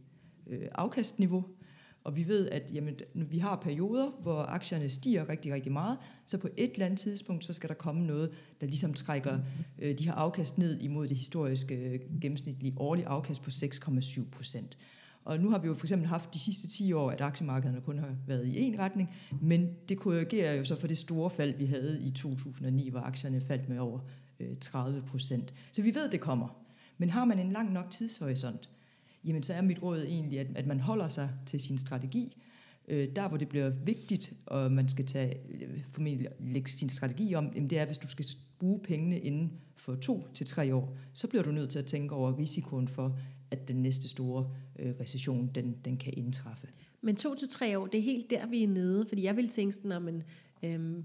øh, 0.46 0.68
afkastniveau, 0.72 1.44
og 2.04 2.16
vi 2.16 2.28
ved, 2.28 2.48
at 2.48 2.62
jamen, 2.74 2.94
vi 3.14 3.38
har 3.38 3.56
perioder, 3.56 4.10
hvor 4.22 4.42
aktierne 4.42 4.88
stiger 4.88 5.28
rigtig, 5.28 5.52
rigtig 5.52 5.72
meget, 5.72 5.98
så 6.26 6.38
på 6.38 6.48
et 6.56 6.72
eller 6.72 6.86
andet 6.86 6.98
tidspunkt, 6.98 7.44
så 7.44 7.52
skal 7.52 7.68
der 7.68 7.74
komme 7.74 8.06
noget, 8.06 8.30
der 8.60 8.66
ligesom 8.66 8.94
trækker 8.94 9.38
øh, 9.78 9.98
de 9.98 10.04
her 10.04 10.12
afkast 10.12 10.58
ned 10.58 10.80
imod 10.80 11.08
det 11.08 11.16
historiske 11.16 11.74
øh, 11.74 12.00
gennemsnitlige 12.20 12.74
årlige 12.76 13.06
afkast 13.06 13.42
på 13.42 13.50
6,7 13.50 14.30
procent. 14.30 14.78
Og 15.24 15.40
nu 15.40 15.50
har 15.50 15.58
vi 15.58 15.66
jo 15.66 15.74
for 15.74 15.86
eksempel 15.86 16.08
haft 16.08 16.34
de 16.34 16.38
sidste 16.38 16.68
10 16.68 16.92
år, 16.92 17.10
at 17.10 17.20
aktiemarkederne 17.20 17.80
kun 17.80 17.98
har 17.98 18.16
været 18.26 18.46
i 18.46 18.58
en 18.58 18.78
retning, 18.78 19.10
men 19.40 19.68
det 19.88 19.98
korrigerer 19.98 20.54
jo 20.54 20.64
så 20.64 20.76
for 20.76 20.86
det 20.86 20.98
store 20.98 21.30
fald, 21.30 21.54
vi 21.54 21.66
havde 21.66 22.02
i 22.02 22.10
2009, 22.10 22.88
hvor 22.88 23.00
aktierne 23.00 23.40
faldt 23.40 23.68
med 23.68 23.78
over 23.78 24.00
øh, 24.40 24.56
30 24.60 25.02
procent. 25.02 25.54
Så 25.72 25.82
vi 25.82 25.94
ved, 25.94 26.10
det 26.10 26.20
kommer. 26.20 26.56
Men 27.00 27.10
har 27.10 27.24
man 27.24 27.38
en 27.38 27.52
lang 27.52 27.72
nok 27.72 27.90
tidshorisont, 27.90 28.70
jamen 29.24 29.42
så 29.42 29.52
er 29.52 29.62
mit 29.62 29.82
råd 29.82 30.02
egentlig, 30.02 30.40
at, 30.40 30.46
at 30.54 30.66
man 30.66 30.80
holder 30.80 31.08
sig 31.08 31.30
til 31.46 31.60
sin 31.60 31.78
strategi. 31.78 32.36
Øh, 32.88 33.08
der, 33.16 33.28
hvor 33.28 33.36
det 33.36 33.48
bliver 33.48 33.70
vigtigt, 33.70 34.32
og 34.46 34.72
man 34.72 34.88
skal 34.88 35.06
tage, 35.06 35.36
øh, 35.50 35.80
formentlig 35.92 36.28
lægge 36.40 36.70
sin 36.70 36.88
strategi 36.88 37.34
om, 37.34 37.52
jamen 37.54 37.70
det 37.70 37.78
er, 37.78 37.84
hvis 37.84 37.98
du 37.98 38.08
skal 38.08 38.26
bruge 38.58 38.80
pengene 38.80 39.18
inden 39.18 39.52
for 39.76 39.94
to 39.94 40.28
til 40.34 40.46
tre 40.46 40.74
år, 40.74 40.96
så 41.12 41.28
bliver 41.28 41.42
du 41.42 41.50
nødt 41.50 41.70
til 41.70 41.78
at 41.78 41.86
tænke 41.86 42.14
over 42.14 42.38
risikoen 42.38 42.88
for, 42.88 43.18
at 43.50 43.68
den 43.68 43.76
næste 43.76 44.08
store 44.08 44.50
øh, 44.78 44.94
recession, 45.00 45.50
den, 45.54 45.76
den 45.84 45.96
kan 45.96 46.12
indtræffe. 46.16 46.68
Men 47.00 47.16
to 47.16 47.34
til 47.34 47.48
tre 47.48 47.78
år, 47.78 47.86
det 47.86 47.98
er 47.98 48.04
helt 48.04 48.30
der, 48.30 48.46
vi 48.46 48.62
er 48.62 48.68
nede, 48.68 49.06
fordi 49.08 49.22
jeg 49.22 49.36
vil 49.36 49.48
tænke 49.48 49.72
sådan, 49.72 49.92
at 49.92 50.02
man, 50.02 50.22
øhm, 50.62 51.04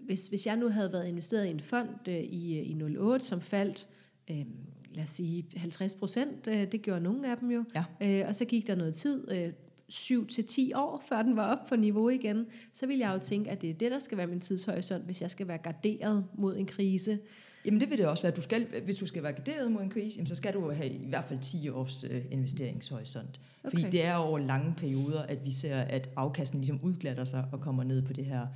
hvis, 0.00 0.28
hvis 0.28 0.46
jeg 0.46 0.56
nu 0.56 0.68
havde 0.68 0.92
været 0.92 1.08
investeret 1.08 1.46
i 1.46 1.50
en 1.50 1.60
fond 1.60 2.08
øh, 2.08 2.14
i, 2.14 2.58
øh, 2.58 2.92
i 2.92 2.96
08, 2.98 3.26
som 3.26 3.40
faldt, 3.40 3.88
øh, 4.30 4.44
lad 4.94 5.04
os 5.04 5.10
sige 5.10 5.44
50 5.56 5.94
procent, 5.94 6.46
øh, 6.46 6.72
det 6.72 6.82
gjorde 6.82 7.00
nogle 7.00 7.30
af 7.30 7.36
dem 7.36 7.50
jo, 7.50 7.64
ja. 7.74 7.84
øh, 8.20 8.28
og 8.28 8.34
så 8.34 8.44
gik 8.44 8.66
der 8.66 8.74
noget 8.74 8.94
tid, 8.94 9.32
øh, 9.32 9.52
7 9.88 10.26
til 10.26 10.44
10 10.44 10.72
år, 10.74 11.02
før 11.08 11.22
den 11.22 11.36
var 11.36 11.56
op 11.56 11.66
på 11.68 11.76
niveau 11.76 12.08
igen, 12.08 12.46
så 12.72 12.86
vil 12.86 12.98
jeg 12.98 13.12
jo 13.14 13.18
tænke, 13.18 13.50
at 13.50 13.62
det 13.62 13.70
er 13.70 13.74
det, 13.74 13.90
der 13.90 13.98
skal 13.98 14.18
være 14.18 14.26
min 14.26 14.40
tidshorisont, 14.40 15.04
hvis 15.04 15.22
jeg 15.22 15.30
skal 15.30 15.48
være 15.48 15.58
garderet 15.58 16.24
mod 16.34 16.56
en 16.56 16.66
krise. 16.66 17.18
Jamen 17.64 17.80
det 17.80 17.90
vil 17.90 17.98
det 17.98 18.06
også 18.06 18.22
være. 18.22 18.32
Du 18.32 18.42
skal, 18.42 18.66
hvis 18.84 18.96
du 18.96 19.06
skal 19.06 19.22
være 19.22 19.32
garderet 19.32 19.72
mod 19.72 19.82
en 19.82 19.90
krise, 19.90 20.16
jamen, 20.16 20.26
så 20.26 20.34
skal 20.34 20.54
du 20.54 20.70
have 20.70 20.88
i 20.88 21.08
hvert 21.08 21.24
fald 21.24 21.38
10 21.40 21.68
års 21.68 22.04
øh, 22.04 22.24
investeringshorisont. 22.30 23.40
Okay. 23.64 23.70
Fordi 23.70 23.90
det 23.90 24.04
er 24.04 24.14
over 24.14 24.38
lange 24.38 24.74
perioder, 24.76 25.22
at 25.22 25.44
vi 25.44 25.50
ser, 25.50 25.76
at 25.76 26.10
afkasten 26.16 26.60
ligesom 26.60 26.80
udglatter 26.82 27.24
sig 27.24 27.44
og 27.52 27.60
kommer 27.60 27.84
ned 27.84 28.02
på 28.02 28.12
det 28.12 28.24
her 28.24 28.46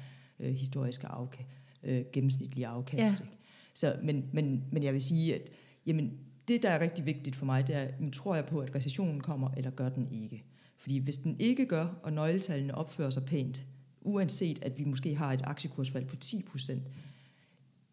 øh, 0.40 0.54
historiske 0.54 1.06
afkast, 1.06 1.48
øh, 1.82 2.04
gennemsnitlige 2.12 2.66
afkast. 2.66 3.20
Ja. 3.20 3.26
Så, 3.74 3.96
men, 4.02 4.24
men, 4.32 4.64
men 4.72 4.82
jeg 4.82 4.92
vil 4.92 5.02
sige, 5.02 5.34
at 5.34 5.50
jamen, 5.86 6.12
det, 6.48 6.62
der 6.62 6.70
er 6.70 6.80
rigtig 6.80 7.06
vigtigt 7.06 7.36
for 7.36 7.46
mig, 7.46 7.66
det 7.66 7.76
er, 7.76 7.80
jamen, 7.82 8.12
tror 8.12 8.34
jeg 8.34 8.46
på, 8.46 8.60
at 8.60 8.74
recessionen 8.74 9.20
kommer, 9.20 9.50
eller 9.56 9.70
gør 9.70 9.88
den 9.88 10.08
ikke? 10.12 10.44
Fordi 10.76 10.98
hvis 10.98 11.16
den 11.16 11.36
ikke 11.38 11.66
gør, 11.66 11.86
og 12.02 12.12
nøgletallene 12.12 12.74
opfører 12.74 13.10
sig 13.10 13.24
pænt, 13.24 13.62
uanset 14.00 14.62
at 14.62 14.78
vi 14.78 14.84
måske 14.84 15.14
har 15.14 15.32
et 15.32 15.42
aktiekursfald 15.44 16.06
på 16.06 16.16
10 16.16 16.42
procent, 16.50 16.82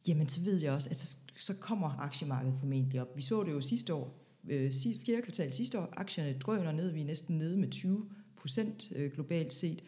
jamen 0.08 0.30
så 0.30 0.42
ved 0.42 0.62
jeg 0.62 0.72
også, 0.72 0.90
at 0.90 0.98
så, 0.98 1.18
så 1.38 1.54
kommer 1.54 2.00
aktiemarkedet 2.00 2.60
formentlig 2.60 3.02
op. 3.02 3.08
Vi 3.16 3.22
så 3.22 3.44
det 3.44 3.52
jo 3.52 3.62
sidste 3.62 3.94
år, 3.94 4.20
øh, 4.50 4.72
fjerde 5.06 5.22
kvartal 5.22 5.54
sidste 5.54 5.80
år, 5.80 5.94
aktierne 5.98 6.40
drøner 6.40 6.72
ned, 6.72 6.92
vi 6.92 7.02
er 7.02 7.06
næsten 7.06 7.38
nede 7.38 7.58
med 7.58 7.70
20 7.70 8.10
procent 8.36 8.92
øh, 8.96 9.12
globalt 9.12 9.54
set, 9.54 9.84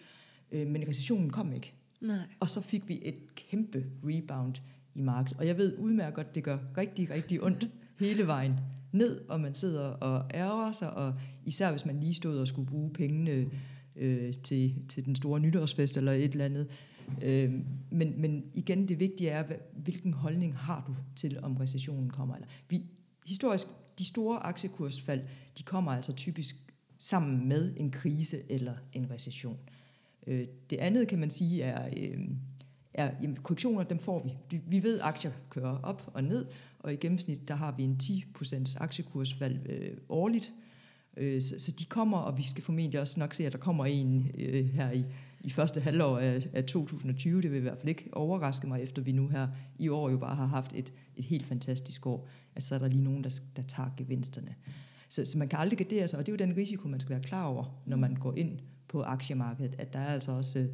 øh, 0.52 0.68
men 0.68 0.88
recessionen 0.88 1.30
kom 1.30 1.54
ikke. 1.54 1.74
Nej. 2.02 2.26
Og 2.40 2.50
så 2.50 2.62
fik 2.62 2.88
vi 2.88 3.00
et 3.04 3.36
kæmpe 3.36 3.86
rebound 4.04 4.56
i 4.96 5.02
markedet. 5.02 5.38
Og 5.38 5.48
jeg 5.48 5.58
ved 5.58 5.78
udmærket 5.78 6.16
godt, 6.16 6.36
det 6.36 6.44
gør 6.44 6.58
rigtig, 6.78 7.10
rigtig 7.10 7.44
ondt 7.44 7.70
hele 8.00 8.28
vejen 8.28 8.54
ned, 8.92 9.22
og 9.30 9.40
man 9.40 9.54
sidder 9.54 9.84
og 9.84 10.32
ærger 10.34 10.72
sig, 10.72 10.94
og 10.94 11.14
især 11.46 11.72
hvis 11.72 11.86
man 11.86 12.00
lige 12.00 12.14
stod 12.14 12.40
og 12.40 12.48
skulle 12.48 12.68
bruge 12.68 12.94
pengene 12.94 13.46
øh, 13.96 14.34
til, 14.44 14.76
til 14.90 15.06
den 15.06 15.16
store 15.16 15.40
nytårsfest 15.40 15.98
eller 15.98 16.12
et 16.12 16.32
eller 16.32 16.46
andet, 16.46 16.68
Øh, 17.22 17.54
men, 17.92 18.22
men 18.22 18.44
igen, 18.54 18.90
det 18.90 19.00
vigtige 19.00 19.30
er, 19.30 19.44
hvilken 19.74 20.14
holdning 20.14 20.58
har 20.58 20.84
du 20.88 20.96
til, 21.16 21.40
om 21.44 21.58
recessionen 21.58 22.10
kommer? 22.10 22.36
Eller, 22.36 22.48
vi, 22.70 22.84
historisk, 23.26 23.68
de 24.00 24.06
store 24.06 24.40
aktiekursfald, 24.40 25.22
de 25.58 25.64
kommer 25.64 25.92
altså 25.92 26.14
typisk 26.14 26.56
sammen 26.98 27.48
med 27.48 27.74
en 27.78 27.92
krise 27.92 28.52
eller 28.52 28.74
en 28.94 29.12
recession. 29.12 29.60
Øh, 30.28 30.48
det 30.70 30.78
andet, 30.78 31.08
kan 31.08 31.20
man 31.20 31.30
sige, 31.30 31.64
er, 31.64 31.90
øh, 31.98 32.20
er 32.94 33.12
jamen, 33.22 33.38
korrektioner, 33.38 33.84
dem 33.84 34.00
får 34.00 34.24
vi. 34.24 34.60
Vi 34.68 34.84
ved, 34.84 35.00
at 35.00 35.06
aktier 35.06 35.32
kører 35.50 35.78
op 35.84 36.12
og 36.14 36.24
ned, 36.24 36.46
og 36.86 36.94
i 36.94 36.96
gennemsnit, 36.96 37.48
der 37.48 37.56
har 37.56 37.72
vi 37.72 37.84
en 37.84 38.00
10% 38.04 38.78
aktiekursfald 38.80 39.70
øh, 39.70 39.98
årligt. 40.10 40.54
Øh, 41.18 41.42
så, 41.42 41.56
så 41.60 41.72
de 41.72 41.86
kommer, 41.86 42.18
og 42.18 42.38
vi 42.38 42.44
skal 42.44 42.64
formentlig 42.64 43.00
også 43.00 43.20
nok 43.20 43.34
se, 43.34 43.46
at 43.46 43.52
der 43.52 43.58
kommer 43.58 43.86
en 43.86 44.32
øh, 44.38 44.66
her 44.66 44.92
i 44.92 45.06
i 45.46 45.50
første 45.50 45.82
halvår 45.82 46.18
af, 46.20 46.48
af 46.54 46.66
2020. 46.66 47.42
Det 47.42 47.52
vil 47.52 47.58
i 47.58 47.62
hvert 47.62 47.78
fald 47.78 47.90
ikke 47.90 48.10
overraske 48.12 48.68
mig, 48.68 48.82
efter 48.82 49.02
vi 49.02 49.12
nu 49.12 49.28
her 49.28 49.48
i 49.80 49.90
år 49.90 50.10
jo 50.10 50.18
bare 50.18 50.36
har 50.36 50.46
haft 50.46 50.74
et, 50.74 50.94
et 51.16 51.26
helt 51.26 51.46
fantastisk 51.46 52.06
år. 52.06 52.30
Altså 52.56 52.70
så 52.70 52.76
er 52.76 52.80
der 52.80 52.88
lige 52.88 53.04
nogen, 53.04 53.24
der, 53.24 53.40
der 53.56 53.62
tager 53.62 53.90
gevinsterne. 53.98 54.56
Så, 55.10 55.26
så 55.26 55.38
man 55.38 55.48
kan 55.48 55.60
aldrig 55.60 55.78
gardere 55.78 56.08
sig, 56.08 56.20
og 56.20 56.26
det 56.26 56.32
er 56.32 56.46
jo 56.46 56.48
den 56.48 56.58
risiko, 56.58 56.88
man 56.88 57.00
skal 57.00 57.10
være 57.10 57.24
klar 57.24 57.46
over, 57.46 57.82
når 57.86 57.98
man 57.98 58.16
går 58.16 58.34
ind 58.34 58.60
på 58.88 59.04
aktiemarkedet, 59.04 59.76
at 59.78 59.94
der 59.94 60.00
er 60.00 60.14
altså 60.14 60.32
også 60.32 60.70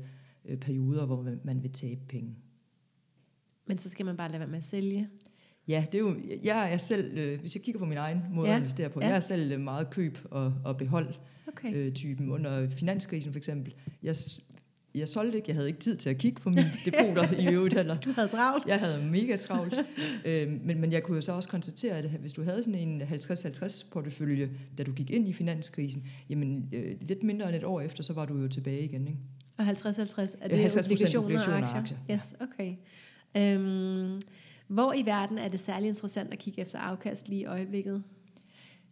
øh, 0.45 0.57
perioder, 0.57 1.05
hvor 1.05 1.35
man 1.43 1.63
vil 1.63 1.71
tabe 1.71 2.01
penge. 2.09 2.35
Men 3.67 3.77
så 3.77 3.89
skal 3.89 4.05
man 4.05 4.17
bare 4.17 4.29
lade 4.29 4.39
være 4.39 4.49
med 4.49 4.57
at 4.57 4.63
sælge? 4.63 5.09
Ja, 5.67 5.85
det 5.91 5.95
er 5.95 5.99
jo, 5.99 6.15
jeg 6.43 6.73
er 6.73 6.77
selv, 6.77 7.17
øh, 7.17 7.39
hvis 7.39 7.55
jeg 7.55 7.63
kigger 7.63 7.79
på 7.79 7.85
min 7.85 7.97
egen 7.97 8.21
måde 8.33 8.47
Ja, 8.49 8.53
at 8.53 8.59
investere 8.59 8.89
på, 8.89 8.99
ja. 9.01 9.07
jeg 9.07 9.15
er 9.15 9.19
selv 9.19 9.51
øh, 9.51 9.59
meget 9.59 9.89
køb 9.89 10.17
og, 10.31 10.53
og 10.65 10.77
behold 10.77 11.13
Okay. 11.47 11.75
øh, 11.75 11.91
typen 11.93 12.29
under 12.29 12.69
finanskrisen 12.69 13.31
for 13.31 13.37
eksempel. 13.37 13.73
Jeg, 14.03 14.15
jeg 14.95 15.07
solgte 15.07 15.37
ikke, 15.37 15.49
jeg 15.49 15.55
havde 15.55 15.67
ikke 15.67 15.79
tid 15.79 15.95
til 15.97 16.09
at 16.09 16.17
kigge 16.17 16.41
på 16.41 16.49
mine 16.49 16.71
depoter 16.85 17.39
i 17.39 17.53
øvrigt 17.53 17.75
heller. 17.75 17.97
Du 17.97 18.11
havde 18.11 18.27
travlt. 18.27 18.65
Jeg 18.67 18.79
havde 18.79 19.03
mega 19.11 19.37
travlt, 19.37 19.79
øh, 20.25 20.51
men, 20.65 20.81
men 20.81 20.91
jeg 20.91 21.03
kunne 21.03 21.15
jo 21.15 21.21
så 21.21 21.31
også 21.33 21.49
konstatere, 21.49 21.97
at 21.97 22.05
hvis 22.05 22.33
du 22.33 22.43
havde 22.43 22.63
sådan 22.63 22.79
en 22.79 23.01
50-50 23.01 23.89
portefølje, 23.91 24.49
da 24.77 24.83
du 24.83 24.91
gik 24.91 25.09
ind 25.11 25.27
i 25.27 25.33
finanskrisen, 25.33 26.03
jamen 26.29 26.69
øh, 26.73 26.95
lidt 27.01 27.23
mindre 27.23 27.47
end 27.47 27.55
et 27.55 27.63
år 27.63 27.81
efter, 27.81 28.03
så 28.03 28.13
var 28.13 28.25
du 28.25 28.37
jo 28.41 28.47
tilbage 28.47 28.81
igen. 28.83 29.07
Ikke? 29.07 29.19
Og 29.57 29.65
50-50, 29.69 30.35
er 30.41 30.47
det 30.47 30.75
50% 30.75 30.85
obligationer, 30.85 31.23
obligationer 31.25 31.57
og 31.57 31.61
og 31.61 31.77
aktier? 31.77 31.79
aktier, 31.79 31.97
Yes, 32.11 32.35
okay. 32.39 32.73
Øhm, 33.37 34.19
hvor 34.71 34.93
i 34.93 35.05
verden 35.05 35.37
er 35.37 35.47
det 35.47 35.59
særlig 35.59 35.89
interessant 35.89 36.33
at 36.33 36.39
kigge 36.39 36.61
efter 36.61 36.79
afkast 36.79 37.29
lige 37.29 37.41
i 37.41 37.45
øjeblikket? 37.45 38.03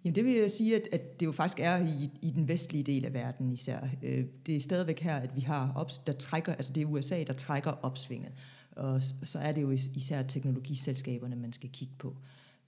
Jamen 0.05 0.15
det 0.15 0.25
vil 0.25 0.33
jeg 0.33 0.51
sige, 0.51 0.75
at, 0.75 0.87
at 0.91 1.19
det 1.19 1.25
jo 1.25 1.31
faktisk 1.31 1.59
er 1.59 1.77
i, 1.77 2.09
i 2.21 2.29
den 2.29 2.47
vestlige 2.47 2.83
del 2.83 3.05
af 3.05 3.13
verden 3.13 3.51
især. 3.51 3.79
Øh, 4.03 4.25
det 4.45 4.55
er 4.55 4.59
stadigvæk 4.59 4.99
her, 4.99 5.15
at 5.15 5.35
vi 5.35 5.41
har 5.41 5.73
ops, 5.75 5.97
der 5.97 6.13
trækker, 6.13 6.53
altså 6.53 6.73
det 6.73 6.81
er 6.81 6.85
USA, 6.85 7.23
der 7.23 7.33
trækker 7.33 7.71
opsvinget. 7.71 8.31
Og 8.71 9.03
så 9.03 9.39
er 9.39 9.51
det 9.51 9.61
jo 9.61 9.71
især 9.71 10.23
teknologiselskaberne, 10.23 11.35
man 11.35 11.53
skal 11.53 11.69
kigge 11.69 11.93
på. 11.97 12.15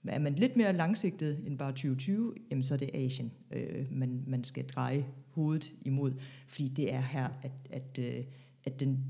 Men 0.02 0.14
er 0.14 0.18
man 0.18 0.34
lidt 0.34 0.56
mere 0.56 0.72
langsigtet 0.72 1.38
end 1.46 1.58
bare 1.58 1.72
2020, 1.72 2.34
jamen 2.50 2.62
så 2.62 2.74
er 2.74 2.78
det 2.78 2.90
Asien, 2.94 3.32
øh, 3.50 3.86
man, 3.90 4.24
man 4.26 4.44
skal 4.44 4.64
dreje 4.64 5.06
hovedet 5.30 5.72
imod. 5.84 6.12
Fordi 6.48 6.68
det 6.68 6.92
er 6.92 7.00
her, 7.00 7.28
at, 7.42 7.52
at, 7.70 7.98
øh, 7.98 8.24
at 8.64 8.80
den, 8.80 9.04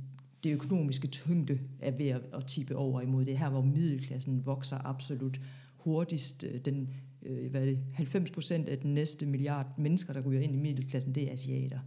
det 0.44 0.52
økonomiske 0.52 1.06
tyngde 1.06 1.58
er 1.80 1.90
ved 1.90 2.08
at, 2.08 2.20
at 2.34 2.46
tippe 2.46 2.76
over 2.76 3.00
imod. 3.00 3.24
Det 3.24 3.34
er 3.34 3.38
her, 3.38 3.50
hvor 3.50 3.62
middelklassen 3.62 4.46
vokser 4.46 4.86
absolut 4.86 5.40
hurtigst. 5.76 6.44
Øh, 6.44 6.60
Den, 6.60 6.88
øh, 7.22 7.50
hvad 7.50 7.60
er 7.60 7.64
det, 7.64 7.78
90 7.94 8.30
procent 8.30 8.68
af 8.68 8.78
den 8.78 8.94
næste 8.94 9.26
milliard 9.26 9.66
mennesker, 9.78 10.12
der 10.12 10.20
ryger 10.20 10.40
ind 10.40 10.54
i 10.54 10.58
middelklassen, 10.58 11.14
det 11.14 11.28
er 11.28 11.32
asiater. 11.32 11.78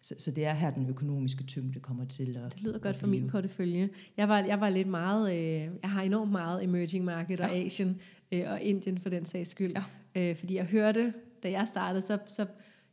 Så, 0.00 0.14
så 0.18 0.30
det 0.30 0.44
er 0.44 0.52
her, 0.52 0.70
den 0.70 0.88
økonomiske 0.88 1.44
tyngde 1.44 1.80
kommer 1.80 2.04
til 2.04 2.38
at 2.38 2.52
Det 2.52 2.62
lyder 2.62 2.74
at 2.74 2.82
godt 2.82 2.96
for 2.96 3.06
min 3.06 3.28
portefølje. 3.28 3.88
Jeg 4.16 4.28
var, 4.28 4.38
jeg 4.38 4.60
var 4.60 4.70
lidt 4.70 4.88
meget, 4.88 5.34
øh, 5.34 5.70
jeg 5.82 5.90
har 5.90 6.02
enormt 6.02 6.32
meget 6.32 6.64
emerging 6.64 7.04
market 7.04 7.40
og 7.40 7.50
Ja. 7.50 7.64
Asien 7.64 8.00
øh, 8.32 8.42
og 8.46 8.60
Indien 8.60 8.98
for 8.98 9.08
den 9.08 9.24
sags 9.24 9.50
skyld. 9.50 9.72
Ja. 10.14 10.30
Øh, 10.30 10.36
fordi 10.36 10.54
jeg 10.54 10.64
hørte, 10.64 11.12
da 11.42 11.50
jeg 11.50 11.68
startede, 11.68 12.02
så, 12.02 12.18
så 12.26 12.46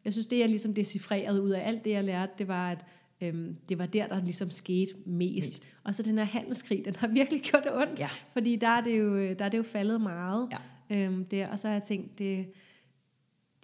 jeg 0.06 0.13
synes, 0.13 0.28
det 0.28 0.39
jeg 0.39 0.49
ligesom 0.49 0.73
decifrerede 0.73 1.41
ud 1.41 1.49
af 1.49 1.67
alt 1.67 1.86
det, 1.86 1.91
jeg 1.91 2.04
lærte, 2.04 2.32
det 2.38 2.47
var, 2.47 2.71
at 2.71 2.86
øhm, 3.23 3.55
det 3.69 3.77
var 3.77 3.86
der, 3.86 4.07
der 4.07 4.23
ligesom 4.23 4.51
skete 4.51 4.91
mest. 5.05 5.36
Mest. 5.53 5.67
Og 5.83 5.95
så 5.95 6.03
den 6.03 6.17
her 6.17 6.25
handelskrig, 6.25 6.86
den 6.86 6.95
har 6.95 7.07
virkelig 7.19 7.41
gjort 7.41 7.63
det 7.63 7.75
ondt. 7.75 7.99
Ja. 7.99 8.09
Fordi 8.33 8.55
der 8.55 8.67
er 8.67 8.81
det 8.81 8.99
jo, 8.99 9.33
der 9.33 9.45
er 9.45 9.49
det 9.49 9.57
jo 9.57 9.63
faldet 9.63 10.01
meget. 10.01 10.49
Ja. 10.89 11.05
Øhm, 11.05 11.25
der, 11.25 11.47
og 11.47 11.59
så 11.59 11.67
har 11.67 11.73
jeg 11.75 11.83
tænkt, 11.83 12.19
det, 12.19 12.45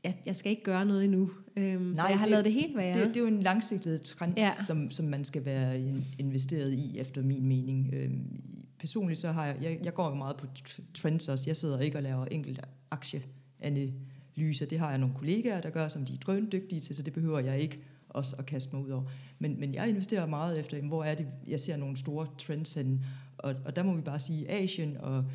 jeg, 0.03 0.17
jeg 0.25 0.35
skal 0.35 0.49
ikke 0.49 0.63
gøre 0.63 0.85
noget 0.85 1.03
endnu. 1.03 1.31
Øhm, 1.57 1.95
så 1.95 2.01
Nej, 2.01 2.09
jeg 2.09 2.17
har 2.19 2.25
det- 2.25 2.31
lavet 2.31 2.45
det 2.45 2.53
helt 2.53 2.77
være. 2.77 2.99
Det, 2.99 3.07
det 3.07 3.15
er 3.17 3.21
jo 3.21 3.27
en 3.27 3.41
langsigtet 3.41 4.01
trend, 4.01 4.33
Ja. 4.37 4.51
som, 4.67 4.91
som 4.91 5.05
man 5.05 5.23
skal 5.23 5.45
være 5.45 5.79
in- 5.81 6.05
investeret 6.19 6.73
i, 6.73 6.99
efter 6.99 7.21
min 7.23 7.47
mening. 7.47 7.89
Øhm, 7.93 8.41
personligt 8.79 9.19
så 9.19 9.31
har 9.31 9.45
jeg, 9.45 9.57
jeg, 9.61 9.79
jeg 9.83 9.93
går 9.93 10.09
jo 10.09 10.15
meget 10.15 10.37
på 10.37 10.45
tr- 10.69 10.81
trends 10.93 11.27
også. 11.29 11.43
Jeg 11.47 11.57
sidder 11.57 11.79
ikke 11.79 11.97
og 11.97 12.03
laver 12.03 12.25
enkelt 12.25 12.59
aktieanalyser. 12.91 14.65
Det 14.69 14.79
har 14.79 14.89
jeg 14.89 14.97
nogle 14.97 15.15
kollegaer, 15.15 15.61
der 15.61 15.69
gør, 15.69 15.87
som 15.87 16.05
de 16.05 16.13
er 16.13 16.17
drøndygtige 16.17 16.79
til, 16.81 16.95
så 16.95 17.03
det 17.03 17.13
behøver 17.13 17.39
jeg 17.39 17.59
ikke 17.59 17.79
også 18.09 18.35
at 18.39 18.45
kaste 18.45 18.75
mig 18.75 18.85
ud 18.85 18.89
over. 18.89 19.03
Men, 19.39 19.59
men 19.59 19.73
jeg 19.73 19.89
investerer 19.89 20.25
meget 20.25 20.59
efter, 20.59 20.77
jamen, 20.77 20.89
hvor 20.89 21.03
er 21.03 21.15
det, 21.15 21.27
jeg 21.47 21.59
ser 21.59 21.77
nogle 21.77 21.97
store 21.97 22.27
trends 22.37 22.73
hen. 22.73 23.05
Og, 23.37 23.55
og 23.65 23.75
der 23.75 23.83
må 23.83 23.95
vi 23.95 24.01
bare 24.01 24.19
sige, 24.19 24.51
Asien 24.51 24.97
og 24.97 25.25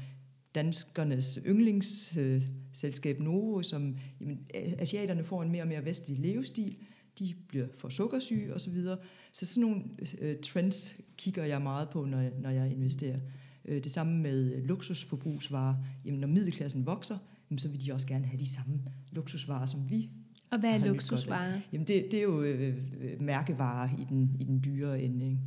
danskernes 0.54 1.38
yndlingsselskab 1.46 3.20
Novo, 3.20 3.62
som 3.62 3.96
jamen, 4.20 4.46
asiaterne 4.54 5.24
får 5.24 5.42
en 5.42 5.50
mere 5.50 5.62
og 5.62 5.68
mere 5.68 5.84
vestlig 5.84 6.18
levestil, 6.18 6.76
de 7.18 7.34
bliver 7.48 7.66
for 7.74 7.88
sukkersyge 7.88 8.54
osv. 8.54 8.82
Så, 8.82 8.96
så 9.32 9.46
sådan 9.46 9.60
nogle 9.60 9.82
øh, 10.18 10.36
trends 10.38 11.00
kigger 11.16 11.44
jeg 11.44 11.62
meget 11.62 11.88
på, 11.90 12.04
når 12.04 12.20
jeg, 12.20 12.32
når 12.38 12.50
jeg 12.50 12.72
investerer. 12.72 13.18
Øh, 13.64 13.84
det 13.84 13.92
samme 13.92 14.18
med 14.18 14.62
luksusforbrugsvarer. 14.62 15.74
Jamen, 16.04 16.20
når 16.20 16.28
middelklassen 16.28 16.86
vokser, 16.86 17.18
jamen, 17.50 17.58
så 17.58 17.68
vil 17.68 17.86
de 17.86 17.92
også 17.92 18.06
gerne 18.06 18.26
have 18.26 18.38
de 18.38 18.52
samme 18.52 18.82
luksusvarer, 19.12 19.66
som 19.66 19.90
vi 19.90 20.10
og 20.50 20.60
hvad 20.60 20.70
er 20.70 20.74
af. 20.74 20.86
luksusvarer? 20.86 21.60
Jamen, 21.72 21.86
det, 21.86 22.04
det 22.10 22.18
er 22.18 22.22
jo 22.22 22.42
øh, 22.42 22.74
øh, 23.00 23.22
mærkevarer 23.22 23.88
i 23.98 24.06
den, 24.08 24.36
i 24.40 24.44
den 24.44 24.62
dyre 24.64 25.02
ende. 25.02 25.26
Ikke? 25.26 25.38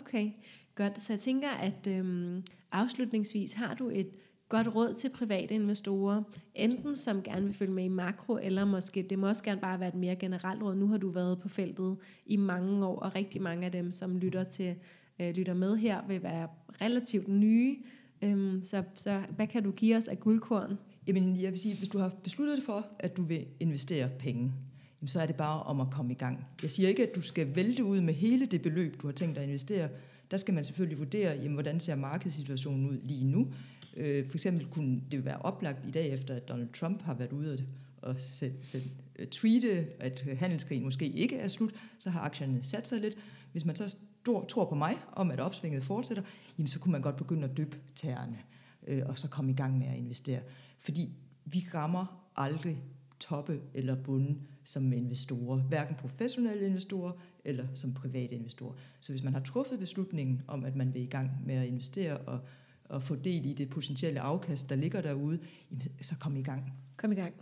Okay, 0.00 0.30
godt. 0.74 1.02
Så 1.02 1.12
jeg 1.12 1.20
tænker, 1.20 1.48
at 1.48 1.86
øhm, 1.88 2.42
afslutningsvis 2.72 3.52
har 3.52 3.74
du 3.74 3.90
et 3.92 4.08
godt 4.48 4.74
råd 4.74 4.94
til 4.94 5.10
private 5.10 5.54
investorer, 5.54 6.22
enten 6.54 6.96
som 6.96 7.22
gerne 7.22 7.44
vil 7.44 7.54
følge 7.54 7.72
med 7.72 7.84
i 7.84 7.88
makro, 7.88 8.38
eller 8.42 8.64
måske, 8.64 9.06
det 9.10 9.18
må 9.18 9.28
også 9.28 9.42
gerne 9.42 9.60
bare 9.60 9.80
være 9.80 9.88
et 9.88 9.94
mere 9.94 10.16
generelt 10.16 10.62
råd. 10.62 10.74
Nu 10.74 10.88
har 10.88 10.98
du 10.98 11.08
været 11.08 11.40
på 11.40 11.48
feltet 11.48 11.96
i 12.26 12.36
mange 12.36 12.86
år, 12.86 12.98
og 12.98 13.14
rigtig 13.14 13.42
mange 13.42 13.66
af 13.66 13.72
dem, 13.72 13.92
som 13.92 14.16
lytter 14.16 14.44
til 14.44 14.74
øh, 15.20 15.34
lytter 15.34 15.54
med 15.54 15.76
her, 15.76 16.06
vil 16.08 16.22
være 16.22 16.48
relativt 16.82 17.28
nye. 17.28 17.76
Øhm, 18.22 18.62
så, 18.62 18.82
så 18.94 19.22
hvad 19.36 19.46
kan 19.46 19.62
du 19.62 19.70
give 19.70 19.96
os 19.96 20.08
af 20.08 20.20
guldkorn? 20.20 20.78
Jamen, 21.06 21.40
jeg 21.40 21.50
vil 21.50 21.58
sige, 21.58 21.76
hvis 21.76 21.88
du 21.88 21.98
har 21.98 22.12
besluttet 22.22 22.56
dig 22.56 22.64
for, 22.64 22.86
at 22.98 23.16
du 23.16 23.22
vil 23.22 23.46
investere 23.60 24.08
penge, 24.18 24.52
jamen, 25.00 25.08
så 25.08 25.20
er 25.20 25.26
det 25.26 25.36
bare 25.36 25.62
om 25.62 25.80
at 25.80 25.90
komme 25.90 26.12
i 26.12 26.16
gang. 26.16 26.44
Jeg 26.62 26.70
siger 26.70 26.88
ikke, 26.88 27.02
at 27.02 27.14
du 27.14 27.22
skal 27.22 27.56
vælte 27.56 27.84
ud 27.84 28.00
med 28.00 28.14
hele 28.14 28.46
det 28.46 28.62
beløb, 28.62 29.02
du 29.02 29.06
har 29.06 29.12
tænkt 29.12 29.34
dig 29.34 29.42
at 29.42 29.48
investere. 29.48 29.88
Der 30.30 30.36
skal 30.36 30.54
man 30.54 30.64
selvfølgelig 30.64 30.98
vurdere, 30.98 31.36
jamen, 31.36 31.52
hvordan 31.52 31.80
ser 31.80 31.94
markedssituationen 31.94 32.88
ud 32.88 32.98
lige 33.02 33.24
nu. 33.24 33.52
Øh, 33.96 34.26
for 34.26 34.36
eksempel 34.36 34.66
kunne 34.66 35.02
det 35.10 35.24
være 35.24 35.38
oplagt 35.38 35.88
i 35.88 35.90
dag, 35.90 36.12
efter 36.12 36.34
at 36.34 36.48
Donald 36.48 36.68
Trump 36.72 37.02
har 37.02 37.14
været 37.14 37.32
ude 37.32 37.66
og 38.02 38.14
sætte, 38.18 38.88
øh, 39.18 39.26
tweete, 39.26 39.86
at 40.00 40.26
handelskrigen 40.38 40.84
måske 40.84 41.08
ikke 41.08 41.36
er 41.36 41.48
slut, 41.48 41.74
så 41.98 42.10
har 42.10 42.20
aktierne 42.20 42.62
sat 42.62 42.88
sig 42.88 43.00
lidt. 43.00 43.14
Hvis 43.52 43.64
man 43.64 43.76
så 43.76 43.96
stor, 44.20 44.44
tror 44.44 44.64
på 44.64 44.74
mig 44.74 44.96
om, 45.12 45.30
at 45.30 45.40
opsvinget 45.40 45.84
fortsætter, 45.84 46.22
jamen, 46.58 46.68
så 46.68 46.78
kunne 46.78 46.92
man 46.92 47.02
godt 47.02 47.16
begynde 47.16 47.44
at 47.44 47.56
dyppe 47.56 47.78
tæerne, 47.94 48.38
øh, 48.86 49.02
og 49.06 49.18
så 49.18 49.28
komme 49.28 49.50
i 49.50 49.54
gang 49.54 49.78
med 49.78 49.86
at 49.86 49.96
investere. 49.96 50.40
Fordi 50.78 51.12
vi 51.44 51.66
rammer 51.74 52.30
aldrig 52.36 52.82
toppe 53.20 53.60
eller 53.74 53.94
bunde 53.94 54.36
som 54.64 54.92
investorer, 54.92 55.62
hverken 55.62 55.96
professionelle 55.96 56.66
investorer 56.66 57.12
eller 57.44 57.66
som 57.74 57.94
private 57.94 58.34
investorer. 58.34 58.74
Så 59.00 59.12
hvis 59.12 59.22
man 59.22 59.32
har 59.32 59.40
truffet 59.40 59.78
beslutningen 59.78 60.42
om, 60.48 60.64
at 60.64 60.76
man 60.76 60.94
vil 60.94 61.02
i 61.02 61.06
gang 61.06 61.30
med 61.46 61.54
at 61.54 61.66
investere 61.66 62.18
og, 62.18 62.40
og 62.84 63.02
få 63.02 63.14
del 63.14 63.46
i 63.46 63.52
det 63.52 63.70
potentielle 63.70 64.20
afkast, 64.20 64.68
der 64.70 64.76
ligger 64.76 65.00
derude, 65.00 65.38
jamen, 65.70 65.82
så 66.00 66.14
kom 66.20 66.36
i 66.36 66.42
gang. 66.42 66.72
Kom 66.96 67.12
i 67.12 67.14
gang. 67.14 67.34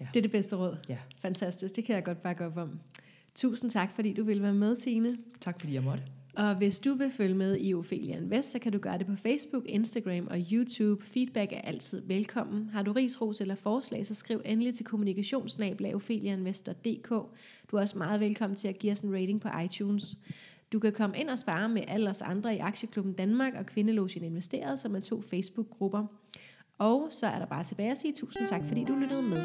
Ja. 0.00 0.08
Det 0.14 0.20
er 0.20 0.22
det 0.22 0.30
bedste 0.30 0.56
råd. 0.56 0.76
Ja. 0.88 0.98
Fantastisk, 1.16 1.76
det 1.76 1.84
kan 1.84 1.94
jeg 1.94 2.04
godt 2.04 2.22
bakke 2.22 2.46
op 2.46 2.56
om. 2.56 2.80
Tusind 3.34 3.70
tak, 3.70 3.90
fordi 3.94 4.12
du 4.12 4.24
ville 4.24 4.42
være 4.42 4.54
med, 4.54 4.76
Tine. 4.76 5.18
Tak 5.40 5.60
fordi 5.60 5.74
jeg 5.74 5.82
måtte. 5.82 6.02
Og 6.38 6.54
hvis 6.54 6.80
du 6.80 6.94
vil 6.94 7.10
følge 7.10 7.34
med 7.34 7.58
i 7.60 7.74
Ophelia 7.74 8.16
Invest, 8.16 8.50
så 8.50 8.58
kan 8.58 8.72
du 8.72 8.78
gøre 8.78 8.98
det 8.98 9.06
på 9.06 9.16
Facebook, 9.16 9.64
Instagram 9.66 10.28
og 10.30 10.38
YouTube. 10.52 11.04
Feedback 11.04 11.52
er 11.52 11.60
altid 11.60 12.02
velkommen. 12.06 12.70
Har 12.72 12.82
du 12.82 12.92
ris, 12.92 13.20
ros 13.20 13.40
eller 13.40 13.54
forslag, 13.54 14.06
så 14.06 14.14
skriv 14.14 14.40
endelig 14.44 14.74
til 14.74 14.86
kommunikationsnabla.opheliainvestor.dk. 14.86 17.08
Du 17.70 17.76
er 17.76 17.80
også 17.80 17.98
meget 17.98 18.20
velkommen 18.20 18.56
til 18.56 18.68
at 18.68 18.78
give 18.78 18.92
os 18.92 19.00
en 19.00 19.12
rating 19.12 19.40
på 19.40 19.48
iTunes. 19.64 20.18
Du 20.72 20.78
kan 20.78 20.92
komme 20.92 21.18
ind 21.18 21.28
og 21.28 21.38
spare 21.38 21.68
med 21.68 21.82
alle 21.88 22.10
os 22.10 22.22
andre 22.22 22.54
i 22.54 22.58
Aktieklubben 22.58 23.12
Danmark 23.12 23.52
og 23.58 23.66
Kvindelogen 23.66 24.24
Investeret, 24.24 24.78
som 24.78 24.96
er 24.96 25.00
to 25.00 25.22
Facebook-grupper. 25.22 26.06
Og 26.78 27.08
så 27.10 27.26
er 27.26 27.38
der 27.38 27.46
bare 27.46 27.64
tilbage 27.64 27.90
at 27.90 27.98
sige 27.98 28.12
tusind 28.12 28.46
tak, 28.46 28.62
fordi 28.68 28.84
du 28.84 28.94
lyttede 28.94 29.22
med. 29.22 29.42